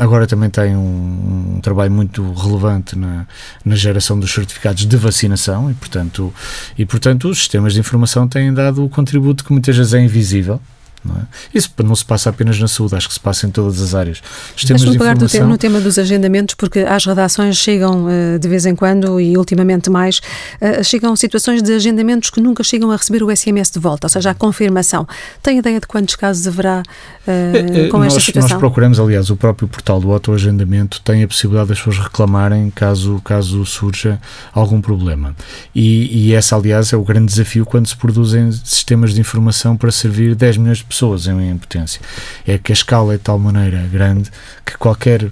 agora 0.00 0.26
também 0.26 0.50
tem 0.50 0.76
um, 0.76 1.56
um, 1.56 1.60
trabalho 1.60 1.90
muito 1.90 2.32
relevante 2.32 2.96
na, 2.96 3.26
na 3.64 3.74
geração 3.74 4.18
dos 4.18 4.32
certificados 4.32 4.86
de 4.86 4.96
vacinação 4.96 5.70
e, 5.70 5.74
portanto, 5.74 6.32
e, 6.76 6.84
portanto 6.84 7.28
os 7.28 7.38
sistemas 7.38 7.72
de 7.72 7.80
informação 7.80 8.28
têm 8.28 8.52
dado 8.52 8.67
dado 8.70 8.84
o 8.84 8.88
contributo 8.88 9.44
que 9.44 9.52
muitas 9.52 9.76
vezes 9.76 9.94
é 9.94 10.00
invisível. 10.00 10.60
Não 11.04 11.16
é? 11.16 11.20
Isso 11.54 11.70
não 11.84 11.94
se 11.94 12.04
passa 12.04 12.30
apenas 12.30 12.58
na 12.58 12.68
saúde, 12.68 12.94
acho 12.94 13.08
que 13.08 13.14
se 13.14 13.20
passa 13.20 13.46
em 13.46 13.50
todas 13.50 13.80
as 13.80 13.94
áreas. 13.94 14.20
Deixa-me 14.56 14.98
pegar 14.98 15.14
informação... 15.14 15.48
no 15.48 15.58
tema 15.58 15.80
dos 15.80 15.98
agendamentos, 15.98 16.54
porque 16.54 16.80
às 16.80 17.04
redações 17.04 17.56
chegam 17.56 18.06
uh, 18.06 18.38
de 18.38 18.48
vez 18.48 18.66
em 18.66 18.74
quando 18.74 19.20
e 19.20 19.36
ultimamente 19.36 19.90
mais, 19.90 20.18
uh, 20.60 20.82
chegam 20.82 21.14
situações 21.16 21.62
de 21.62 21.72
agendamentos 21.72 22.30
que 22.30 22.40
nunca 22.40 22.62
chegam 22.62 22.90
a 22.90 22.96
receber 22.96 23.22
o 23.22 23.34
SMS 23.34 23.70
de 23.70 23.78
volta, 23.78 24.06
ou 24.06 24.08
seja, 24.08 24.30
a 24.30 24.34
confirmação. 24.34 25.06
Tem 25.42 25.58
ideia 25.58 25.80
de 25.80 25.86
quantos 25.86 26.16
casos 26.16 26.46
haverá 26.46 26.82
uh, 26.82 27.88
com 27.90 27.98
nós, 27.98 28.08
esta 28.08 28.20
situação? 28.20 28.50
Nós 28.50 28.58
procuramos, 28.58 28.98
aliás, 28.98 29.30
o 29.30 29.36
próprio 29.36 29.68
portal 29.68 30.00
do 30.00 30.12
autoagendamento 30.12 31.00
tem 31.02 31.22
a 31.22 31.28
possibilidade 31.28 31.68
das 31.68 31.78
pessoas 31.78 31.98
reclamarem 31.98 32.70
caso, 32.70 33.20
caso 33.24 33.64
surja 33.64 34.20
algum 34.52 34.80
problema. 34.80 35.34
E, 35.74 36.28
e 36.28 36.34
essa, 36.34 36.56
aliás, 36.56 36.92
é 36.92 36.96
o 36.96 37.02
grande 37.02 37.26
desafio 37.26 37.64
quando 37.64 37.86
se 37.86 37.96
produzem 37.96 38.50
sistemas 38.52 39.14
de 39.14 39.20
informação 39.20 39.76
para 39.76 39.90
servir 39.90 40.34
10 40.34 40.56
milhões 40.56 40.78
de 40.78 40.84
pessoas 40.88 41.26
em 41.26 41.50
impotência. 41.50 42.00
É 42.46 42.58
que 42.58 42.72
a 42.72 42.74
escala 42.74 43.14
é 43.14 43.16
de 43.16 43.22
tal 43.22 43.38
maneira 43.38 43.86
grande 43.86 44.30
que 44.64 44.76
qualquer 44.76 45.30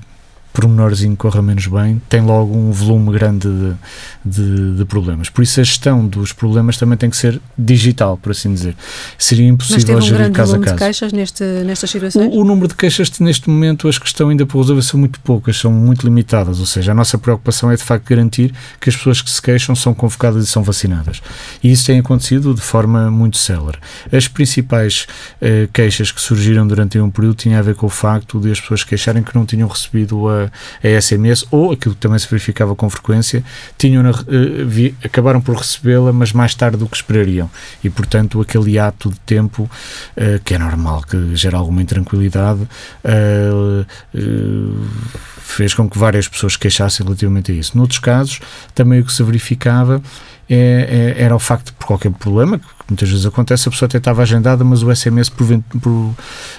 pormenorzinho 0.56 1.14
corra 1.16 1.42
menos 1.42 1.66
bem, 1.66 2.00
tem 2.08 2.22
logo 2.22 2.56
um 2.56 2.72
volume 2.72 3.12
grande 3.12 3.46
de, 3.46 3.74
de, 4.24 4.76
de, 4.76 4.84
problemas. 4.86 5.28
Por 5.28 5.42
isso 5.42 5.60
a 5.60 5.62
gestão 5.62 6.06
dos 6.06 6.32
problemas 6.32 6.78
também 6.78 6.96
tem 6.96 7.10
que 7.10 7.16
ser 7.18 7.38
digital, 7.58 8.16
por 8.16 8.30
assim 8.32 8.54
dizer. 8.54 8.74
Seria 9.18 9.46
impossível 9.46 9.96
Mas 9.96 10.06
gerir 10.06 10.28
um 10.28 10.32
caso 10.32 10.56
a 10.56 10.58
caso. 10.58 10.74
de 10.74 10.78
queixas 10.82 11.12
neste, 11.12 11.44
nestas 11.44 11.90
situações? 11.90 12.32
O, 12.32 12.40
o, 12.40 12.44
número 12.44 12.68
de 12.68 12.74
queixas 12.74 13.10
neste 13.20 13.50
momento, 13.50 13.86
as 13.86 13.98
que 13.98 14.06
estão 14.06 14.30
ainda 14.30 14.46
por 14.46 14.60
resolver 14.60 14.80
são 14.80 14.98
muito 14.98 15.20
poucas, 15.20 15.58
são 15.58 15.70
muito 15.70 16.06
limitadas, 16.06 16.58
ou 16.58 16.66
seja, 16.66 16.92
a 16.92 16.94
nossa 16.94 17.18
preocupação 17.18 17.70
é 17.70 17.76
de 17.76 17.82
facto 17.82 18.08
garantir 18.08 18.54
que 18.80 18.88
as 18.88 18.96
pessoas 18.96 19.20
que 19.20 19.30
se 19.30 19.42
queixam 19.42 19.76
são 19.76 19.92
convocadas 19.92 20.42
e 20.42 20.46
são 20.46 20.62
vacinadas. 20.62 21.20
E 21.62 21.70
isso 21.70 21.84
tem 21.84 21.98
acontecido 21.98 22.54
de 22.54 22.62
forma 22.62 23.10
muito 23.10 23.36
célere. 23.36 23.76
As 24.10 24.26
principais 24.26 25.06
uh, 25.42 25.68
queixas 25.70 26.10
que 26.10 26.20
surgiram 26.20 26.66
durante 26.66 26.98
um 26.98 27.10
período 27.10 27.34
tinham 27.34 27.58
a 27.58 27.62
ver 27.62 27.74
com 27.74 27.84
o 27.84 27.90
facto 27.90 28.40
de 28.40 28.50
as 28.50 28.58
pessoas 28.58 28.82
queixarem 28.82 29.22
que 29.22 29.34
não 29.34 29.44
tinham 29.44 29.68
recebido 29.68 30.26
a 30.30 30.45
a, 30.82 31.00
SMS, 31.00 31.44
ou 31.50 31.72
aquilo 31.72 31.94
que 31.94 32.00
também 32.00 32.18
se 32.18 32.28
verificava 32.28 32.74
com 32.74 32.88
frequência, 32.88 33.44
tinham 33.78 34.08
uh, 34.08 34.14
vi, 34.66 34.94
acabaram 35.04 35.40
por 35.40 35.56
recebê-la, 35.56 36.12
mas 36.12 36.32
mais 36.32 36.54
tarde 36.54 36.76
do 36.76 36.86
que 36.86 36.96
esperariam. 36.96 37.50
E, 37.82 37.90
portanto, 37.90 38.40
aquele 38.40 38.78
ato 38.78 39.10
de 39.10 39.18
tempo, 39.20 39.64
uh, 40.16 40.40
que 40.44 40.54
é 40.54 40.58
normal, 40.58 41.02
que 41.02 41.34
gera 41.36 41.56
alguma 41.56 41.82
intranquilidade, 41.82 42.62
uh, 43.04 43.86
fez 45.38 45.74
com 45.74 45.88
que 45.88 45.98
várias 45.98 46.28
pessoas 46.28 46.56
queixassem 46.56 47.04
relativamente 47.04 47.52
a 47.52 47.54
isso. 47.54 47.76
Noutros 47.76 47.98
casos, 47.98 48.40
também 48.74 49.00
o 49.00 49.04
que 49.04 49.12
se 49.12 49.22
verificava 49.22 50.02
é, 50.48 51.14
é, 51.16 51.22
era 51.22 51.34
o 51.34 51.38
facto 51.38 51.72
por 51.74 51.86
qualquer 51.86 52.12
problema, 52.12 52.60
muitas 52.88 53.08
vezes 53.08 53.26
acontece, 53.26 53.68
a 53.68 53.70
pessoa 53.70 53.86
até 53.86 53.98
estava 53.98 54.22
agendada, 54.22 54.64
mas 54.64 54.82
o 54.82 54.94
SMS 54.94 55.28
por, 55.28 55.46
por, 55.80 56.14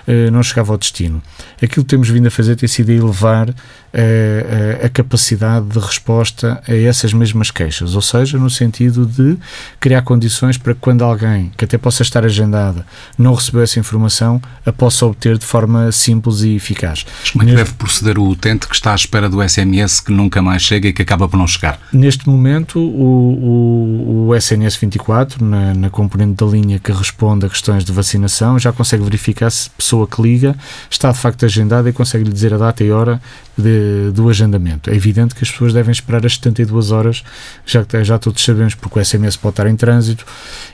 eh, 0.08 0.30
não 0.30 0.44
chegava 0.44 0.74
ao 0.74 0.78
destino. 0.78 1.22
Aquilo 1.62 1.86
que 1.86 1.90
temos 1.90 2.10
vindo 2.10 2.28
a 2.28 2.32
fazer 2.32 2.56
tem 2.56 2.68
sido 2.68 2.92
elevar 2.92 3.54
eh, 3.94 4.82
a 4.84 4.90
capacidade 4.90 5.68
de 5.68 5.80
resposta 5.80 6.62
a 6.68 6.76
essas 6.76 7.14
mesmas 7.14 7.50
queixas, 7.50 7.96
ou 7.96 8.02
seja, 8.02 8.38
no 8.38 8.50
sentido 8.50 9.06
de 9.06 9.38
criar 9.80 10.02
condições 10.02 10.58
para 10.58 10.74
que 10.74 10.80
quando 10.80 11.04
alguém, 11.04 11.52
que 11.58 11.66
até 11.66 11.78
possa 11.78 12.04
estar 12.04 12.26
agendada, 12.26 12.86
não 13.18 13.34
recebeu 13.34 13.62
essa 13.62 13.80
informação, 13.80 14.42
a 14.66 14.72
possa 14.72 15.06
obter 15.06 15.38
de 15.38 15.46
forma 15.46 15.92
simples 15.92 16.42
e 16.42 16.56
eficaz. 16.56 17.06
Como 17.32 17.44
é 17.44 17.48
que 17.48 17.56
deve 17.56 17.74
proceder 17.74 18.20
o 18.20 18.28
utente 18.28 18.68
que 18.68 18.76
está 18.76 18.92
à 18.92 18.96
espera 18.96 19.30
do 19.30 19.42
SMS 19.48 20.00
que 20.00 20.12
nunca 20.12 20.42
mais 20.42 20.62
chega 20.62 20.90
e 20.90 20.94
que 20.94 21.02
acaba 21.02 21.28
por 21.28 21.38
não 21.38 21.48
chegar? 21.48 21.80
Neste 21.92 22.28
momento, 22.28 22.80
o, 22.80 24.28
o, 24.28 24.28
o 24.28 24.36
SNS 24.36 24.76
24, 24.76 25.44
na, 25.44 25.74
na 25.74 25.90
componente 26.18 26.44
da 26.44 26.46
linha 26.46 26.80
que 26.80 26.92
responde 26.92 27.46
a 27.46 27.50
questões 27.50 27.86
de 27.86 27.92
vacinação, 27.92 28.58
já 28.58 28.74
consegue 28.74 29.04
verificar 29.04 29.52
se 29.52 29.70
a 29.70 29.78
pessoa 29.78 30.08
que 30.08 30.20
liga 30.20 30.56
está 30.90 31.12
de 31.12 31.18
facto 31.18 31.46
agendada 31.46 31.88
e 31.88 31.94
consegue 31.94 32.24
lhe 32.24 32.32
dizer 32.32 32.54
a 32.54 32.58
data 32.58 32.84
e 32.84 32.92
hora 32.92 33.22
de, 33.56 34.12
do 34.12 34.28
agendamento. 34.28 34.90
É 34.90 34.96
evidente 34.96 35.36
que 35.36 35.44
as 35.44 35.52
pessoas 35.52 35.74
devem 35.74 35.92
esperar 35.92 36.26
as 36.26 36.34
72 36.34 36.92
horas, 36.92 37.24
já, 37.66 37.86
já 38.02 38.18
todos 38.18 38.44
sabemos, 38.44 38.74
porque 38.74 39.00
o 39.00 39.06
SMS 39.06 39.38
pode 39.38 39.54
estar 39.54 39.68
em 39.68 39.76
trânsito, 39.76 40.26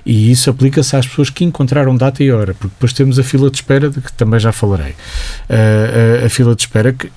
e 0.06 0.32
isso 0.32 0.50
aplica-se 0.50 0.96
às 0.96 1.06
pessoas 1.06 1.30
que 1.30 1.44
encontraram 1.44 1.96
data 1.96 2.24
e 2.24 2.32
hora, 2.32 2.54
porque 2.54 2.74
depois 2.74 2.94
temos 2.94 3.20
a 3.20 3.24
fila 3.24 3.50
de 3.50 3.58
espera, 3.58 3.90
de 3.90 4.00
que 4.00 4.14
também 4.14 4.40
já 4.40 4.54
falarei. 4.54 4.92
Uh, 5.50 6.24
a, 6.24 6.26
a 6.26 6.30
fila 6.30 6.56
de 6.56 6.62
espera 6.62 6.94
que 6.94 7.12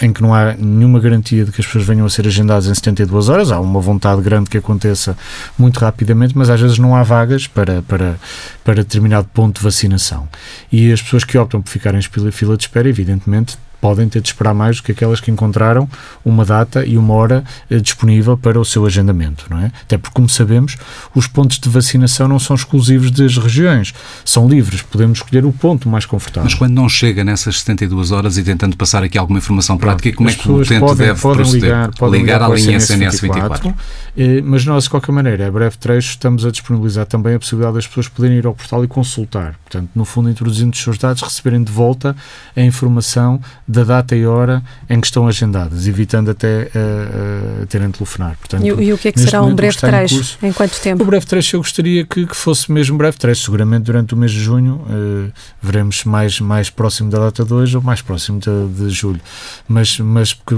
em 0.00 0.12
que 0.12 0.22
não 0.22 0.34
há 0.34 0.54
nenhuma 0.54 0.98
garantia 0.98 1.44
de 1.44 1.52
que 1.52 1.60
as 1.60 1.66
pessoas 1.66 1.84
venham 1.84 2.04
a 2.04 2.10
ser 2.10 2.26
agendadas 2.26 2.66
em 2.66 2.74
72 2.74 3.28
horas, 3.28 3.52
há 3.52 3.60
uma 3.60 3.80
vontade 3.80 4.20
grande 4.22 4.50
que 4.50 4.58
aconteça 4.58 5.16
muito 5.58 5.78
rapidamente, 5.78 6.36
mas 6.36 6.50
às 6.50 6.60
vezes 6.60 6.78
não 6.78 6.96
há 6.96 7.02
vagas 7.02 7.46
para, 7.46 7.82
para, 7.82 8.16
para 8.64 8.74
determinado 8.76 9.28
ponto 9.32 9.58
de 9.58 9.64
vacinação. 9.64 10.28
E 10.70 10.92
as 10.92 11.00
pessoas 11.00 11.24
que 11.24 11.38
optam 11.38 11.62
por 11.62 11.70
ficar 11.70 11.94
em 11.94 12.02
fila 12.02 12.56
de 12.56 12.64
espera, 12.64 12.88
evidentemente, 12.88 13.56
podem 13.84 14.08
ter 14.08 14.22
de 14.22 14.28
esperar 14.28 14.54
mais 14.54 14.78
do 14.78 14.82
que 14.82 14.92
aquelas 14.92 15.20
que 15.20 15.30
encontraram 15.30 15.86
uma 16.24 16.42
data 16.42 16.86
e 16.86 16.96
uma 16.96 17.12
hora 17.12 17.44
eh, 17.68 17.78
disponível 17.78 18.34
para 18.34 18.58
o 18.58 18.64
seu 18.64 18.86
agendamento, 18.86 19.44
não 19.50 19.58
é? 19.58 19.70
Até 19.82 19.98
porque, 19.98 20.14
como 20.14 20.26
sabemos, 20.26 20.78
os 21.14 21.26
pontos 21.26 21.58
de 21.58 21.68
vacinação 21.68 22.26
não 22.26 22.38
são 22.38 22.56
exclusivos 22.56 23.10
das 23.10 23.36
regiões, 23.36 23.92
são 24.24 24.48
livres, 24.48 24.80
podemos 24.80 25.18
escolher 25.18 25.44
o 25.44 25.52
ponto 25.52 25.86
mais 25.86 26.06
confortável. 26.06 26.44
Mas 26.44 26.54
quando 26.54 26.72
não 26.72 26.88
chega 26.88 27.22
nessas 27.22 27.58
72 27.58 28.10
horas 28.10 28.38
e 28.38 28.42
tentando 28.42 28.74
passar 28.74 29.02
aqui 29.02 29.18
alguma 29.18 29.38
informação 29.38 29.76
prática, 29.76 30.16
como 30.16 30.30
é 30.30 30.32
que 30.32 30.50
o 30.50 30.62
utente 30.62 30.80
podem, 30.80 31.06
deve 31.06 31.20
podem 31.20 31.42
proceder? 31.42 31.62
Ligar, 31.64 31.90
podem 31.94 32.20
ligar, 32.22 32.36
ligar 32.38 32.50
à 32.50 32.54
linha 32.54 32.78
SNS 32.78 33.20
24. 33.20 33.68
24 33.68 33.74
eh, 34.16 34.40
mas 34.42 34.64
nós, 34.64 34.84
de 34.84 34.90
qualquer 34.90 35.12
maneira, 35.12 35.46
a 35.46 35.50
breve 35.50 35.76
trecho, 35.76 36.10
estamos 36.10 36.46
a 36.46 36.50
disponibilizar 36.50 37.04
também 37.04 37.34
a 37.34 37.38
possibilidade 37.38 37.74
das 37.74 37.86
pessoas 37.86 38.08
poderem 38.08 38.38
ir 38.38 38.46
ao 38.46 38.54
portal 38.54 38.82
e 38.82 38.88
consultar. 38.88 39.56
Portanto, 39.64 39.90
no 39.94 40.06
fundo, 40.06 40.30
introduzindo 40.30 40.72
os 40.72 40.82
seus 40.82 40.96
dados, 40.96 41.20
receberem 41.20 41.62
de 41.62 41.70
volta 41.70 42.16
a 42.56 42.60
informação 42.62 43.40
da 43.74 43.84
data 43.84 44.16
e 44.16 44.26
hora 44.26 44.62
em 44.88 45.00
que 45.00 45.06
estão 45.06 45.26
agendadas, 45.26 45.86
evitando 45.86 46.30
até 46.30 46.70
uh, 46.74 47.66
terem 47.66 47.88
de 47.88 47.94
telefonar. 47.94 48.36
Portanto, 48.36 48.64
e, 48.64 48.68
e, 48.68 48.92
o 48.92 48.98
que 48.98 49.08
é 49.08 49.12
que 49.12 49.20
será 49.20 49.42
um 49.42 49.54
breve 49.54 49.76
trecho? 49.76 50.38
Em, 50.42 50.48
em, 50.48 50.52
quanto 50.52 50.80
tempo? 50.80 51.02
O 51.02 51.06
breve 51.06 51.26
trecho 51.26 51.56
eu 51.56 51.60
gostaria 51.60 52.04
que, 52.06 52.26
que 52.26 52.36
fosse 52.36 52.70
mesmo 52.70 52.96
breve 52.96 53.18
trecho. 53.18 53.42
Seguramente 53.42 53.84
durante 53.84 54.14
o 54.14 54.16
mês 54.16 54.32
de 54.32 54.40
junho 54.40 54.76
uh, 54.88 55.32
veremos 55.60 56.04
mais, 56.04 56.40
mais 56.40 56.70
próximo 56.70 57.10
da 57.10 57.18
data 57.18 57.44
de 57.44 57.52
hoje 57.52 57.76
ou 57.76 57.82
mais 57.82 58.00
próximo 58.00 58.40
de, 58.40 58.68
de 58.68 58.90
julho. 58.90 59.20
Mas, 59.68 59.98
mas 59.98 60.32
porque 60.32 60.54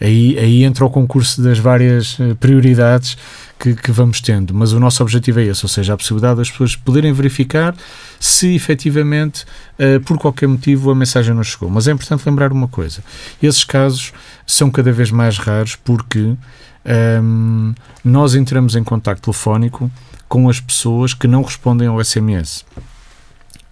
aí, 0.00 0.38
aí 0.38 0.64
entra 0.64 0.84
o 0.84 0.90
concurso 0.90 1.42
das 1.42 1.58
várias 1.58 2.16
prioridades 2.38 3.16
que, 3.58 3.74
que, 3.74 3.92
vamos 3.92 4.20
tendo, 4.20 4.54
mas 4.54 4.72
o 4.72 4.80
nosso 4.80 5.02
objetivo 5.02 5.38
é 5.40 5.44
esse, 5.44 5.64
ou 5.64 5.68
seja, 5.68 5.92
a 5.92 5.96
possibilidade 5.96 6.38
das 6.38 6.50
pessoas 6.50 6.74
poderem 6.74 7.12
verificar 7.12 7.74
se 8.18 8.54
efetivamente, 8.54 9.44
uh, 9.78 10.00
por 10.00 10.18
qualquer 10.18 10.48
motivo, 10.48 10.90
a 10.90 10.94
mensagem 10.94 11.34
não 11.34 11.44
chegou. 11.44 11.68
Mas 11.68 11.86
é 11.86 11.92
importante 11.92 12.24
lembrar 12.26 12.52
uma 12.52 12.68
coisa: 12.68 13.04
esses 13.42 13.64
casos 13.64 14.12
são 14.46 14.70
cada 14.70 14.90
vez 14.90 15.10
mais 15.10 15.36
raros 15.36 15.76
porque 15.76 16.20
um, 16.20 16.36
ehm, 16.84 17.74
nós 18.02 18.34
entramos 18.34 18.74
em 18.74 18.82
contato 18.82 19.20
telefónico 19.20 19.90
com 20.26 20.48
as 20.48 20.58
pessoas 20.58 21.12
que 21.12 21.26
não 21.26 21.42
respondem 21.42 21.88
ao 21.88 22.02
SMS. 22.02 22.64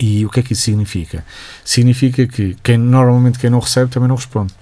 E 0.01 0.25
o 0.25 0.31
que 0.31 0.41
é 0.41 0.43
que 0.43 0.53
isso 0.53 0.63
significa? 0.63 1.25
Significa 1.65 2.27
que 2.27 2.57
quem, 2.63 2.77
normalmente 2.79 3.39
quem 3.39 3.51
não 3.51 3.59
recebe 3.59 3.91
também 3.91 4.09
não 4.09 4.17
responde. 4.17 4.53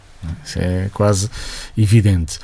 Isso 0.45 0.59
é 0.59 0.91
quase 0.93 1.31
evidente. 1.77 2.39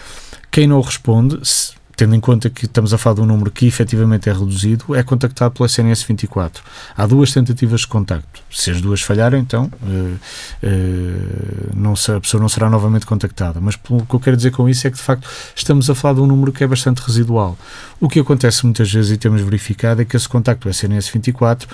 Quem 0.50 0.66
não 0.66 0.80
responde, 0.80 1.38
se, 1.46 1.72
tendo 1.96 2.14
em 2.14 2.20
conta 2.20 2.50
que 2.50 2.64
estamos 2.64 2.92
a 2.92 2.98
falar 2.98 3.16
de 3.16 3.20
um 3.22 3.26
número 3.26 3.50
que 3.50 3.66
efetivamente 3.66 4.28
é 4.28 4.32
reduzido, 4.32 4.94
é 4.94 5.02
contactado 5.02 5.54
pelo 5.54 5.66
SNS 5.66 6.02
24. 6.02 6.62
Há 6.96 7.06
duas 7.06 7.32
tentativas 7.32 7.82
de 7.82 7.86
contacto. 7.86 8.42
Se 8.50 8.70
as 8.70 8.80
duas 8.80 9.00
falharem, 9.00 9.40
então 9.40 9.70
uh, 9.82 10.18
uh, 10.62 11.70
não 11.74 11.94
se, 11.94 12.10
a 12.12 12.20
pessoa 12.20 12.40
não 12.40 12.48
será 12.48 12.68
novamente 12.68 13.06
contactada. 13.06 13.60
Mas 13.60 13.78
o 13.88 14.04
que 14.04 14.14
eu 14.14 14.20
quero 14.20 14.36
dizer 14.36 14.50
com 14.50 14.68
isso 14.68 14.86
é 14.86 14.90
que, 14.90 14.96
de 14.96 15.02
facto, 15.02 15.28
estamos 15.54 15.88
a 15.88 15.94
falar 15.94 16.14
de 16.14 16.20
um 16.20 16.26
número 16.26 16.52
que 16.52 16.64
é 16.64 16.66
bastante 16.66 16.98
residual. 16.98 17.56
O 18.00 18.08
que 18.08 18.20
acontece 18.20 18.64
muitas 18.64 18.92
vezes 18.92 19.10
e 19.10 19.16
temos 19.16 19.40
verificado 19.40 20.02
é 20.02 20.04
que 20.04 20.16
esse 20.16 20.28
contacto 20.28 20.68
SNS 20.68 21.08
24 21.08 21.68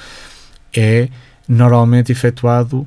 é 0.76 1.08
normalmente 1.48 2.12
efetuado 2.12 2.86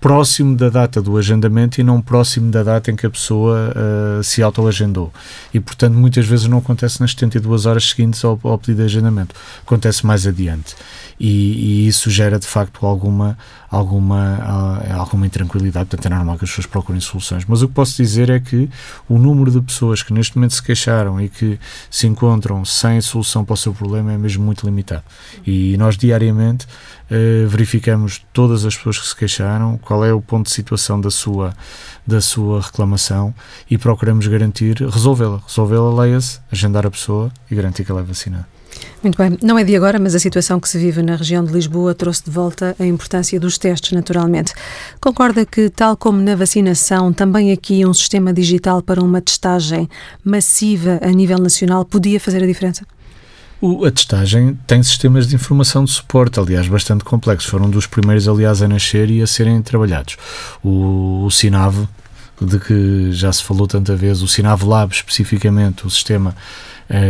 próximo 0.00 0.56
da 0.56 0.70
data 0.70 1.02
do 1.02 1.16
agendamento 1.18 1.80
e 1.80 1.84
não 1.84 2.00
próximo 2.00 2.50
da 2.50 2.62
data 2.62 2.90
em 2.90 2.96
que 2.96 3.04
a 3.04 3.10
pessoa 3.10 3.72
uh, 4.18 4.24
se 4.24 4.42
autoagendou. 4.42 5.12
E, 5.52 5.60
portanto, 5.60 5.94
muitas 5.94 6.26
vezes 6.26 6.46
não 6.46 6.58
acontece 6.58 7.00
nas 7.00 7.10
72 7.10 7.66
horas 7.66 7.90
seguintes 7.90 8.24
ao, 8.24 8.40
ao 8.42 8.58
pedido 8.58 8.78
de 8.78 8.84
agendamento. 8.84 9.34
Acontece 9.62 10.06
mais 10.06 10.26
adiante. 10.26 10.74
E, 11.18 11.26
e, 11.28 11.86
isso 11.86 12.10
gera, 12.10 12.38
de 12.38 12.46
facto, 12.46 12.86
alguma, 12.86 13.36
alguma, 13.70 14.80
uh, 14.90 15.00
alguma 15.00 15.26
intranquilidade. 15.26 15.88
Portanto, 15.88 16.12
é 16.12 16.16
normal 16.16 16.36
que 16.36 16.44
as 16.44 16.50
pessoas 16.50 16.66
procurem 16.66 17.00
soluções. 17.00 17.44
Mas 17.46 17.62
o 17.62 17.68
que 17.68 17.74
posso 17.74 17.96
dizer 17.96 18.28
é 18.28 18.40
que 18.40 18.68
o 19.08 19.18
número 19.18 19.50
de 19.50 19.60
pessoas 19.60 20.02
que 20.02 20.12
neste 20.12 20.36
momento 20.36 20.54
se 20.54 20.62
queixaram 20.62 21.20
e 21.20 21.28
que 21.28 21.58
se 21.88 22.06
encontram 22.06 22.64
sem 22.64 23.00
solução 23.00 23.44
para 23.44 23.54
o 23.54 23.56
seu 23.56 23.72
problema 23.72 24.12
é 24.12 24.18
mesmo 24.18 24.44
muito 24.44 24.66
limitado. 24.66 25.04
E 25.46 25.76
nós, 25.76 25.96
diariamente, 25.96 26.66
uh, 26.66 27.48
verificamos 27.48 28.20
todas 28.32 28.64
as 28.64 28.76
pessoas 28.76 28.98
que 28.98 29.06
se 29.06 29.16
queixaram, 29.16 29.78
qual 29.78 30.04
é 30.04 30.12
o 30.12 30.20
ponto 30.20 30.46
de 30.46 30.52
situação 30.52 31.00
da 31.00 31.10
sua, 31.10 31.54
da 32.04 32.20
sua 32.20 32.60
reclamação 32.60 33.32
e 33.70 33.78
procuramos 33.78 34.26
garantir, 34.26 34.82
resolvê-la. 34.82 35.40
Resolvê-la, 35.46 36.02
leia-se, 36.02 36.40
agendar 36.50 36.84
a 36.84 36.90
pessoa 36.90 37.30
e 37.48 37.54
garantir 37.54 37.84
que 37.84 37.92
ela 37.92 38.00
é 38.00 38.04
vacinada. 38.04 38.59
Muito 39.02 39.16
bem. 39.16 39.38
Não 39.42 39.58
é 39.58 39.64
de 39.64 39.74
agora, 39.74 39.98
mas 39.98 40.14
a 40.14 40.18
situação 40.18 40.60
que 40.60 40.68
se 40.68 40.78
vive 40.78 41.02
na 41.02 41.16
região 41.16 41.42
de 41.42 41.52
Lisboa 41.52 41.94
trouxe 41.94 42.24
de 42.24 42.30
volta 42.30 42.76
a 42.78 42.84
importância 42.84 43.40
dos 43.40 43.56
testes, 43.56 43.92
naturalmente. 43.92 44.52
Concorda 45.00 45.46
que, 45.46 45.70
tal 45.70 45.96
como 45.96 46.20
na 46.20 46.36
vacinação, 46.36 47.12
também 47.12 47.50
aqui 47.50 47.84
um 47.86 47.94
sistema 47.94 48.32
digital 48.32 48.82
para 48.82 49.02
uma 49.02 49.20
testagem 49.20 49.88
massiva 50.22 51.00
a 51.02 51.08
nível 51.08 51.38
nacional 51.38 51.84
podia 51.84 52.20
fazer 52.20 52.42
a 52.42 52.46
diferença? 52.46 52.84
O, 53.60 53.84
a 53.84 53.90
testagem 53.90 54.58
tem 54.66 54.82
sistemas 54.82 55.26
de 55.26 55.34
informação 55.34 55.84
de 55.84 55.90
suporte, 55.90 56.40
aliás, 56.40 56.66
bastante 56.66 57.04
complexos. 57.04 57.50
Foram 57.50 57.68
dos 57.68 57.86
primeiros, 57.86 58.26
aliás, 58.26 58.62
a 58.62 58.68
nascer 58.68 59.10
e 59.10 59.22
a 59.22 59.26
serem 59.26 59.60
trabalhados. 59.60 60.16
O, 60.62 61.24
o 61.26 61.30
SINAV, 61.30 61.86
de 62.40 62.58
que 62.58 63.12
já 63.12 63.30
se 63.30 63.42
falou 63.42 63.66
tanta 63.66 63.94
vez, 63.94 64.22
o 64.22 64.28
SINAV 64.28 64.62
Lab, 64.64 64.94
especificamente, 64.94 65.86
o 65.86 65.90
sistema 65.90 66.34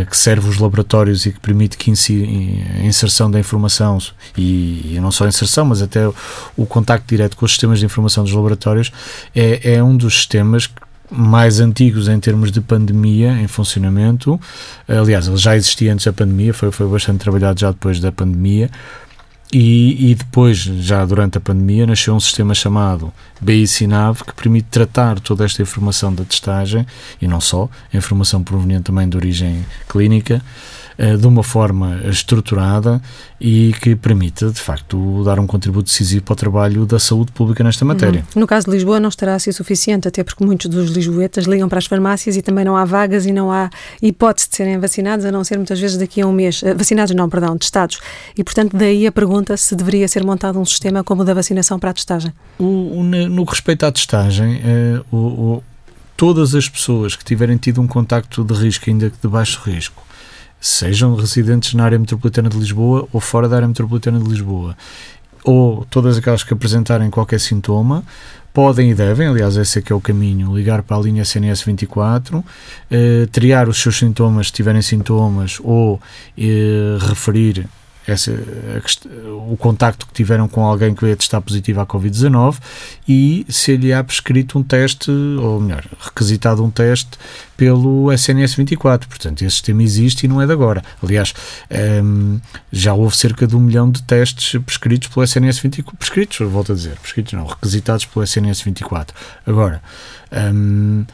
que 0.09 0.15
serve 0.15 0.47
os 0.47 0.59
laboratórios 0.59 1.25
e 1.25 1.31
que 1.31 1.39
permite 1.39 1.75
que 1.75 1.89
a 1.89 2.85
inserção 2.85 3.31
da 3.31 3.39
informação 3.39 3.97
e, 4.37 4.97
não 5.01 5.11
só 5.11 5.25
a 5.25 5.27
inserção, 5.27 5.65
mas 5.65 5.81
até 5.81 6.07
o, 6.55 6.65
contacto 6.67 7.07
direto 7.07 7.35
com 7.35 7.45
os 7.45 7.51
sistemas 7.51 7.79
de 7.79 7.85
informação 7.85 8.23
dos 8.23 8.31
laboratórios, 8.31 8.91
é, 9.35 9.75
é 9.75 9.83
um 9.83 9.97
dos 9.97 10.13
sistemas 10.13 10.69
mais 11.11 11.59
antigos 11.59 12.07
em 12.07 12.19
termos 12.19 12.51
de 12.51 12.61
pandemia 12.61 13.33
em 13.33 13.47
funcionamento. 13.47 14.39
Aliás, 14.87 15.27
ele 15.27 15.37
já 15.37 15.55
existia 15.55 15.91
antes 15.91 16.05
da 16.05 16.13
pandemia, 16.13 16.53
foi, 16.53 16.71
foi 16.71 16.87
bastante 16.87 17.19
trabalhado 17.19 17.59
já 17.59 17.71
depois 17.71 17.99
da 17.99 18.11
pandemia. 18.11 18.69
E, 19.53 20.11
e 20.11 20.15
depois, 20.15 20.59
já 20.59 21.03
durante 21.05 21.37
a 21.37 21.41
pandemia, 21.41 21.85
nasceu 21.85 22.15
um 22.15 22.19
sistema 22.19 22.53
chamado 22.53 23.11
BICINAV 23.41 24.23
que 24.23 24.33
permite 24.33 24.67
tratar 24.71 25.19
toda 25.19 25.43
esta 25.43 25.61
informação 25.61 26.13
da 26.13 26.23
testagem 26.23 26.85
e 27.21 27.27
não 27.27 27.41
só, 27.41 27.69
informação 27.93 28.41
proveniente 28.41 28.83
também 28.83 29.09
de 29.09 29.17
origem 29.17 29.65
clínica 29.89 30.41
de 31.19 31.27
uma 31.27 31.43
forma 31.43 31.99
estruturada 32.05 33.01
e 33.39 33.73
que 33.81 33.95
permita, 33.95 34.51
de 34.51 34.59
facto, 34.59 35.23
dar 35.23 35.39
um 35.39 35.47
contributo 35.47 35.85
decisivo 35.85 36.23
para 36.23 36.33
o 36.33 36.35
trabalho 36.35 36.85
da 36.85 36.99
saúde 36.99 37.31
pública 37.31 37.63
nesta 37.63 37.83
matéria. 37.83 38.23
Uhum. 38.35 38.41
No 38.41 38.47
caso 38.47 38.67
de 38.67 38.73
Lisboa 38.73 38.99
não 38.99 39.09
estará 39.09 39.33
a 39.33 39.39
ser 39.39 39.51
suficiente, 39.51 40.07
até 40.07 40.23
porque 40.23 40.45
muitos 40.45 40.69
dos 40.69 40.91
lisboetas 40.91 41.45
ligam 41.45 41.67
para 41.67 41.79
as 41.79 41.85
farmácias 41.85 42.37
e 42.37 42.41
também 42.41 42.63
não 42.63 42.77
há 42.77 42.85
vagas 42.85 43.25
e 43.25 43.31
não 43.31 43.51
há 43.51 43.69
hipótese 44.01 44.49
de 44.49 44.55
serem 44.55 44.77
vacinados, 44.77 45.25
a 45.25 45.31
não 45.31 45.43
ser 45.43 45.57
muitas 45.57 45.79
vezes 45.79 45.97
daqui 45.97 46.21
a 46.21 46.27
um 46.27 46.31
mês. 46.31 46.61
Eh, 46.63 46.73
vacinados 46.75 47.15
não, 47.15 47.27
perdão, 47.27 47.57
testados. 47.57 47.99
E, 48.37 48.43
portanto, 48.43 48.77
daí 48.77 49.07
a 49.07 49.11
pergunta 49.11 49.57
se 49.57 49.75
deveria 49.75 50.07
ser 50.07 50.23
montado 50.23 50.59
um 50.59 50.65
sistema 50.65 51.03
como 51.03 51.23
o 51.23 51.25
da 51.25 51.33
vacinação 51.33 51.79
para 51.79 51.89
a 51.89 51.93
testagem. 51.93 52.31
O, 52.59 52.99
o, 52.99 53.03
no 53.03 53.45
que 53.45 53.51
respeita 53.51 53.87
à 53.87 53.91
testagem, 53.91 54.61
eh, 54.63 55.01
o, 55.11 55.63
todas 56.15 56.53
as 56.53 56.69
pessoas 56.69 57.15
que 57.15 57.25
tiverem 57.25 57.57
tido 57.57 57.81
um 57.81 57.87
contacto 57.87 58.43
de 58.43 58.53
risco, 58.53 58.87
ainda 58.87 59.09
que 59.09 59.17
de 59.19 59.27
baixo 59.27 59.59
risco, 59.65 60.03
sejam 60.61 61.15
residentes 61.15 61.73
na 61.73 61.83
área 61.83 61.97
metropolitana 61.97 62.47
de 62.47 62.57
Lisboa 62.57 63.07
ou 63.11 63.19
fora 63.19 63.49
da 63.49 63.55
área 63.55 63.67
metropolitana 63.67 64.19
de 64.19 64.29
Lisboa, 64.29 64.77
ou 65.43 65.85
todas 65.89 66.17
aquelas 66.17 66.43
que 66.43 66.53
apresentarem 66.53 67.09
qualquer 67.09 67.39
sintoma, 67.39 68.03
podem 68.53 68.91
e 68.91 68.93
devem, 68.93 69.27
aliás, 69.27 69.57
esse 69.57 69.79
é 69.79 69.81
que 69.81 69.91
é 69.91 69.95
o 69.95 70.01
caminho, 70.01 70.55
ligar 70.55 70.83
para 70.83 70.97
a 70.97 70.99
linha 70.99 71.23
SNS 71.23 71.63
24, 71.63 72.45
eh, 72.91 73.27
triar 73.31 73.67
os 73.67 73.81
seus 73.81 73.97
sintomas 73.97 74.47
se 74.47 74.53
tiverem 74.53 74.81
sintomas 74.81 75.57
ou 75.63 75.99
eh, 76.37 76.97
referir 76.99 77.67
essa, 78.07 78.31
o 79.49 79.55
contacto 79.57 80.07
que 80.07 80.13
tiveram 80.13 80.47
com 80.47 80.65
alguém 80.65 80.93
que 80.93 81.03
veio 81.03 81.15
testar 81.15 81.41
positivo 81.41 81.81
à 81.81 81.85
Covid-19 81.85 82.57
e 83.07 83.45
se 83.47 83.75
lhe 83.75 83.93
há 83.93 84.03
prescrito 84.03 84.57
um 84.57 84.63
teste, 84.63 85.11
ou 85.11 85.59
melhor, 85.59 85.85
requisitado 85.99 86.63
um 86.63 86.71
teste 86.71 87.11
pelo 87.55 88.11
SNS 88.11 88.55
24. 88.55 89.07
Portanto, 89.07 89.43
esse 89.43 89.51
sistema 89.51 89.83
existe 89.83 90.23
e 90.23 90.27
não 90.27 90.41
é 90.41 90.47
de 90.47 90.51
agora. 90.51 90.83
Aliás, 91.01 91.33
um, 92.03 92.39
já 92.71 92.93
houve 92.93 93.15
cerca 93.15 93.45
de 93.45 93.55
um 93.55 93.59
milhão 93.59 93.89
de 93.89 94.01
testes 94.03 94.59
prescritos 94.61 95.09
pelo 95.09 95.23
SNS 95.23 95.59
24. 95.59 95.97
Prescritos, 95.97 96.39
volto 96.49 96.71
a 96.71 96.75
dizer, 96.75 96.97
prescritos 96.99 97.33
não, 97.33 97.45
requisitados 97.45 98.05
pelo 98.05 98.23
SNS 98.23 98.61
24. 98.61 99.15
Agora, 99.45 99.81
um, 100.53 101.05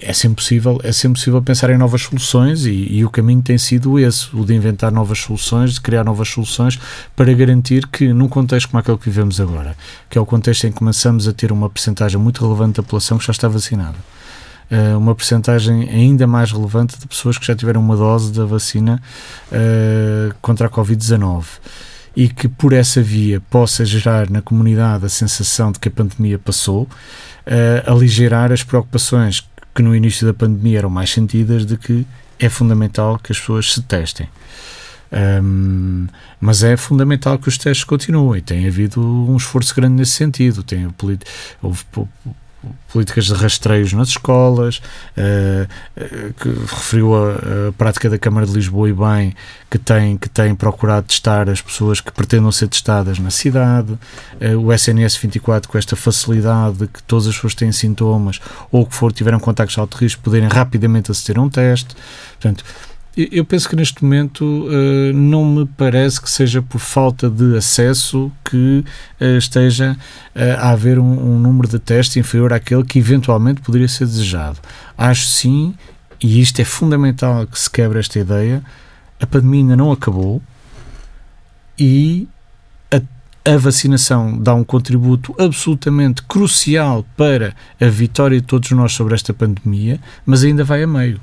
é 0.00 0.12
sempre 0.12 0.36
possível, 0.36 0.80
é 0.82 0.90
sempre 0.90 1.18
possível 1.18 1.40
pensar 1.40 1.70
em 1.70 1.78
novas 1.78 2.02
soluções 2.02 2.66
e, 2.66 2.88
e, 2.90 3.04
o 3.04 3.10
caminho 3.10 3.40
tem 3.40 3.56
sido 3.56 3.98
esse, 3.98 4.34
o 4.34 4.44
de 4.44 4.54
inventar 4.54 4.90
novas 4.90 5.20
soluções, 5.20 5.74
de 5.74 5.80
criar 5.80 6.04
novas 6.04 6.28
soluções 6.28 6.78
para 7.14 7.32
garantir 7.32 7.86
que 7.86 8.12
num 8.12 8.28
contexto 8.28 8.68
como 8.68 8.80
aquele 8.80 8.98
que 8.98 9.04
vivemos 9.04 9.40
agora, 9.40 9.76
que 10.10 10.18
é 10.18 10.20
o 10.20 10.26
contexto 10.26 10.66
em 10.66 10.72
que 10.72 10.78
começamos 10.78 11.28
a 11.28 11.32
ter 11.32 11.52
uma 11.52 11.70
percentagem 11.70 12.18
muito 12.18 12.44
relevante 12.44 12.76
da 12.76 12.82
população 12.82 13.18
que 13.18 13.24
já 13.24 13.30
está 13.30 13.46
vacinada, 13.46 13.96
uh, 14.70 14.98
uma 14.98 15.14
percentagem 15.14 15.88
ainda 15.88 16.26
mais 16.26 16.50
relevante 16.50 16.98
de 16.98 17.06
pessoas 17.06 17.38
que 17.38 17.46
já 17.46 17.54
tiveram 17.54 17.80
uma 17.80 17.96
dose 17.96 18.32
da 18.32 18.44
vacina 18.44 19.00
uh, 19.48 20.34
contra 20.42 20.66
a 20.66 20.70
Covid-19 20.70 21.44
e 22.14 22.28
que 22.28 22.46
por 22.46 22.72
essa 22.72 23.00
via 23.00 23.40
possa 23.40 23.84
gerar 23.84 24.28
na 24.28 24.42
comunidade 24.42 25.06
a 25.06 25.08
sensação 25.08 25.72
de 25.72 25.78
que 25.78 25.88
a 25.88 25.90
pandemia 25.90 26.38
passou, 26.38 26.82
uh, 26.82 27.90
aligerar 27.90 28.52
as 28.52 28.62
preocupações 28.62 29.48
que 29.74 29.82
no 29.82 29.94
início 29.94 30.26
da 30.26 30.34
pandemia 30.34 30.78
eram 30.78 30.90
mais 30.90 31.10
sentidas 31.10 31.64
de 31.64 31.76
que 31.76 32.06
é 32.38 32.48
fundamental 32.48 33.18
que 33.18 33.32
as 33.32 33.38
pessoas 33.38 33.72
se 33.72 33.82
testem. 33.82 34.28
Um, 35.12 36.06
mas 36.40 36.62
é 36.62 36.76
fundamental 36.76 37.38
que 37.38 37.48
os 37.48 37.58
testes 37.58 37.84
continuem. 37.84 38.40
Tem 38.40 38.66
havido 38.66 39.00
um 39.00 39.36
esforço 39.36 39.74
grande 39.74 39.94
nesse 39.94 40.12
sentido. 40.12 40.62
Tem, 40.62 40.88
houve 41.62 41.84
políticas 42.92 43.26
de 43.26 43.34
rastreios 43.34 43.92
nas 43.92 44.08
escolas, 44.08 44.80
uh, 45.16 46.34
que 46.34 46.48
referiu 46.48 47.14
a, 47.14 47.68
a, 47.68 47.72
prática 47.72 48.08
da 48.08 48.18
Câmara 48.18 48.46
de 48.46 48.52
Lisboa 48.52 48.88
e 48.88 48.92
bem, 48.92 49.34
que 49.70 49.78
tem, 49.78 50.16
que 50.16 50.28
tem 50.28 50.54
procurado 50.54 51.06
testar 51.06 51.48
as 51.48 51.60
pessoas 51.60 52.00
que 52.00 52.12
pretendam 52.12 52.52
ser 52.52 52.68
testadas 52.68 53.18
na 53.18 53.30
cidade, 53.30 53.92
uh, 53.92 54.58
o 54.58 54.72
SNS 54.72 55.16
24 55.16 55.70
com 55.70 55.78
esta 55.78 55.96
facilidade 55.96 56.78
de 56.78 56.86
que 56.86 57.02
todas 57.02 57.26
as 57.26 57.34
pessoas 57.34 57.54
têm 57.54 57.72
sintomas 57.72 58.40
ou 58.70 58.86
que 58.86 58.94
for 58.94 59.12
tiveram 59.12 59.40
contactos 59.40 59.74
de 59.74 59.80
alto 59.80 59.96
risco 59.96 60.22
poderem 60.22 60.48
rapidamente 60.48 61.10
aceder 61.10 61.38
a 61.38 61.42
um 61.42 61.48
teste. 61.48 61.94
Portanto, 62.32 62.64
eu 63.14 63.44
penso 63.44 63.68
que 63.68 63.76
neste 63.76 64.02
momento 64.02 64.42
uh, 64.42 65.12
não 65.12 65.44
me 65.44 65.66
parece 65.66 66.20
que 66.20 66.30
seja 66.30 66.62
por 66.62 66.78
falta 66.78 67.28
de 67.28 67.56
acesso 67.58 68.32
que 68.42 68.82
uh, 69.20 69.36
esteja 69.36 69.96
uh, 70.34 70.40
a 70.58 70.70
haver 70.70 70.98
um, 70.98 71.34
um, 71.34 71.38
número 71.38 71.68
de 71.68 71.78
testes 71.78 72.16
inferior 72.16 72.54
àquele 72.54 72.84
que 72.84 72.98
eventualmente 72.98 73.60
poderia 73.60 73.88
ser 73.88 74.06
desejado. 74.06 74.58
Acho 74.96 75.26
sim, 75.26 75.74
e 76.22 76.40
isto 76.40 76.60
é 76.60 76.64
fundamental 76.64 77.46
que 77.46 77.58
se 77.58 77.70
quebre 77.70 77.98
esta 77.98 78.18
ideia, 78.18 78.62
a 79.20 79.26
pandemia 79.26 79.60
ainda 79.60 79.76
não 79.76 79.92
acabou 79.92 80.40
e 81.78 82.26
a, 82.90 83.52
a 83.52 83.56
vacinação 83.58 84.38
dá 84.38 84.54
um 84.54 84.64
contributo 84.64 85.34
absolutamente 85.38 86.22
crucial 86.22 87.04
para 87.14 87.54
a 87.78 87.86
vitória 87.86 88.40
de 88.40 88.46
todos 88.46 88.70
nós 88.70 88.92
sobre 88.92 89.14
esta 89.14 89.34
pandemia, 89.34 90.00
mas 90.24 90.44
ainda 90.44 90.64
vai 90.64 90.82
a 90.82 90.86
meio. 90.86 91.20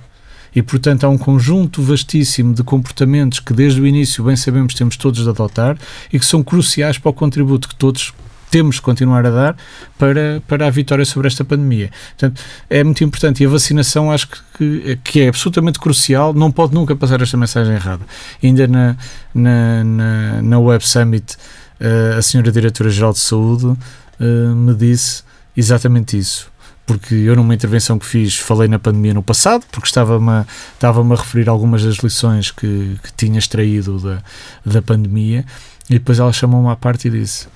E, 0.56 0.62
portanto, 0.62 1.04
há 1.04 1.10
um 1.10 1.18
conjunto 1.18 1.82
vastíssimo 1.82 2.54
de 2.54 2.64
comportamentos 2.64 3.40
que, 3.40 3.54
desde 3.54 3.80
o 3.80 3.88
início, 3.88 4.24
bem 4.24 4.36
sabemos, 4.36 4.74
temos 4.74 4.98
todos 4.98 5.24
de 5.24 5.30
adotar 5.30 5.78
e 6.12 6.20
que 6.20 6.26
são 6.26 6.44
cruciais 6.44 6.98
para 6.98 7.10
o 7.10 7.14
contributo 7.14 7.68
que 7.68 7.76
todos 7.76 8.14
temos 8.50 8.76
de 8.76 8.82
continuar 8.82 9.26
a 9.26 9.30
dar 9.30 9.58
para, 9.98 10.42
para 10.48 10.68
a 10.68 10.70
vitória 10.70 11.06
sobre 11.06 11.28
esta 11.28 11.46
pandemia. 11.46 11.92
Portanto, 12.10 12.42
é 12.70 12.84
muito 12.84 13.04
importante 13.04 13.44
e 13.44 13.46
a 13.46 13.50
vacinação 13.50 14.12
acho 14.12 14.28
que, 14.58 15.00
que 15.04 15.22
é 15.22 15.28
absolutamente 15.28 15.80
crucial, 15.80 16.34
não 16.34 16.52
pode 16.52 16.74
nunca 16.74 16.96
passar 16.96 17.22
esta 17.22 17.38
mensagem 17.38 17.76
errada. 17.76 18.04
Ainda 18.44 18.68
na, 18.68 18.98
na, 19.34 19.84
na, 19.84 20.42
na 20.42 20.60
Web 20.60 20.86
Summit, 20.86 21.36
uh, 21.80 22.18
a 22.18 22.22
senhora 22.22 22.52
Diretora-Geral 22.52 23.14
de 23.14 23.20
Saúde 23.20 23.66
uh, 23.66 24.56
me 24.56 24.74
disse 24.74 25.24
exatamente 25.56 26.18
isso 26.18 26.50
porque 26.90 27.14
eu 27.14 27.36
numa 27.36 27.54
intervenção 27.54 28.00
que 28.00 28.06
fiz 28.08 28.36
falei 28.40 28.68
na 28.68 28.80
pandemia 28.80 29.14
no 29.14 29.22
passado, 29.22 29.64
porque 29.72 29.88
estava-me 29.88 30.28
a, 30.32 30.46
estava 30.74 31.02
a 31.04 31.16
referir 31.16 31.48
algumas 31.48 31.84
das 31.84 31.98
lições 31.98 32.50
que, 32.50 32.98
que 33.04 33.14
tinha 33.16 33.38
extraído 33.38 34.00
da, 34.00 34.24
da 34.66 34.82
pandemia, 34.82 35.46
e 35.88 35.94
depois 35.94 36.18
ela 36.18 36.34
chamou-me 36.34 36.68
à 36.68 36.76
parte 36.76 37.08
e 37.08 37.12
disse: 37.12 37.48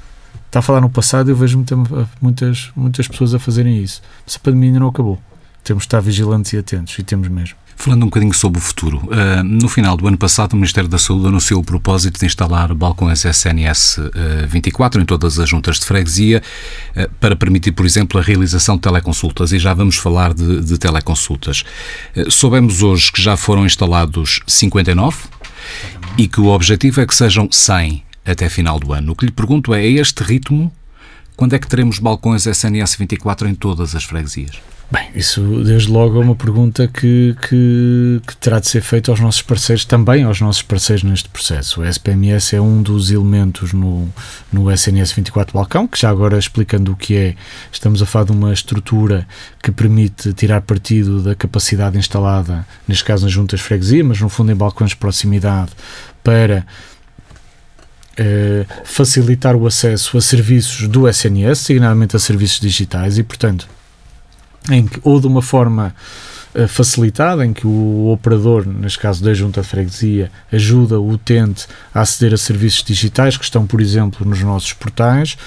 Está 0.45 0.59
a 0.59 0.61
falar 0.61 0.81
no 0.81 0.89
passado, 0.89 1.31
eu 1.31 1.35
vejo 1.35 1.57
muita, 1.57 1.75
muitas, 2.21 2.71
muitas 2.75 3.07
pessoas 3.07 3.33
a 3.33 3.39
fazerem 3.39 3.81
isso, 3.81 4.03
mas 4.23 4.35
a 4.35 4.39
pandemia 4.39 4.69
ainda 4.69 4.81
não 4.81 4.89
acabou. 4.89 5.19
Temos 5.63 5.81
de 5.81 5.87
estar 5.87 5.99
vigilantes 5.99 6.53
e 6.53 6.59
atentos, 6.59 6.99
e 6.99 7.01
temos 7.01 7.27
mesmo. 7.27 7.55
Falando 7.75 8.03
um 8.03 8.05
bocadinho 8.05 8.33
sobre 8.33 8.59
o 8.59 8.61
futuro, 8.61 8.97
uh, 8.97 9.43
no 9.43 9.67
final 9.67 9.97
do 9.97 10.07
ano 10.07 10.17
passado 10.17 10.53
o 10.53 10.55
Ministério 10.55 10.89
da 10.89 10.97
Saúde 10.97 11.27
anunciou 11.27 11.59
o 11.59 11.63
propósito 11.63 12.19
de 12.19 12.25
instalar 12.25 12.73
balcões 12.73 13.25
SNS 13.25 13.97
uh, 13.97 14.11
24 14.47 15.01
em 15.01 15.05
todas 15.05 15.39
as 15.39 15.49
juntas 15.49 15.79
de 15.79 15.85
freguesia 15.85 16.41
uh, 16.95 17.09
para 17.19 17.35
permitir, 17.35 17.71
por 17.71 17.85
exemplo, 17.85 18.19
a 18.19 18.23
realização 18.23 18.75
de 18.75 18.81
teleconsultas 18.81 19.51
e 19.51 19.59
já 19.59 19.73
vamos 19.73 19.97
falar 19.97 20.33
de, 20.33 20.61
de 20.61 20.77
teleconsultas. 20.77 21.63
Uh, 22.15 22.31
soubemos 22.31 22.81
hoje 22.83 23.11
que 23.11 23.21
já 23.21 23.35
foram 23.35 23.65
instalados 23.65 24.39
59 24.47 25.17
e 26.17 26.27
que 26.27 26.39
o 26.39 26.47
objetivo 26.47 27.01
é 27.01 27.05
que 27.05 27.15
sejam 27.15 27.49
100 27.51 28.03
até 28.25 28.49
final 28.49 28.79
do 28.79 28.93
ano. 28.93 29.11
O 29.11 29.15
que 29.15 29.25
lhe 29.25 29.31
pergunto 29.31 29.73
é, 29.73 29.79
a 29.79 29.85
este 29.85 30.23
ritmo, 30.23 30.71
quando 31.35 31.53
é 31.53 31.59
que 31.59 31.67
teremos 31.67 31.99
balcões 31.99 32.45
SNS 32.45 32.95
24 32.95 33.47
em 33.47 33.55
todas 33.55 33.95
as 33.95 34.03
freguesias? 34.03 34.57
Bem, 34.93 35.09
isso 35.15 35.63
desde 35.63 35.89
logo 35.89 36.21
é 36.21 36.23
uma 36.23 36.35
pergunta 36.35 36.87
que, 36.87 37.35
que, 37.41 38.21
que, 38.27 38.37
terá 38.37 38.59
de 38.59 38.67
ser 38.67 38.81
feita 38.81 39.09
aos 39.09 39.19
nossos 39.19 39.41
parceiros, 39.41 39.85
também 39.85 40.23
aos 40.23 40.39
nossos 40.39 40.61
parceiros 40.61 41.01
neste 41.01 41.29
processo. 41.29 41.81
O 41.81 41.83
SPMS 41.83 42.55
é 42.55 42.61
um 42.61 42.79
dos 42.79 43.09
elementos 43.09 43.73
no, 43.73 44.07
no 44.51 44.71
SNS 44.71 45.13
24 45.13 45.51
Balcão, 45.51 45.87
que 45.87 45.99
já 45.99 46.11
agora 46.11 46.37
explicando 46.37 46.91
o 46.91 46.95
que 46.95 47.15
é, 47.15 47.35
estamos 47.71 48.03
a 48.03 48.05
falar 48.05 48.25
de 48.25 48.33
uma 48.33 48.53
estrutura 48.53 49.27
que 49.63 49.71
permite 49.71 50.31
tirar 50.31 50.61
partido 50.61 51.23
da 51.23 51.33
capacidade 51.33 51.97
instalada, 51.97 52.63
neste 52.87 53.03
caso 53.03 53.23
nas 53.23 53.33
juntas 53.33 53.61
freguesia, 53.61 54.03
mas 54.03 54.21
no 54.21 54.29
fundo 54.29 54.51
em 54.51 54.55
balcões 54.55 54.91
de 54.91 54.97
proximidade, 54.97 55.71
para 56.23 56.67
eh, 58.15 58.63
facilitar 58.83 59.55
o 59.55 59.65
acesso 59.65 60.19
a 60.19 60.21
serviços 60.21 60.87
do 60.87 61.09
SNS, 61.09 61.57
signadamente 61.57 62.15
a 62.15 62.19
serviços 62.19 62.59
digitais, 62.59 63.17
e 63.17 63.23
portanto 63.23 63.67
em 64.71 64.87
que, 64.87 64.99
ou 65.03 65.19
de 65.19 65.27
uma 65.27 65.41
forma 65.41 65.93
uh, 66.55 66.67
facilitada, 66.67 67.45
em 67.45 67.53
que 67.53 67.67
o 67.67 68.11
operador, 68.11 68.65
neste 68.65 68.99
caso 68.99 69.23
da 69.23 69.33
junta 69.33 69.61
de 69.61 69.67
freguesia, 69.67 70.31
ajuda 70.51 70.99
o 70.99 71.09
utente 71.09 71.67
a 71.93 72.01
aceder 72.01 72.33
a 72.33 72.37
serviços 72.37 72.83
digitais 72.83 73.37
que 73.37 73.43
estão, 73.43 73.65
por 73.65 73.81
exemplo, 73.81 74.25
nos 74.27 74.41
nossos 74.41 74.73
portais, 74.73 75.37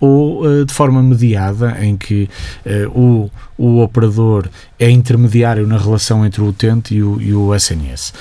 ou 0.00 0.44
uh, 0.44 0.64
de 0.64 0.74
forma 0.74 1.02
mediada, 1.02 1.76
em 1.80 1.96
que 1.96 2.28
uh, 2.66 2.98
o, 2.98 3.30
o 3.56 3.82
operador 3.82 4.48
é 4.78 4.90
intermediário 4.90 5.66
na 5.66 5.78
relação 5.78 6.24
entre 6.26 6.42
o 6.42 6.48
utente 6.48 6.94
e 6.94 7.02
o, 7.02 7.20
e 7.20 7.32
o 7.32 7.54
SNS. 7.54 8.12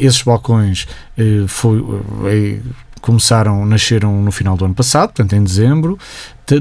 esses 0.00 0.22
balcões 0.22 0.88
foi, 1.46 1.80
começaram, 3.06 3.64
nasceram 3.64 4.20
no 4.20 4.32
final 4.32 4.56
do 4.56 4.64
ano 4.64 4.74
passado, 4.74 5.12
portanto 5.12 5.34
em 5.34 5.44
dezembro, 5.44 5.96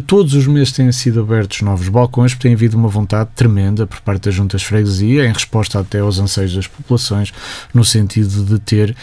todos 0.08 0.34
os 0.34 0.48
meses 0.48 0.72
têm 0.72 0.92
sido 0.92 1.20
abertos 1.20 1.62
novos 1.62 1.88
balcões, 1.90 2.34
porque 2.34 2.48
tem 2.48 2.56
havido 2.56 2.76
uma 2.76 2.88
vontade 2.90 3.30
tremenda 3.36 3.86
por 3.86 4.02
parte 4.02 4.24
das 4.24 4.34
juntas 4.34 4.62
de 4.62 4.68
freguesia, 4.68 5.26
em 5.26 5.32
resposta 5.32 5.80
até 5.80 6.00
aos 6.00 6.18
anseios 6.18 6.56
das 6.56 6.66
populações, 6.66 7.32
no 7.72 7.86
sentido 7.86 8.44
de 8.44 8.58
ter 8.60 8.92
uh, 8.92 8.96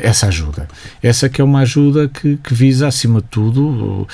essa 0.00 0.28
ajuda. 0.28 0.68
Essa 1.02 1.28
que 1.28 1.40
é 1.40 1.44
uma 1.44 1.60
ajuda 1.60 2.08
que, 2.08 2.36
que 2.36 2.54
visa, 2.54 2.86
acima 2.86 3.20
de 3.20 3.26
tudo, 3.28 3.66
uh, 3.68 4.06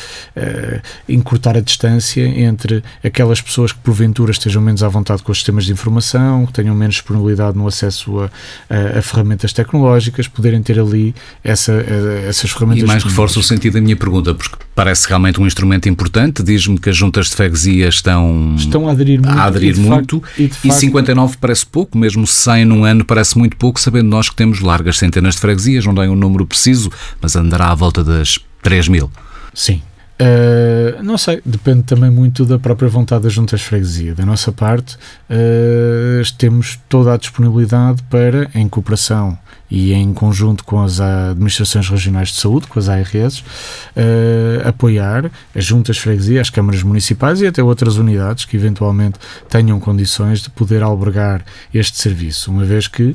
encurtar 1.06 1.58
a 1.58 1.60
distância 1.60 2.26
entre 2.26 2.82
aquelas 3.04 3.42
pessoas 3.42 3.72
que 3.72 3.78
porventura 3.80 4.30
estejam 4.30 4.62
menos 4.62 4.82
à 4.82 4.88
vontade 4.88 5.22
com 5.22 5.30
os 5.30 5.38
sistemas 5.38 5.66
de 5.66 5.72
informação, 5.72 6.46
que 6.46 6.54
tenham 6.54 6.74
menos 6.74 6.94
disponibilidade 6.94 7.56
no 7.56 7.66
acesso 7.66 8.20
a, 8.20 8.30
a, 8.70 8.98
a 8.98 9.02
ferramentas 9.02 9.52
tecnológicas, 9.52 10.26
poderem 10.26 10.62
ter 10.62 10.80
ali 10.80 11.14
essa, 11.44 11.72
a, 11.72 12.26
essas 12.26 12.50
ferramentas. 12.50 12.84
E 12.84 12.86
mais 12.86 13.04
reforço 13.04 13.40
o 13.40 13.42
sentido 13.42 13.74
da 13.74 13.80
minha 13.82 13.96
pergunta, 13.96 14.34
porque 14.34 14.56
parece 14.78 15.08
realmente 15.08 15.40
um 15.40 15.46
instrumento 15.46 15.88
importante. 15.88 16.40
Diz-me 16.40 16.78
que 16.78 16.88
as 16.88 16.96
juntas 16.96 17.26
de 17.26 17.34
freguesia 17.34 17.88
estão, 17.88 18.54
estão 18.56 18.86
a 18.86 18.92
aderir 18.92 19.20
muito. 19.20 19.36
A 19.36 19.42
aderir 19.42 19.76
e, 19.76 19.80
muito 19.80 20.20
facto, 20.20 20.40
e, 20.40 20.48
facto, 20.48 20.64
e 20.64 20.70
59 20.70 21.36
parece 21.40 21.66
pouco, 21.66 21.98
mesmo 21.98 22.24
100 22.24 22.64
num 22.64 22.84
ano 22.84 23.04
parece 23.04 23.36
muito 23.36 23.56
pouco, 23.56 23.80
sabendo 23.80 24.08
nós 24.08 24.30
que 24.30 24.36
temos 24.36 24.60
largas 24.60 24.96
centenas 24.96 25.34
de 25.34 25.40
freguesias, 25.40 25.84
não 25.84 25.96
tem 25.96 26.08
um 26.08 26.14
número 26.14 26.46
preciso, 26.46 26.92
mas 27.20 27.34
andará 27.34 27.72
à 27.72 27.74
volta 27.74 28.04
das 28.04 28.38
3 28.62 28.86
mil. 28.86 29.10
Sim, 29.52 29.82
Uh, 30.20 31.00
não 31.00 31.16
sei, 31.16 31.40
depende 31.46 31.84
também 31.84 32.10
muito 32.10 32.44
da 32.44 32.58
própria 32.58 32.88
vontade 32.88 33.22
das 33.22 33.32
juntas 33.32 33.60
de 33.60 33.66
freguesia. 33.66 34.14
Da 34.16 34.26
nossa 34.26 34.50
parte, 34.50 34.96
uh, 34.96 36.34
temos 36.36 36.78
toda 36.88 37.14
a 37.14 37.16
disponibilidade 37.16 38.02
para, 38.04 38.50
em 38.52 38.68
cooperação 38.68 39.38
e 39.70 39.92
em 39.92 40.12
conjunto 40.12 40.64
com 40.64 40.82
as 40.82 40.98
administrações 40.98 41.88
regionais 41.88 42.30
de 42.30 42.40
saúde, 42.40 42.66
com 42.66 42.80
as 42.80 42.88
ARS, 42.88 43.38
uh, 43.40 44.66
apoiar 44.66 45.30
as 45.54 45.64
juntas 45.64 45.96
de 45.96 46.02
freguesia, 46.02 46.40
as 46.40 46.50
câmaras 46.50 46.82
municipais 46.82 47.40
e 47.40 47.46
até 47.46 47.62
outras 47.62 47.96
unidades 47.96 48.44
que 48.44 48.56
eventualmente 48.56 49.20
tenham 49.48 49.78
condições 49.78 50.40
de 50.40 50.50
poder 50.50 50.82
albergar 50.82 51.44
este 51.72 51.96
serviço, 51.96 52.50
uma 52.50 52.64
vez 52.64 52.88
que, 52.88 53.14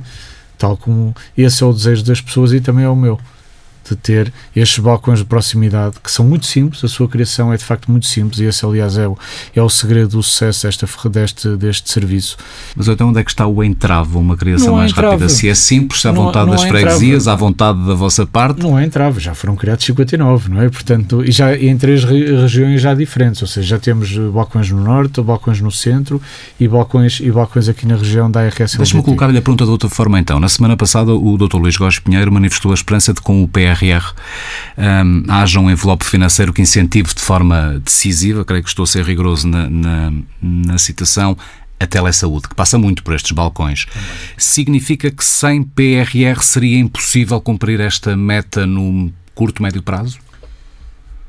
tal 0.58 0.78
como 0.78 1.14
esse 1.38 1.64
é 1.64 1.66
o 1.66 1.74
desejo 1.74 2.06
das 2.06 2.22
pessoas 2.22 2.54
e 2.54 2.62
também 2.62 2.86
é 2.86 2.90
o 2.90 2.96
meu 2.96 3.20
de 3.90 3.96
ter 3.96 4.34
estes 4.56 4.80
balcões 4.80 5.20
de 5.20 5.26
proximidade 5.26 5.96
que 6.04 6.12
são 6.12 6.26
muito 6.26 6.46
simples, 6.46 6.84
a 6.84 6.88
sua 6.88 7.08
criação 7.08 7.52
é 7.52 7.58
de 7.58 7.64
facto 7.64 7.90
muito 7.92 8.06
simples 8.06 8.40
e 8.40 8.46
esse, 8.46 8.66
aliás, 8.66 8.98
é 8.98 9.08
o, 9.08 9.18
é 9.56 9.62
o 9.62 9.70
segredo 9.70 10.10
do 10.10 10.24
sucesso 10.24 10.68
desta, 10.68 11.10
deste, 11.10 11.56
deste 11.56 11.90
serviço. 11.90 12.38
Mas 12.76 12.88
então 12.88 13.10
onde 13.10 13.20
é 13.20 13.24
que 13.24 13.32
está 13.32 13.48
o 13.48 13.64
entrave, 13.64 14.18
uma 14.18 14.38
criação 14.38 14.76
mais 14.76 14.92
entrave. 14.92 15.14
rápida? 15.14 15.30
Se 15.30 15.50
é 15.50 15.56
simples, 15.56 16.02
se 16.02 16.08
à 16.08 16.12
vontade 16.12 16.46
não 16.46 16.56
das 16.56 16.64
freguesias, 16.64 17.28
à 17.28 17.36
vontade 17.36 17.86
da 17.86 17.94
vossa 17.94 18.26
parte? 18.26 18.62
Não 18.62 18.78
é 18.78 18.86
entrave, 18.86 19.20
já 19.20 19.34
foram 19.34 19.56
criados 19.56 19.86
59, 19.86 20.50
não 20.50 20.62
é? 20.62 20.70
Portanto, 20.70 21.24
e 21.24 21.32
já 21.32 21.56
em 21.56 21.78
três 21.78 22.04
regiões 22.04 22.82
já 22.82 22.94
diferentes, 22.94 23.42
ou 23.42 23.48
seja, 23.48 23.68
já 23.68 23.80
temos 23.80 24.16
balcões 24.32 24.70
no 24.70 24.82
norte, 24.84 25.22
balcões 25.22 25.60
no 25.62 25.72
centro 25.72 26.22
e 26.60 26.68
balcões, 26.68 27.20
e 27.20 27.32
balcões 27.32 27.68
aqui 27.68 27.88
na 27.88 27.96
região 27.96 28.30
da 28.30 28.42
ARS. 28.42 28.76
Deixa-me 28.76 29.04
colocar-lhe 29.04 29.38
a 29.38 29.42
pergunta 29.42 29.66
de 29.66 29.72
outra 29.72 29.90
forma 29.90 30.20
então. 30.20 30.40
Na 30.40 30.50
semana 30.50 30.78
passada 30.78 31.14
o 31.14 31.38
Dr. 31.38 31.58
Luís 31.58 31.78
Góes 31.78 32.00
Pinheiro 32.00 32.32
manifestou 32.32 32.72
a 32.72 32.76
esperança 32.76 33.14
de 33.14 33.22
com 33.22 33.44
o 33.44 33.48
PR 33.48 33.73
PRR 33.76 34.14
um, 34.78 35.24
haja 35.32 35.60
um 35.60 35.70
envelope 35.70 36.06
financeiro 36.06 36.54
que 36.54 36.62
incentive 36.62 37.14
de 37.14 37.22
forma 37.22 37.80
decisiva, 37.84 38.46
creio 38.46 38.64
que 38.64 38.70
estou 38.70 38.84
a 38.84 38.88
ser 38.88 39.06
rigoroso 39.06 39.48
na, 39.48 39.70
na, 39.70 40.14
na 40.42 40.78
citação, 40.78 41.38
a 41.80 41.88
telesaúde, 41.88 42.48
que 42.48 42.56
passa 42.56 42.78
muito 42.78 43.04
por 43.04 43.14
estes 43.14 43.32
balcões. 43.32 43.86
Também. 43.86 44.10
Significa 44.38 45.12
que 45.12 45.24
sem 45.24 45.64
PRR 45.64 46.42
seria 46.42 46.80
impossível 46.80 47.40
cumprir 47.42 47.80
esta 47.80 48.16
meta 48.16 48.66
no 48.66 49.12
curto, 49.36 49.62
médio 49.62 49.82
prazo? 49.82 50.18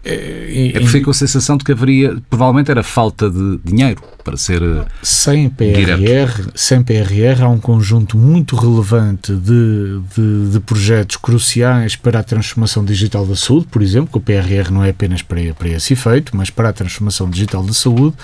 É, 0.05 0.73
é 0.75 0.81
porque 0.81 1.01
com 1.01 1.11
a 1.11 1.15
sensação 1.15 1.57
de 1.57 1.65
que 1.65 1.73
haveria, 1.73 2.17
provavelmente 2.29 2.71
era 2.71 2.83
falta 2.83 3.31
de 3.31 3.59
dinheiro 3.65 4.03
para 4.23 4.37
ser 4.37 4.63
eh, 4.63 4.85
sem 5.03 5.49
PRR, 5.49 6.51
sem 6.55 6.83
PRR 6.83 7.43
há 7.43 7.49
um 7.49 7.59
conjunto 7.59 8.17
muito 8.17 8.57
relevante 8.57 9.33
de, 9.35 10.01
de, 10.15 10.51
de, 10.51 10.61
projetos 10.61 11.17
cruciais 11.17 11.97
para 11.97 12.19
a 12.19 12.23
transformação 12.23 12.85
digital 12.85 13.27
da 13.27 13.37
saúde, 13.37 13.67
por 13.71 13.83
exemplo, 13.83 14.09
que 14.11 14.19
o 14.19 14.21
PRR 14.21 14.71
não 14.71 14.85
é 14.85 14.91
apenas 14.91 15.23
para, 15.23 15.41
para 15.55 15.69
esse 15.69 15.93
efeito, 15.95 16.37
mas 16.37 16.51
para 16.51 16.69
a 16.69 16.73
transformação 16.73 17.29
digital 17.29 17.63
da 17.63 17.73
saúde, 17.73 18.15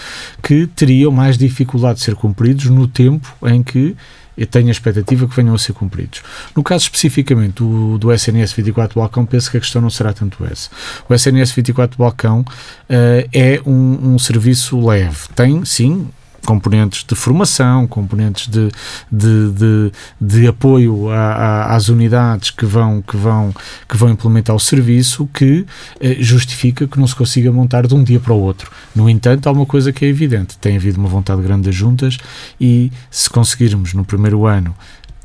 que 0.42 0.66
teriam 0.66 1.10
mais 1.10 1.38
dificuldade 1.38 1.98
de 1.98 2.04
ser 2.04 2.14
cumpridos 2.14 2.66
no 2.66 2.86
tempo 2.86 3.34
em 3.46 3.62
que 3.62 3.96
eu 4.36 4.46
tenho 4.46 4.68
a 4.68 4.70
expectativa 4.70 5.26
que 5.26 5.36
venham 5.36 5.54
a 5.54 5.58
ser 5.58 5.72
cumpridos. 5.72 6.22
No 6.54 6.62
caso 6.62 6.84
especificamente 6.84 7.54
do, 7.54 7.98
do 7.98 8.12
SNS 8.12 8.52
24 8.52 8.98
Balcão, 8.98 9.26
penso 9.26 9.50
que 9.50 9.56
a 9.56 9.60
questão 9.60 9.82
não 9.82 9.90
será 9.90 10.12
tanto 10.12 10.44
essa. 10.44 10.70
O 11.08 11.14
SNS 11.14 11.52
24 11.52 11.98
Balcão 11.98 12.40
uh, 12.40 13.28
é 13.32 13.60
um, 13.66 14.14
um 14.14 14.18
serviço 14.18 14.84
leve. 14.86 15.28
Tem, 15.34 15.64
sim, 15.64 16.08
componentes 16.44 17.04
de 17.04 17.14
formação, 17.14 17.86
componentes 17.86 18.48
de, 18.48 18.68
de, 19.10 19.50
de, 19.52 19.92
de 20.20 20.46
apoio 20.46 21.10
a, 21.10 21.16
a, 21.16 21.76
às 21.76 21.88
unidades 21.88 22.50
que 22.50 22.64
vão, 22.64 23.02
que, 23.02 23.16
vão, 23.16 23.54
que 23.88 23.96
vão 23.96 24.10
implementar 24.10 24.54
o 24.54 24.60
serviço, 24.60 25.28
que 25.32 25.66
eh, 26.00 26.16
justifica 26.20 26.86
que 26.86 26.98
não 26.98 27.06
se 27.06 27.14
consiga 27.14 27.52
montar 27.52 27.86
de 27.86 27.94
um 27.94 28.02
dia 28.02 28.20
para 28.20 28.32
o 28.32 28.40
outro. 28.40 28.70
No 28.94 29.08
entanto, 29.08 29.48
há 29.48 29.52
uma 29.52 29.66
coisa 29.66 29.92
que 29.92 30.04
é 30.04 30.08
evidente: 30.08 30.58
tem 30.58 30.76
havido 30.76 30.98
uma 30.98 31.08
vontade 31.08 31.42
grande 31.42 31.66
das 31.66 31.74
juntas 31.74 32.18
e 32.60 32.90
se 33.10 33.28
conseguirmos 33.28 33.94
no 33.94 34.04
primeiro 34.04 34.46
ano 34.46 34.74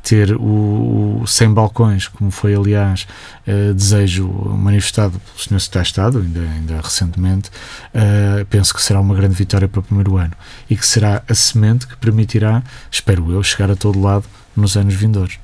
ter 0.06 0.36
o, 0.36 1.20
o 1.22 1.26
100 1.26 1.52
balcões, 1.52 2.06
como 2.06 2.30
foi, 2.30 2.54
aliás, 2.54 3.08
uh, 3.44 3.74
desejo 3.74 4.28
manifestado 4.28 5.18
pelo 5.18 5.36
Sr. 5.36 5.60
Secretário 5.60 5.82
de 5.82 5.88
Estado, 5.88 6.18
ainda, 6.20 6.40
ainda 6.40 6.80
recentemente, 6.80 7.48
uh, 7.48 8.46
penso 8.46 8.72
que 8.72 8.80
será 8.80 9.00
uma 9.00 9.16
grande 9.16 9.34
vitória 9.34 9.66
para 9.66 9.80
o 9.80 9.82
primeiro 9.82 10.16
ano 10.16 10.32
e 10.70 10.76
que 10.76 10.86
será 10.86 11.24
a 11.28 11.34
semente 11.34 11.88
que 11.88 11.96
permitirá, 11.96 12.62
espero 12.88 13.32
eu, 13.32 13.42
chegar 13.42 13.68
a 13.68 13.74
todo 13.74 14.00
lado 14.00 14.24
nos 14.54 14.76
anos 14.76 14.94
vindouros. 14.94 15.40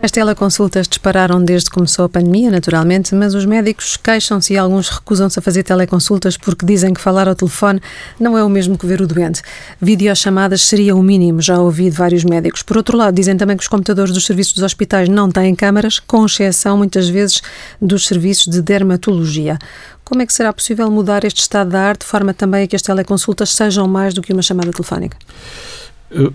As 0.00 0.12
teleconsultas 0.12 0.86
dispararam 0.86 1.44
desde 1.44 1.68
que 1.68 1.74
começou 1.74 2.04
a 2.04 2.08
pandemia, 2.08 2.52
naturalmente, 2.52 3.12
mas 3.16 3.34
os 3.34 3.44
médicos 3.44 3.96
queixam-se 3.96 4.54
e 4.54 4.56
alguns 4.56 4.88
recusam-se 4.88 5.40
a 5.40 5.42
fazer 5.42 5.64
teleconsultas 5.64 6.36
porque 6.36 6.64
dizem 6.64 6.94
que 6.94 7.00
falar 7.00 7.26
ao 7.26 7.34
telefone 7.34 7.80
não 8.18 8.38
é 8.38 8.44
o 8.44 8.48
mesmo 8.48 8.78
que 8.78 8.86
ver 8.86 9.00
o 9.00 9.08
doente. 9.08 9.42
Videochamadas 9.80 10.62
seria 10.62 10.94
o 10.94 11.02
mínimo, 11.02 11.42
já 11.42 11.58
ouvi 11.58 11.90
de 11.90 11.96
vários 11.96 12.22
médicos. 12.22 12.62
Por 12.62 12.76
outro 12.76 12.96
lado, 12.96 13.12
dizem 13.12 13.36
também 13.36 13.56
que 13.56 13.62
os 13.64 13.68
computadores 13.68 14.14
dos 14.14 14.24
serviços 14.24 14.52
dos 14.52 14.62
hospitais 14.62 15.08
não 15.08 15.28
têm 15.28 15.52
câmaras, 15.52 15.98
com 15.98 16.24
exceção, 16.24 16.76
muitas 16.76 17.08
vezes, 17.08 17.42
dos 17.82 18.06
serviços 18.06 18.46
de 18.46 18.62
dermatologia. 18.62 19.58
Como 20.04 20.22
é 20.22 20.26
que 20.26 20.32
será 20.32 20.52
possível 20.52 20.88
mudar 20.92 21.24
este 21.24 21.40
estado 21.40 21.70
da 21.70 21.80
arte 21.80 22.02
de 22.02 22.06
forma 22.06 22.32
também 22.32 22.62
a 22.62 22.66
que 22.68 22.76
as 22.76 22.82
teleconsultas 22.82 23.50
sejam 23.52 23.88
mais 23.88 24.14
do 24.14 24.22
que 24.22 24.32
uma 24.32 24.42
chamada 24.42 24.70
telefónica? 24.70 25.16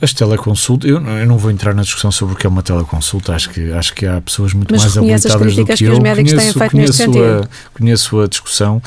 As 0.02 0.14
teleconsultas, 0.14 0.90
eu, 0.90 1.02
eu, 1.02 1.26
não 1.26 1.38
vou 1.38 1.50
entrar 1.50 1.74
na 1.74 1.82
discussão 1.82 2.12
sobre 2.12 2.36
o 2.36 2.38
que 2.38 2.46
é 2.46 2.50
uma 2.50 2.62
teleconsulta, 2.62 3.34
acho 3.34 3.50
que, 3.50 3.72
acho 3.72 3.94
que 3.96 4.06
há 4.06 4.22
pessoas 4.22 4.54
muito 4.54 4.72
mas 4.72 4.82
mais 4.82 4.98
habilitadas 4.98 5.56
do 5.56 5.66
que, 5.66 5.74
que 5.74 5.84
eu. 5.86 5.94
os 5.94 6.00
médicos 6.00 6.34
conheço, 6.34 6.54
têm 6.54 6.62
feito 6.62 6.78
neste 6.78 6.96
sentido. 6.96 7.24
A, 7.24 7.78
conheço 7.78 8.20
a 8.20 8.28
discussão, 8.28 8.82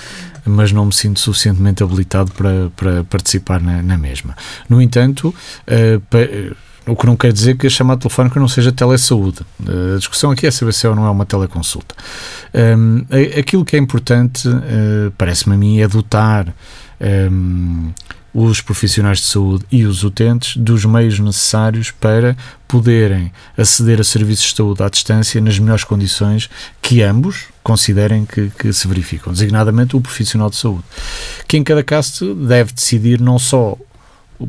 mas 0.44 0.70
não 0.70 0.86
me 0.86 0.92
sinto 0.92 1.18
suficientemente 1.18 1.82
habilitado 1.82 2.30
para, 2.32 2.70
para 2.76 3.04
participar 3.04 3.60
na, 3.60 3.82
na 3.82 3.98
mesma. 3.98 4.36
No 4.68 4.80
entanto, 4.80 5.34
uh, 5.66 6.00
pa, 6.08 6.18
o 6.86 6.94
que 6.94 7.04
não 7.04 7.16
quer 7.16 7.32
dizer 7.32 7.56
que 7.56 7.66
a 7.66 7.70
chamada 7.70 8.00
telefónica 8.00 8.38
não 8.38 8.46
seja 8.46 8.70
telesaúde. 8.70 9.40
Uh, 9.60 9.96
a 9.96 9.98
discussão 9.98 10.30
aqui 10.30 10.46
é 10.46 10.50
saber 10.52 10.72
se 10.72 10.86
é 10.86 10.90
ou 10.90 10.94
não 10.94 11.04
é 11.04 11.10
uma 11.10 11.26
teleconsulta. 11.26 11.96
Um, 12.54 13.04
aquilo 13.36 13.64
que 13.64 13.74
é 13.74 13.78
importante, 13.78 14.48
uh, 14.48 15.10
parece-me 15.18 15.56
a 15.56 15.58
mim, 15.58 15.80
é 15.80 15.88
dotar. 15.88 16.54
Um, 17.00 17.90
os 18.38 18.60
profissionais 18.60 19.18
de 19.20 19.24
saúde 19.24 19.64
e 19.72 19.86
os 19.86 20.04
utentes 20.04 20.58
dos 20.58 20.84
meios 20.84 21.18
necessários 21.18 21.90
para 21.90 22.36
poderem 22.68 23.32
aceder 23.56 23.98
a 23.98 24.04
serviços 24.04 24.50
de 24.50 24.56
saúde 24.56 24.82
à 24.82 24.90
distância 24.90 25.40
nas 25.40 25.58
melhores 25.58 25.84
condições 25.84 26.50
que 26.82 27.02
ambos 27.02 27.46
considerem 27.62 28.26
que, 28.26 28.50
que 28.50 28.74
se 28.74 28.86
verificam, 28.86 29.32
designadamente 29.32 29.96
o 29.96 30.02
profissional 30.02 30.50
de 30.50 30.56
saúde, 30.56 30.84
que 31.48 31.56
em 31.56 31.64
cada 31.64 31.82
caso 31.82 32.34
deve 32.34 32.74
decidir 32.74 33.22
não 33.22 33.38
só 33.38 33.74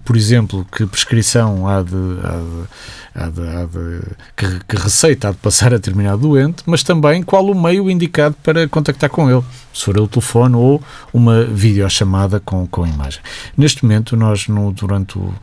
por 0.04 0.18
exemplo, 0.18 0.66
que 0.72 0.86
prescrição 0.86 1.68
há 1.68 1.82
de, 1.82 1.96
há 2.24 2.38
de, 2.38 2.68
há 3.16 3.30
de, 3.30 3.50
há 3.50 3.66
de 3.66 4.02
que, 4.36 4.66
que, 4.68 4.76
receita 4.76 5.30
há 5.30 5.32
de 5.32 5.38
passar 5.38 5.68
a 5.68 5.78
determinado 5.78 6.22
doente, 6.22 6.64
mas 6.66 6.84
também 6.84 7.24
qual 7.24 7.46
o 7.46 7.56
meio 7.60 7.90
indicado 7.90 8.36
para 8.44 8.68
contactar 8.68 9.10
com 9.10 9.30
ele, 9.30 9.44
se 9.74 9.86
for 9.86 9.98
o 9.98 10.08
telefone 10.08 10.56
ou 10.56 10.82
uma 11.14 11.44
videochamada 11.44 12.40
com, 12.40 12.68
com 12.68 12.86
imagem. 12.86 13.22
Neste 13.56 13.84
momento, 13.84 14.16
nós, 14.18 14.48
no, 14.48 14.72
durante 14.72 15.18
o, 15.18 15.34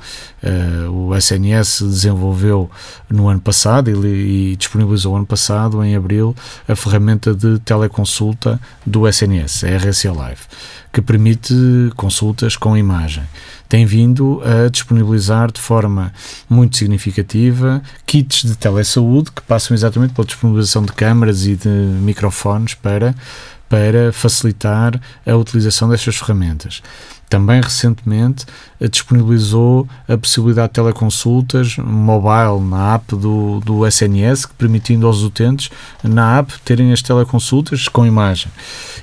uh, 0.43 0.91
o 0.91 1.17
SNS, 1.17 1.83
desenvolveu 1.83 2.71
no 3.09 3.29
ano 3.29 3.41
passado 3.41 3.91
e, 4.07 4.53
e 4.53 4.57
disponibilizou 4.57 5.17
ano 5.17 5.27
passado, 5.27 5.83
em 5.83 5.97
abril, 5.97 6.37
a 6.69 6.77
ferramenta 6.77 7.35
de 7.35 7.59
teleconsulta 7.61 8.61
do 8.85 9.09
SNS, 9.09 9.65
a 9.65 9.77
RSA 9.77 10.13
Live, 10.13 10.43
que 10.95 11.03
permite 11.03 11.53
consultas 11.97 12.57
com 12.57 12.77
imagem. 12.77 13.25
Tem 13.69 13.85
vindo 13.85 14.41
a 14.45 14.69
disponibilizar 14.69 15.51
de 15.51 15.61
forma 15.61 16.13
muito 16.49 16.77
significativa 16.77 17.83
kits 18.07 18.45
de 18.45 18.57
telesaúde 18.57 19.33
que 19.33 19.43
passam 19.43 19.75
exatamente 19.75 20.15
pela 20.15 20.25
disponibilização 20.25 20.85
de 20.85 20.93
câmaras 20.93 21.47
e 21.47 21.57
de 21.57 21.69
microfones 21.69 22.75
para, 22.75 23.13
para 23.75 24.13
facilitar 24.13 25.01
a 25.27 25.35
utilização 25.35 25.89
destas 25.89 26.15
ferramentas. 26.15 26.81
Também 27.29 27.61
recentemente 27.61 28.47
eh, 28.81 28.87
disponibilizou 28.87 29.89
a 30.09 30.17
possibilidade 30.17 30.69
de 30.69 30.75
teleconsultas 30.75 31.77
mobile 31.79 32.61
na 32.71 32.95
app 32.95 33.17
do, 33.17 33.59
do 33.59 33.85
SNS, 33.85 34.47
permitindo 34.57 35.09
aos 35.09 35.23
utentes 35.23 35.71
na 36.05 36.39
app 36.39 36.55
terem 36.65 36.93
as 36.93 37.03
teleconsultas 37.03 37.89
com 37.89 38.07
imagem. 38.07 38.53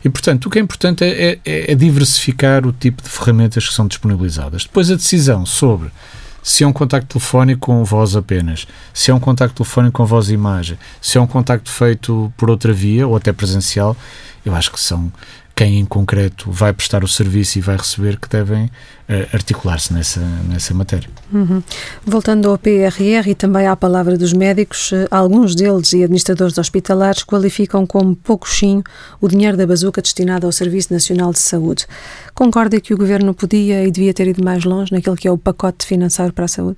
E, 0.06 0.10
portanto, 0.10 0.45
o 0.45 0.50
que 0.50 0.58
é 0.58 0.62
importante 0.62 1.04
é, 1.04 1.38
é, 1.43 1.74
é 1.74 1.76
diversificar 1.76 2.66
o 2.66 2.72
tipo 2.72 3.04
de 3.04 3.10
ferramentas 3.10 3.68
que 3.68 3.74
são 3.74 3.86
disponibilizadas. 3.86 4.64
Depois, 4.64 4.89
a 4.89 4.95
decisão 4.95 5.45
sobre 5.45 5.91
se 6.44 6.64
é 6.64 6.68
um 6.68 6.74
contacto 6.74 7.20
telefónico 7.20 7.68
com 7.68 7.84
voz 7.84 8.16
apenas, 8.16 8.68
se 8.94 9.12
é 9.12 9.14
um 9.14 9.20
contacto 9.20 9.56
telefónico 9.56 9.98
com 9.98 10.06
voz 10.06 10.30
e 10.30 10.34
imagem, 10.34 10.78
se 11.02 11.18
é 11.18 11.22
um 11.22 11.28
contacto 11.28 11.70
feito 11.70 12.32
por 12.36 12.50
outra 12.50 12.74
via 12.74 13.08
ou 13.08 13.16
até 13.16 13.32
presencial, 13.32 13.96
eu 14.46 14.56
acho 14.56 14.72
que 14.72 14.80
são 14.80 15.12
quem 15.62 15.78
em 15.78 15.86
concreto 15.86 16.49
vai 16.49 16.74
prestar 16.74 17.03
o 17.03 17.07
serviço 17.07 17.59
e 17.59 17.62
vai 17.62 17.78
receber, 17.78 18.18
que 18.20 18.28
devem 18.28 18.66
uh, 18.66 18.70
articular-se 19.32 19.93
nessa, 19.93 20.20
nessa 20.49 20.74
matéria. 20.74 21.07
Uhum. 21.32 21.62
Voltando 22.03 22.49
ao 22.49 22.57
PRR 22.57 23.28
e 23.28 23.36
também 23.36 23.68
à 23.68 23.76
palavra 23.76 24.18
dos 24.18 24.34
médicos, 24.34 24.91
uh, 24.91 25.07
alguns 25.12 25.53
deles 25.53 25.93
e 25.93 26.03
administradores 26.03 26.57
hospitalares 26.57 27.22
qualificam 27.22 27.86
como 27.86 28.16
poucochinho 28.16 28.84
o 29.22 29.28
dinheiro 29.28 29.55
da 29.55 29.68
bazuca 29.68 30.01
destinado 30.01 30.47
ao 30.47 30.51
Serviço 30.51 30.91
Nacional 30.91 31.32
de 31.32 31.38
Saúde. 31.39 31.86
Concorda 32.34 32.82
que 32.82 32.91
o 32.91 32.97
Governo 32.97 33.32
podia 33.32 33.86
e 33.86 33.91
devia 33.91 34.16
ter 34.16 34.30
ido 34.30 34.43
mais 34.43 34.64
longe 34.64 34.91
naquilo 34.91 35.16
que 35.16 35.28
é 35.28 35.32
o 35.32 35.38
pacote 35.38 35.86
financeiro 35.86 36.34
para 36.34 36.45
a 36.45 36.47
saúde? 36.47 36.78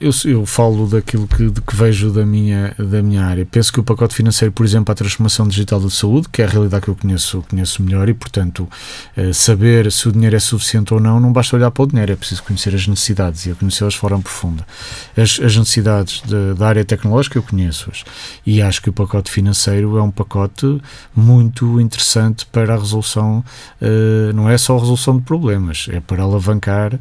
Eu, 0.00 0.10
eu, 0.24 0.44
falo 0.44 0.88
daquilo 0.88 1.28
que, 1.28 1.48
que 1.48 1.76
vejo 1.76 2.10
da 2.10 2.26
minha, 2.26 2.74
da 2.76 3.00
minha 3.00 3.24
área. 3.24 3.46
Penso 3.46 3.72
que 3.72 3.78
o 3.78 3.84
pacote 3.84 4.16
financeiro, 4.16 4.50
por 4.50 4.66
exemplo, 4.66 4.90
a 4.90 4.94
transformação 4.96 5.46
digital 5.46 5.78
da 5.78 5.88
saúde, 5.88 6.28
que 6.28 6.42
é 6.42 6.44
a 6.44 6.48
realidade 6.48 6.82
que 6.82 6.88
eu 6.88 6.96
conheço, 6.96 7.44
conheço 7.48 7.80
melhor, 7.84 8.08
e, 8.08 8.14
portanto, 8.14 8.68
eh, 9.16 9.32
saber 9.32 9.92
se 9.92 10.08
o 10.08 10.12
dinheiro 10.12 10.34
é 10.34 10.40
suficiente 10.40 10.92
ou 10.92 10.98
não, 10.98 11.20
não 11.20 11.32
basta 11.32 11.54
olhar 11.54 11.70
para 11.70 11.84
o 11.84 11.86
dinheiro, 11.86 12.12
é 12.12 12.16
preciso 12.16 12.42
conhecer 12.42 12.74
as 12.74 12.88
necessidades 12.88 13.46
e 13.46 13.54
conhecê-las 13.54 13.94
de 13.94 14.00
forma 14.00 14.18
profunda. 14.20 14.66
As, 15.16 15.38
as 15.38 15.56
necessidades 15.56 16.20
de, 16.24 16.54
da 16.54 16.66
área 16.66 16.84
tecnológica 16.84 17.38
eu 17.38 17.42
conheço-as 17.44 18.02
e 18.44 18.60
acho 18.60 18.82
que 18.82 18.90
o 18.90 18.92
pacote 18.92 19.30
financeiro 19.30 19.96
é 19.98 20.02
um 20.02 20.10
pacote 20.10 20.80
muito 21.14 21.80
interessante 21.80 22.44
para 22.46 22.74
a 22.74 22.76
resolução, 22.78 23.44
eh, 23.80 24.32
não 24.34 24.50
é 24.50 24.58
só 24.58 24.76
a 24.76 24.80
resolução 24.80 25.16
de 25.16 25.22
problemas, 25.22 25.86
é 25.92 26.00
para 26.00 26.24
alavancar 26.24 26.98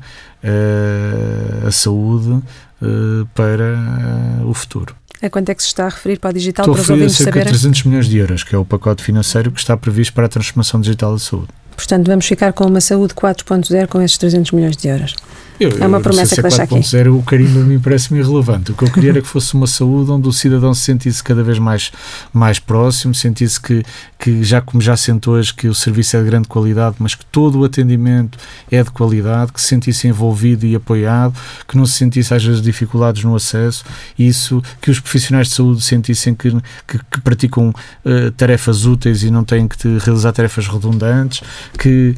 a 1.68 1.72
saúde 1.72 2.42
eh, 2.82 3.26
para 3.34 4.46
o 4.46 4.54
futuro. 4.54 4.96
A 5.22 5.30
quanto 5.30 5.50
é 5.50 5.56
que 5.56 5.62
se 5.62 5.70
está 5.70 5.86
a 5.86 5.90
referir 5.90 6.20
para 6.20 6.32
a 6.32 6.34
digital? 6.34 6.64
Estou 6.64 6.76
para 6.76 6.84
a 6.84 6.98
referir 6.98 7.06
a 7.06 7.10
cerca 7.10 7.40
de 7.40 7.48
300 7.48 7.84
milhões 7.84 8.08
de 8.08 8.18
euros, 8.18 8.44
que 8.44 8.54
é 8.54 8.58
o 8.58 8.66
pacote 8.66 9.02
financeiro 9.02 9.52
que 9.52 9.60
está 9.60 9.76
previsto 9.78 10.14
para 10.14 10.26
a 10.26 10.30
transformação 10.30 10.82
digital 10.82 11.14
da 11.14 11.20
saúde. 11.20 11.48
Portanto, 11.76 12.08
vamos 12.08 12.26
ficar 12.26 12.54
com 12.54 12.66
uma 12.66 12.82
saúde 12.82 13.14
4.0 13.14 13.88
com 13.88 14.02
esses 14.02 14.18
300 14.18 14.52
milhões 14.52 14.78
de 14.78 14.88
euros. 14.88 15.16
Eu, 15.60 15.72
é 15.80 15.88
uma 15.88 16.02
promessa 16.02 16.36
que 16.36 16.42
deixa 16.42 16.64
aqui. 16.64 16.76
4.0 16.76 17.18
o 17.18 17.24
carinho 17.24 17.62
a 17.62 17.64
mim 17.64 17.80
parece-me 17.80 18.20
irrelevante. 18.20 18.72
O 18.72 18.76
que 18.76 18.84
eu 18.84 18.92
queria 18.92 19.12
era 19.12 19.22
que 19.22 19.28
fosse 19.28 19.54
uma 19.54 19.68
saúde 19.68 20.12
onde 20.12 20.28
o 20.28 20.34
cidadão 20.34 20.74
se 20.74 20.82
sentisse 20.82 21.24
cada 21.24 21.44
vez 21.44 21.58
mais, 21.60 21.92
mais 22.34 22.60
próximo, 22.60 23.14
sentisse 23.14 23.60
que, 23.60 23.84
que, 24.20 24.44
já 24.44 24.62
como 24.62 24.82
já 24.82 24.98
sente 24.98 25.30
hoje, 25.30 25.54
que 25.54 25.68
o 25.68 25.74
serviço 25.74 26.18
é 26.18 26.22
de 26.22 26.26
grande 26.26 26.48
qualidade, 26.48 26.98
mas 27.00 27.16
que 27.16 27.26
todo 27.26 27.60
o 27.60 27.64
atendimento 27.64 28.38
é 28.70 28.84
de 28.84 28.92
qualidade, 28.92 29.54
que 29.54 29.62
se 29.62 29.68
sentisse 29.68 30.08
envolvido 30.08 30.66
e 30.66 30.76
apoiado, 30.76 31.34
que 31.68 31.78
não 31.78 31.86
se 31.86 31.94
sentisse 31.94 32.34
às 32.34 32.44
vezes 32.44 32.62
dificuldades 32.62 33.24
no 33.24 33.36
acesso, 33.36 33.86
isso, 34.20 34.62
que 34.82 34.92
os 34.92 35.00
profissionais 35.00 35.48
de 35.48 35.54
saúde 35.56 35.82
sentissem 35.82 36.36
que, 36.36 36.52
que, 36.86 37.00
que 37.12 37.22
praticam 37.22 37.70
uh, 37.70 38.32
tarefas 38.32 38.86
úteis 38.86 39.24
e 39.24 39.32
não 39.32 39.44
têm 39.44 39.68
que 39.68 39.98
realizar 40.00 40.34
tarefas 40.34 40.68
redundantes, 40.68 41.42
que 41.78 42.16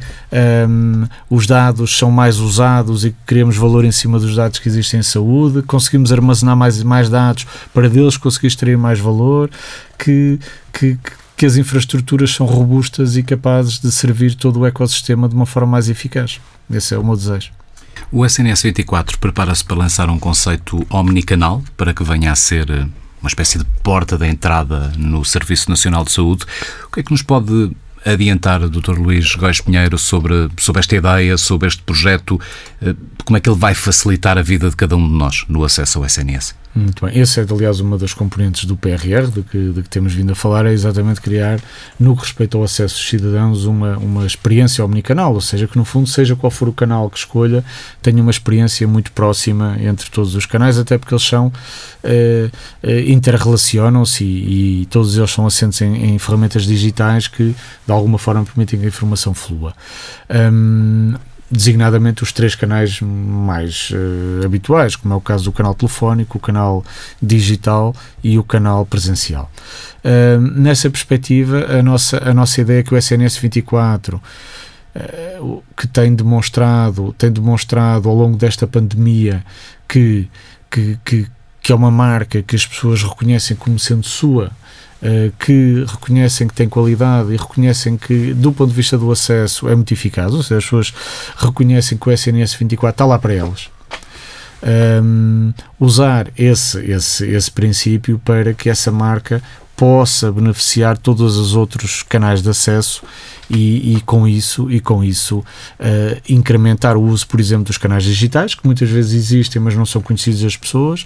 um, 0.68 1.06
os 1.30 1.46
dados 1.46 1.96
são 1.96 2.10
mais 2.10 2.38
usados 2.38 3.04
e 3.04 3.14
criamos 3.28 3.58
valor 3.58 3.84
em 3.84 3.92
cima 3.92 4.18
dos 4.18 4.34
dados 4.34 4.58
que 4.58 4.66
existem 4.70 5.00
em 5.00 5.02
saúde, 5.02 5.60
conseguimos 5.60 6.10
armazenar 6.10 6.56
mais, 6.56 6.82
mais 6.82 7.10
dados 7.10 7.46
para 7.74 7.86
deles 7.86 8.16
conseguir 8.16 8.46
extrair 8.46 8.78
mais 8.78 8.98
valor, 8.98 9.50
que, 9.98 10.40
que, 10.72 10.98
que 11.36 11.44
as 11.44 11.56
infraestruturas 11.56 12.30
são 12.30 12.46
robustas 12.46 13.18
e 13.18 13.22
capazes 13.22 13.80
de 13.80 13.92
servir 13.92 14.34
todo 14.34 14.60
o 14.60 14.66
ecossistema 14.66 15.28
de 15.28 15.34
uma 15.34 15.44
forma 15.44 15.72
mais 15.72 15.90
eficaz. 15.90 16.40
Esse 16.72 16.94
é 16.94 16.98
o 16.98 17.04
meu 17.04 17.14
desejo. 17.14 17.50
O 18.10 18.24
SNS 18.24 18.62
24 18.62 19.18
prepara-se 19.18 19.62
para 19.62 19.76
lançar 19.76 20.08
um 20.08 20.18
conceito 20.18 20.86
omnicanal 20.88 21.62
para 21.76 21.92
que 21.92 22.02
venha 22.02 22.32
a 22.32 22.34
ser 22.34 22.70
eh, 22.70 22.86
uma 23.20 23.28
espécie 23.28 23.58
de 23.58 23.66
porta 23.82 24.16
de 24.16 24.26
entrada 24.26 24.90
no 24.96 25.22
Serviço 25.22 25.68
Nacional 25.68 26.02
de 26.02 26.12
Saúde. 26.12 26.46
O 26.86 26.92
que 26.92 27.00
é 27.00 27.02
que 27.02 27.10
nos 27.10 27.20
pode 27.20 27.72
adiantar, 28.04 28.68
Dr. 28.68 28.98
Luís 28.98 29.34
Góis 29.34 29.60
Pinheiro, 29.60 29.98
sobre, 29.98 30.48
sobre 30.58 30.80
esta 30.80 30.96
ideia, 30.96 31.36
sobre 31.36 31.68
este 31.68 31.82
projeto, 31.82 32.40
eh, 32.82 32.94
como 33.24 33.36
é 33.36 33.40
que 33.40 33.48
ele 33.48 33.58
vai 33.58 33.74
facilitar 33.74 34.38
a 34.38 34.42
vida 34.42 34.70
de 34.70 34.76
cada 34.76 34.96
um 34.96 35.06
de 35.06 35.14
nós 35.14 35.44
no 35.48 35.64
acesso 35.64 35.98
ao 35.98 36.04
SNS? 36.04 36.54
Muito 36.78 37.04
bem. 37.04 37.20
Essa 37.20 37.40
é, 37.40 37.46
aliás, 37.50 37.80
uma 37.80 37.98
das 37.98 38.14
componentes 38.14 38.64
do 38.64 38.76
PRR, 38.76 39.28
de 39.32 39.42
que, 39.42 39.72
de 39.72 39.82
que 39.82 39.88
temos 39.88 40.14
vindo 40.14 40.30
a 40.30 40.34
falar, 40.36 40.64
é 40.64 40.72
exatamente 40.72 41.20
criar, 41.20 41.58
no 41.98 42.14
que 42.14 42.22
respeita 42.22 42.56
ao 42.56 42.62
acesso 42.62 42.94
dos 42.94 43.08
cidadãos, 43.08 43.64
uma, 43.64 43.98
uma 43.98 44.24
experiência 44.24 44.84
omnicanal, 44.84 45.34
ou 45.34 45.40
seja, 45.40 45.66
que 45.66 45.76
no 45.76 45.84
fundo, 45.84 46.08
seja 46.08 46.36
qual 46.36 46.52
for 46.52 46.68
o 46.68 46.72
canal 46.72 47.10
que 47.10 47.18
escolha, 47.18 47.64
tenha 48.00 48.22
uma 48.22 48.30
experiência 48.30 48.86
muito 48.86 49.10
próxima 49.10 49.76
entre 49.80 50.08
todos 50.08 50.36
os 50.36 50.46
canais, 50.46 50.78
até 50.78 50.96
porque 50.96 51.12
eles 51.12 51.26
são, 51.26 51.52
eh, 52.04 52.48
eh, 52.80 53.10
interrelacionam-se 53.10 54.22
e, 54.22 54.82
e, 54.82 54.86
todos 54.86 55.18
eles 55.18 55.32
são 55.32 55.46
assentes 55.46 55.80
em, 55.80 56.14
em, 56.14 56.18
ferramentas 56.18 56.64
digitais 56.64 57.26
que, 57.26 57.56
de 57.86 57.92
alguma 57.92 58.18
forma, 58.18 58.44
permitem 58.44 58.78
que 58.78 58.84
a 58.84 58.88
informação 58.88 59.34
flua. 59.34 59.74
Um, 60.30 61.14
designadamente 61.50 62.22
os 62.22 62.32
três 62.32 62.54
canais 62.54 63.00
mais 63.00 63.90
uh, 63.90 64.44
habituais, 64.44 64.96
como 64.96 65.14
é 65.14 65.16
o 65.16 65.20
caso 65.20 65.44
do 65.44 65.52
canal 65.52 65.74
telefónico, 65.74 66.38
o 66.38 66.40
canal 66.40 66.84
digital 67.22 67.94
e 68.22 68.38
o 68.38 68.44
canal 68.44 68.84
presencial. 68.84 69.50
Uh, 70.04 70.40
nessa 70.40 70.90
perspectiva, 70.90 71.66
a 71.78 71.82
nossa, 71.82 72.18
a 72.22 72.34
nossa 72.34 72.60
ideia 72.60 72.80
é 72.80 72.82
que 72.82 72.94
o 72.94 72.98
SNS 72.98 73.38
24 73.38 74.20
uh, 74.94 75.62
que 75.76 75.86
tem 75.86 76.14
demonstrado, 76.14 77.14
tem 77.16 77.32
demonstrado 77.32 78.08
ao 78.08 78.14
longo 78.14 78.36
desta 78.36 78.66
pandemia 78.66 79.42
que, 79.88 80.28
que, 80.70 80.98
que, 81.02 81.26
que 81.62 81.72
é 81.72 81.74
uma 81.74 81.90
marca 81.90 82.42
que 82.42 82.56
as 82.56 82.66
pessoas 82.66 83.02
reconhecem 83.02 83.56
como 83.56 83.78
sendo 83.78 84.06
sua, 84.06 84.50
que 85.38 85.84
reconhecem 85.86 86.48
que 86.48 86.54
tem 86.54 86.68
qualidade 86.68 87.32
e 87.32 87.36
reconhecem 87.36 87.96
que, 87.96 88.34
do 88.34 88.52
ponto 88.52 88.70
de 88.70 88.74
vista 88.74 88.98
do 88.98 89.10
acesso, 89.10 89.68
é 89.68 89.74
muito 89.74 89.92
eficaz, 89.92 90.34
ou 90.34 90.42
seja, 90.42 90.58
as 90.58 90.64
pessoas 90.64 90.94
reconhecem 91.36 91.96
que 91.96 92.08
o 92.08 92.12
SNS 92.12 92.54
24 92.54 92.94
está 92.94 93.06
lá 93.06 93.18
para 93.18 93.34
elas. 93.34 93.68
Um, 94.60 95.52
usar 95.78 96.28
esse, 96.36 96.80
esse, 96.80 97.24
esse 97.26 97.50
princípio 97.50 98.20
para 98.24 98.52
que 98.52 98.68
essa 98.68 98.90
marca 98.90 99.40
possa 99.76 100.32
beneficiar 100.32 100.98
todos 100.98 101.36
os 101.36 101.54
outros 101.54 102.02
canais 102.02 102.42
de 102.42 102.50
acesso 102.50 103.02
e, 103.50 103.96
e 103.96 104.00
com 104.02 104.26
isso 104.26 104.70
e 104.70 104.80
com 104.80 105.02
isso 105.02 105.38
uh, 105.38 105.44
incrementar 106.28 106.96
o 106.96 107.02
uso, 107.02 107.26
por 107.26 107.40
exemplo, 107.40 107.64
dos 107.64 107.78
canais 107.78 108.04
digitais 108.04 108.54
que 108.54 108.64
muitas 108.66 108.88
vezes 108.90 109.12
existem, 109.12 109.60
mas 109.60 109.74
não 109.74 109.86
são 109.86 110.02
conhecidos 110.02 110.42
das 110.42 110.56
pessoas. 110.56 111.02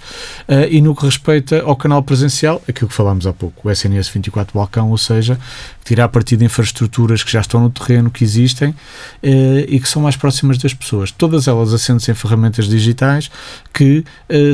Uh, 0.47 0.67
e 0.69 0.81
no 0.81 0.95
que 0.95 1.05
respeita 1.05 1.61
ao 1.61 1.75
canal 1.75 2.03
presencial, 2.03 2.61
aquilo 2.67 2.89
que 2.89 2.95
falámos 2.95 3.25
há 3.25 3.33
pouco, 3.33 3.67
o 3.67 3.71
SNS 3.71 4.09
24 4.09 4.53
Balcão, 4.53 4.89
ou 4.89 4.97
seja, 4.97 5.39
tirar 5.83 6.07
partido 6.09 6.39
de 6.39 6.45
infraestruturas 6.45 7.23
que 7.23 7.31
já 7.31 7.41
estão 7.41 7.61
no 7.61 7.69
terreno, 7.69 8.09
que 8.09 8.23
existem 8.23 8.69
uh, 8.69 8.75
e 9.67 9.79
que 9.79 9.87
são 9.87 10.01
mais 10.01 10.15
próximas 10.15 10.57
das 10.57 10.73
pessoas. 10.73 11.11
Todas 11.11 11.47
elas 11.47 11.73
assentes 11.73 12.07
em 12.09 12.13
ferramentas 12.13 12.67
digitais 12.67 13.29
que 13.73 14.03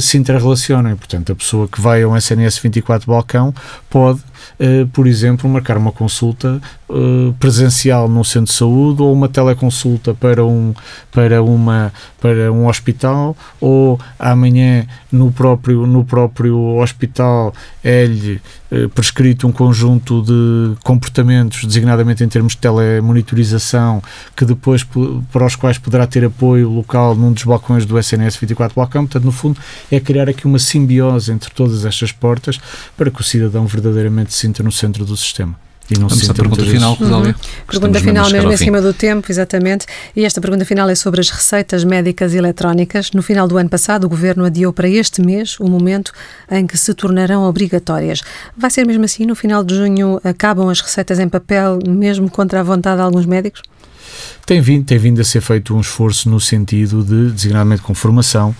se 0.01 0.17
interrelacionem. 0.17 0.95
Portanto, 0.95 1.31
a 1.31 1.35
pessoa 1.35 1.67
que 1.67 1.79
vai 1.79 2.03
a 2.03 2.07
um 2.07 2.15
SNS 2.15 2.59
24 2.59 3.07
Balcão 3.07 3.53
pode 3.89 4.21
uh, 4.59 4.87
por 4.87 5.07
exemplo, 5.07 5.49
marcar 5.49 5.77
uma 5.77 5.91
consulta 5.91 6.61
uh, 6.89 7.33
presencial 7.39 8.09
num 8.09 8.23
centro 8.23 8.51
de 8.51 8.57
saúde 8.57 9.01
ou 9.01 9.13
uma 9.13 9.29
teleconsulta 9.29 10.13
para 10.13 10.45
um, 10.45 10.73
para 11.11 11.41
uma, 11.41 11.93
para 12.19 12.51
um 12.51 12.67
hospital 12.67 13.35
ou 13.61 13.99
amanhã 14.17 14.85
no 15.11 15.31
próprio, 15.31 15.85
no 15.85 16.03
próprio 16.03 16.57
hospital 16.77 17.53
é-lhe 17.83 18.41
uh, 18.71 18.89
prescrito 18.89 19.47
um 19.47 19.51
conjunto 19.51 20.21
de 20.21 20.75
comportamentos, 20.83 21.63
designadamente 21.65 22.23
em 22.23 22.27
termos 22.27 22.53
de 22.53 22.59
telemonitorização, 22.59 24.01
que 24.35 24.45
depois 24.45 24.85
para 25.31 25.45
os 25.45 25.55
quais 25.55 25.77
poderá 25.77 26.05
ter 26.07 26.25
apoio 26.25 26.69
local 26.69 27.15
num 27.15 27.31
dos 27.31 27.43
balcões 27.43 27.85
do 27.85 27.97
SNS 27.97 28.37
24 28.37 28.75
Balcão. 28.75 29.05
Portanto, 29.05 29.25
no 29.25 29.31
fundo, 29.31 29.59
é 29.91 29.99
criar 29.99 30.29
aqui 30.29 30.45
uma 30.45 30.59
simbiose 30.59 31.31
entre 31.31 31.51
todas 31.51 31.85
estas 31.85 32.11
portas 32.11 32.59
para 32.97 33.11
que 33.11 33.21
o 33.21 33.23
cidadão 33.23 33.65
verdadeiramente 33.65 34.33
se 34.33 34.39
sinta 34.39 34.63
no 34.63 34.71
centro 34.71 35.05
do 35.05 35.15
sistema. 35.15 35.68
E 35.89 35.97
não 35.97 36.07
Vamos 36.07 36.23
se 36.23 36.29
à 36.29 36.33
pergunta 36.33 36.63
final, 36.63 36.93
Rosália. 36.93 37.29
Uhum. 37.29 37.65
Pergunta 37.67 37.99
final, 37.99 38.29
mesmo 38.29 38.51
em 38.51 38.57
cima 38.57 38.81
do 38.81 38.93
tempo, 38.93 39.31
exatamente. 39.31 39.85
E 40.15 40.23
esta 40.23 40.39
pergunta 40.39 40.63
final 40.63 40.87
é 40.89 40.95
sobre 40.95 41.19
as 41.19 41.29
receitas 41.29 41.83
médicas 41.83 42.35
eletrónicas. 42.35 43.11
No 43.11 43.23
final 43.23 43.47
do 43.47 43.57
ano 43.57 43.69
passado, 43.69 44.03
o 44.03 44.09
Governo 44.09 44.45
adiou 44.45 44.71
para 44.71 44.87
este 44.87 45.21
mês 45.21 45.59
o 45.59 45.67
momento 45.67 46.11
em 46.51 46.67
que 46.67 46.77
se 46.77 46.93
tornarão 46.93 47.43
obrigatórias. 47.43 48.21
Vai 48.55 48.69
ser 48.69 48.85
mesmo 48.85 49.05
assim? 49.05 49.25
No 49.25 49.35
final 49.35 49.63
de 49.63 49.75
junho 49.75 50.21
acabam 50.23 50.69
as 50.69 50.79
receitas 50.79 51.19
em 51.19 51.27
papel, 51.27 51.79
mesmo 51.87 52.29
contra 52.29 52.59
a 52.59 52.63
vontade 52.63 52.97
de 52.97 53.03
alguns 53.03 53.25
médicos? 53.25 53.63
Tem 54.45 54.61
vindo, 54.61 54.85
tem 54.85 54.97
vindo 54.97 55.21
a 55.21 55.23
ser 55.23 55.41
feito 55.41 55.75
um 55.75 55.79
esforço 55.79 56.29
no 56.29 56.39
sentido 56.39 57.03
de, 57.03 57.31
designadamente 57.31 57.81
com 57.81 57.93
formação, 57.93 58.55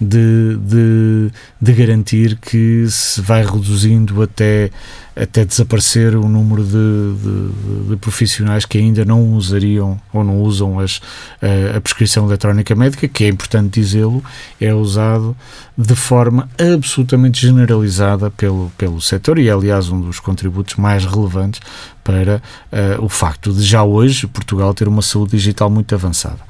de, 0.00 0.56
de, 0.56 1.30
de 1.60 1.72
garantir 1.72 2.36
que 2.36 2.86
se 2.88 3.20
vai 3.20 3.44
reduzindo 3.44 4.22
até 4.22 4.70
até 5.14 5.44
desaparecer 5.44 6.16
o 6.16 6.28
número 6.28 6.64
de, 6.64 7.90
de, 7.90 7.96
profissionais 7.96 8.64
que 8.64 8.78
ainda 8.78 9.04
não 9.04 9.34
usariam 9.34 10.00
ou 10.12 10.24
não 10.24 10.40
usam 10.40 10.78
as, 10.78 11.00
a, 11.42 11.76
a 11.76 11.80
prescrição 11.80 12.26
eletrónica 12.26 12.74
médica, 12.74 13.06
que 13.06 13.24
é 13.24 13.28
importante 13.28 13.80
dizê-lo, 13.80 14.22
é 14.58 14.72
usado 14.72 15.36
de 15.80 15.94
forma 15.94 16.46
absolutamente 16.58 17.40
generalizada 17.40 18.30
pelo, 18.30 18.70
pelo 18.76 19.00
setor 19.00 19.38
e 19.38 19.48
é, 19.48 19.50
aliás, 19.50 19.88
um 19.88 19.98
dos 19.98 20.20
contributos 20.20 20.76
mais 20.76 21.06
relevantes 21.06 21.58
para 22.04 22.42
uh, 22.70 23.02
o 23.02 23.08
facto 23.08 23.50
de 23.50 23.62
já 23.62 23.82
hoje 23.82 24.26
Portugal 24.26 24.74
ter 24.74 24.86
uma 24.86 25.00
saúde 25.00 25.32
digital 25.32 25.70
muito 25.70 25.94
avançada. 25.94 26.40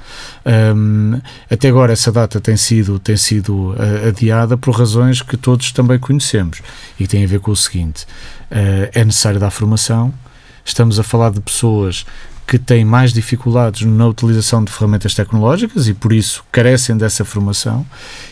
Um, 0.74 1.20
até 1.48 1.68
agora 1.68 1.92
essa 1.92 2.10
data 2.10 2.40
tem 2.40 2.56
sido, 2.56 2.98
tem 2.98 3.16
sido 3.16 3.70
uh, 3.70 4.08
adiada 4.08 4.56
por 4.56 4.74
razões 4.74 5.22
que 5.22 5.36
todos 5.36 5.70
também 5.70 5.98
conhecemos 5.98 6.60
e 6.98 7.04
que 7.04 7.08
têm 7.08 7.22
a 7.22 7.28
ver 7.28 7.38
com 7.38 7.52
o 7.52 7.56
seguinte: 7.56 8.04
uh, 8.50 8.90
é 8.92 9.04
necessário 9.04 9.38
dar 9.38 9.50
formação, 9.50 10.12
estamos 10.64 10.98
a 10.98 11.04
falar 11.04 11.30
de 11.30 11.40
pessoas 11.40 12.04
que 12.50 12.58
têm 12.58 12.84
mais 12.84 13.12
dificuldades 13.12 13.86
na 13.86 14.08
utilização 14.08 14.64
de 14.64 14.72
ferramentas 14.72 15.14
tecnológicas 15.14 15.86
e 15.86 15.94
por 15.94 16.12
isso 16.12 16.42
carecem 16.50 16.96
dessa 16.96 17.24
formação 17.24 17.86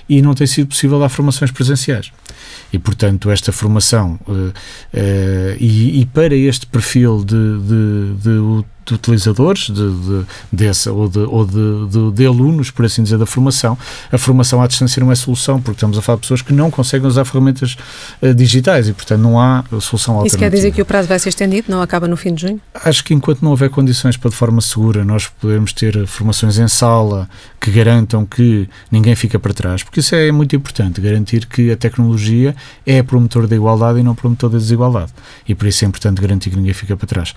e 0.09 0.21
não 0.21 0.35
tem 0.35 0.45
sido 0.45 0.67
possível 0.67 0.99
dar 0.99 1.09
formações 1.09 1.53
presenciais. 1.53 2.11
E, 2.73 2.81
portanto, 2.81 3.31
esta 3.31 3.53
formação 3.53 4.19
uh, 4.27 4.33
uh, 4.33 4.53
e, 5.61 6.01
e, 6.01 6.07
para 6.07 6.35
este 6.35 6.67
perfil 6.67 7.25
de, 7.25 7.61
de, 7.61 8.15
de 8.21 8.65
de 8.89 8.95
utilizadores 8.95 9.67
de, 9.67 9.73
de, 9.73 10.27
dessa, 10.51 10.93
ou, 10.93 11.09
de, 11.09 11.19
ou 11.19 11.45
de, 11.45 12.13
de, 12.13 12.27
alunos, 12.27 12.71
por 12.71 12.85
assim 12.85 13.03
dizer, 13.03 13.19
da 13.19 13.27
formação. 13.27 13.77
A 14.11 14.19
formação 14.19 14.63
à 14.63 14.67
distância 14.67 15.03
não 15.03 15.13
é 15.13 15.15
solução, 15.15 15.61
porque 15.61 15.77
estamos 15.77 15.99
a 15.99 16.03
falar 16.03 16.17
de 16.17 16.23
pessoas 16.23 16.43
que 16.43 16.53
não 16.53 16.71
conseguem 16.71 17.07
usar 17.07 17.25
ferramentas 17.25 17.77
uh, 18.23 18.35
digitais 18.35 18.89
e, 18.89 18.93
portanto, 18.93 19.21
não 19.21 19.39
há 19.41 19.65
solução 19.81 20.15
alternativa. 20.15 20.27
Isso 20.27 20.39
quer 20.39 20.51
dizer 20.51 20.73
que 20.73 20.81
o 20.81 20.85
prazo 20.85 21.09
vai 21.09 21.19
ser 21.19 21.29
estendido, 21.29 21.71
não 21.71 21.83
acaba 21.83 22.09
no 22.09 22.17
fim 22.17 22.35
de 22.35 22.43
junho? 22.43 22.61
Acho 22.75 23.05
que 23.05 23.13
enquanto 23.13 23.43
não 23.43 23.51
houver 23.51 23.71
condições 23.71 24.17
para, 24.17 24.31
de 24.31 24.37
forma 24.37 24.61
segura, 24.61 25.05
nós 25.05 25.27
podermos 25.27 25.73
ter 25.73 26.07
formações 26.07 26.59
em 26.59 26.69
sala 26.69 27.29
que 27.61 27.71
garantam 27.71 28.25
que 28.25 28.69
ninguém 28.91 29.15
fica 29.15 29.39
para 29.39 29.53
trás, 29.53 29.83
porque 29.83 30.01
isso 30.01 30.15
é 30.15 30.33
muito 30.33 30.55
importante, 30.57 31.01
garantir 31.01 31.47
que 31.47 31.71
a 31.71 31.77
tecnologia 31.77 32.55
é 32.87 33.03
promotor 33.03 33.47
da 33.47 33.57
igualdade 33.57 33.99
e 34.01 34.03
não 34.03 34.15
promotor 34.15 34.51
da 34.51 34.59
desigualdade. 34.59 35.13
E 35.47 35.55
por 35.55 35.67
isso 35.67 35.85
é 35.85 35.89
importante 35.89 36.21
garantir 36.21 36.51
que 36.51 36.57
ninguém 36.57 36.75
fica 36.75 36.97
para 36.97 37.07
trás. 37.07 37.35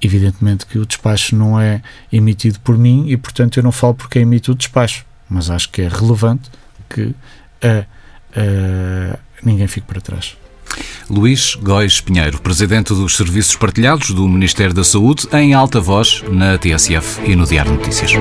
Evidentemente 0.00 0.66
que 0.66 0.78
o 0.78 0.86
despacho 0.86 1.34
não 1.34 1.58
é 1.58 1.82
emitido 2.12 2.60
por 2.60 2.76
mim 2.76 3.06
e, 3.08 3.16
portanto, 3.16 3.56
eu 3.56 3.62
não 3.62 3.72
falo 3.72 3.94
porque 3.94 4.18
emite 4.18 4.50
o 4.50 4.54
despacho, 4.54 5.04
mas 5.28 5.48
acho 5.50 5.70
que 5.70 5.82
é 5.82 5.88
relevante 5.88 6.50
que 6.88 7.14
a, 7.62 7.86
a, 8.38 9.18
ninguém 9.42 9.66
fique 9.66 9.86
para 9.86 10.00
trás. 10.00 10.36
Luís 11.08 11.54
Góis 11.54 12.00
Pinheiro, 12.00 12.40
presidente 12.40 12.92
dos 12.92 13.16
Serviços 13.16 13.56
Partilhados 13.56 14.10
do 14.10 14.28
Ministério 14.28 14.74
da 14.74 14.84
Saúde, 14.84 15.26
em 15.32 15.54
alta 15.54 15.80
voz 15.80 16.22
na 16.30 16.58
TSF 16.58 17.22
e 17.24 17.36
no 17.36 17.46
Diário 17.46 17.72
Notícias. 17.72 18.12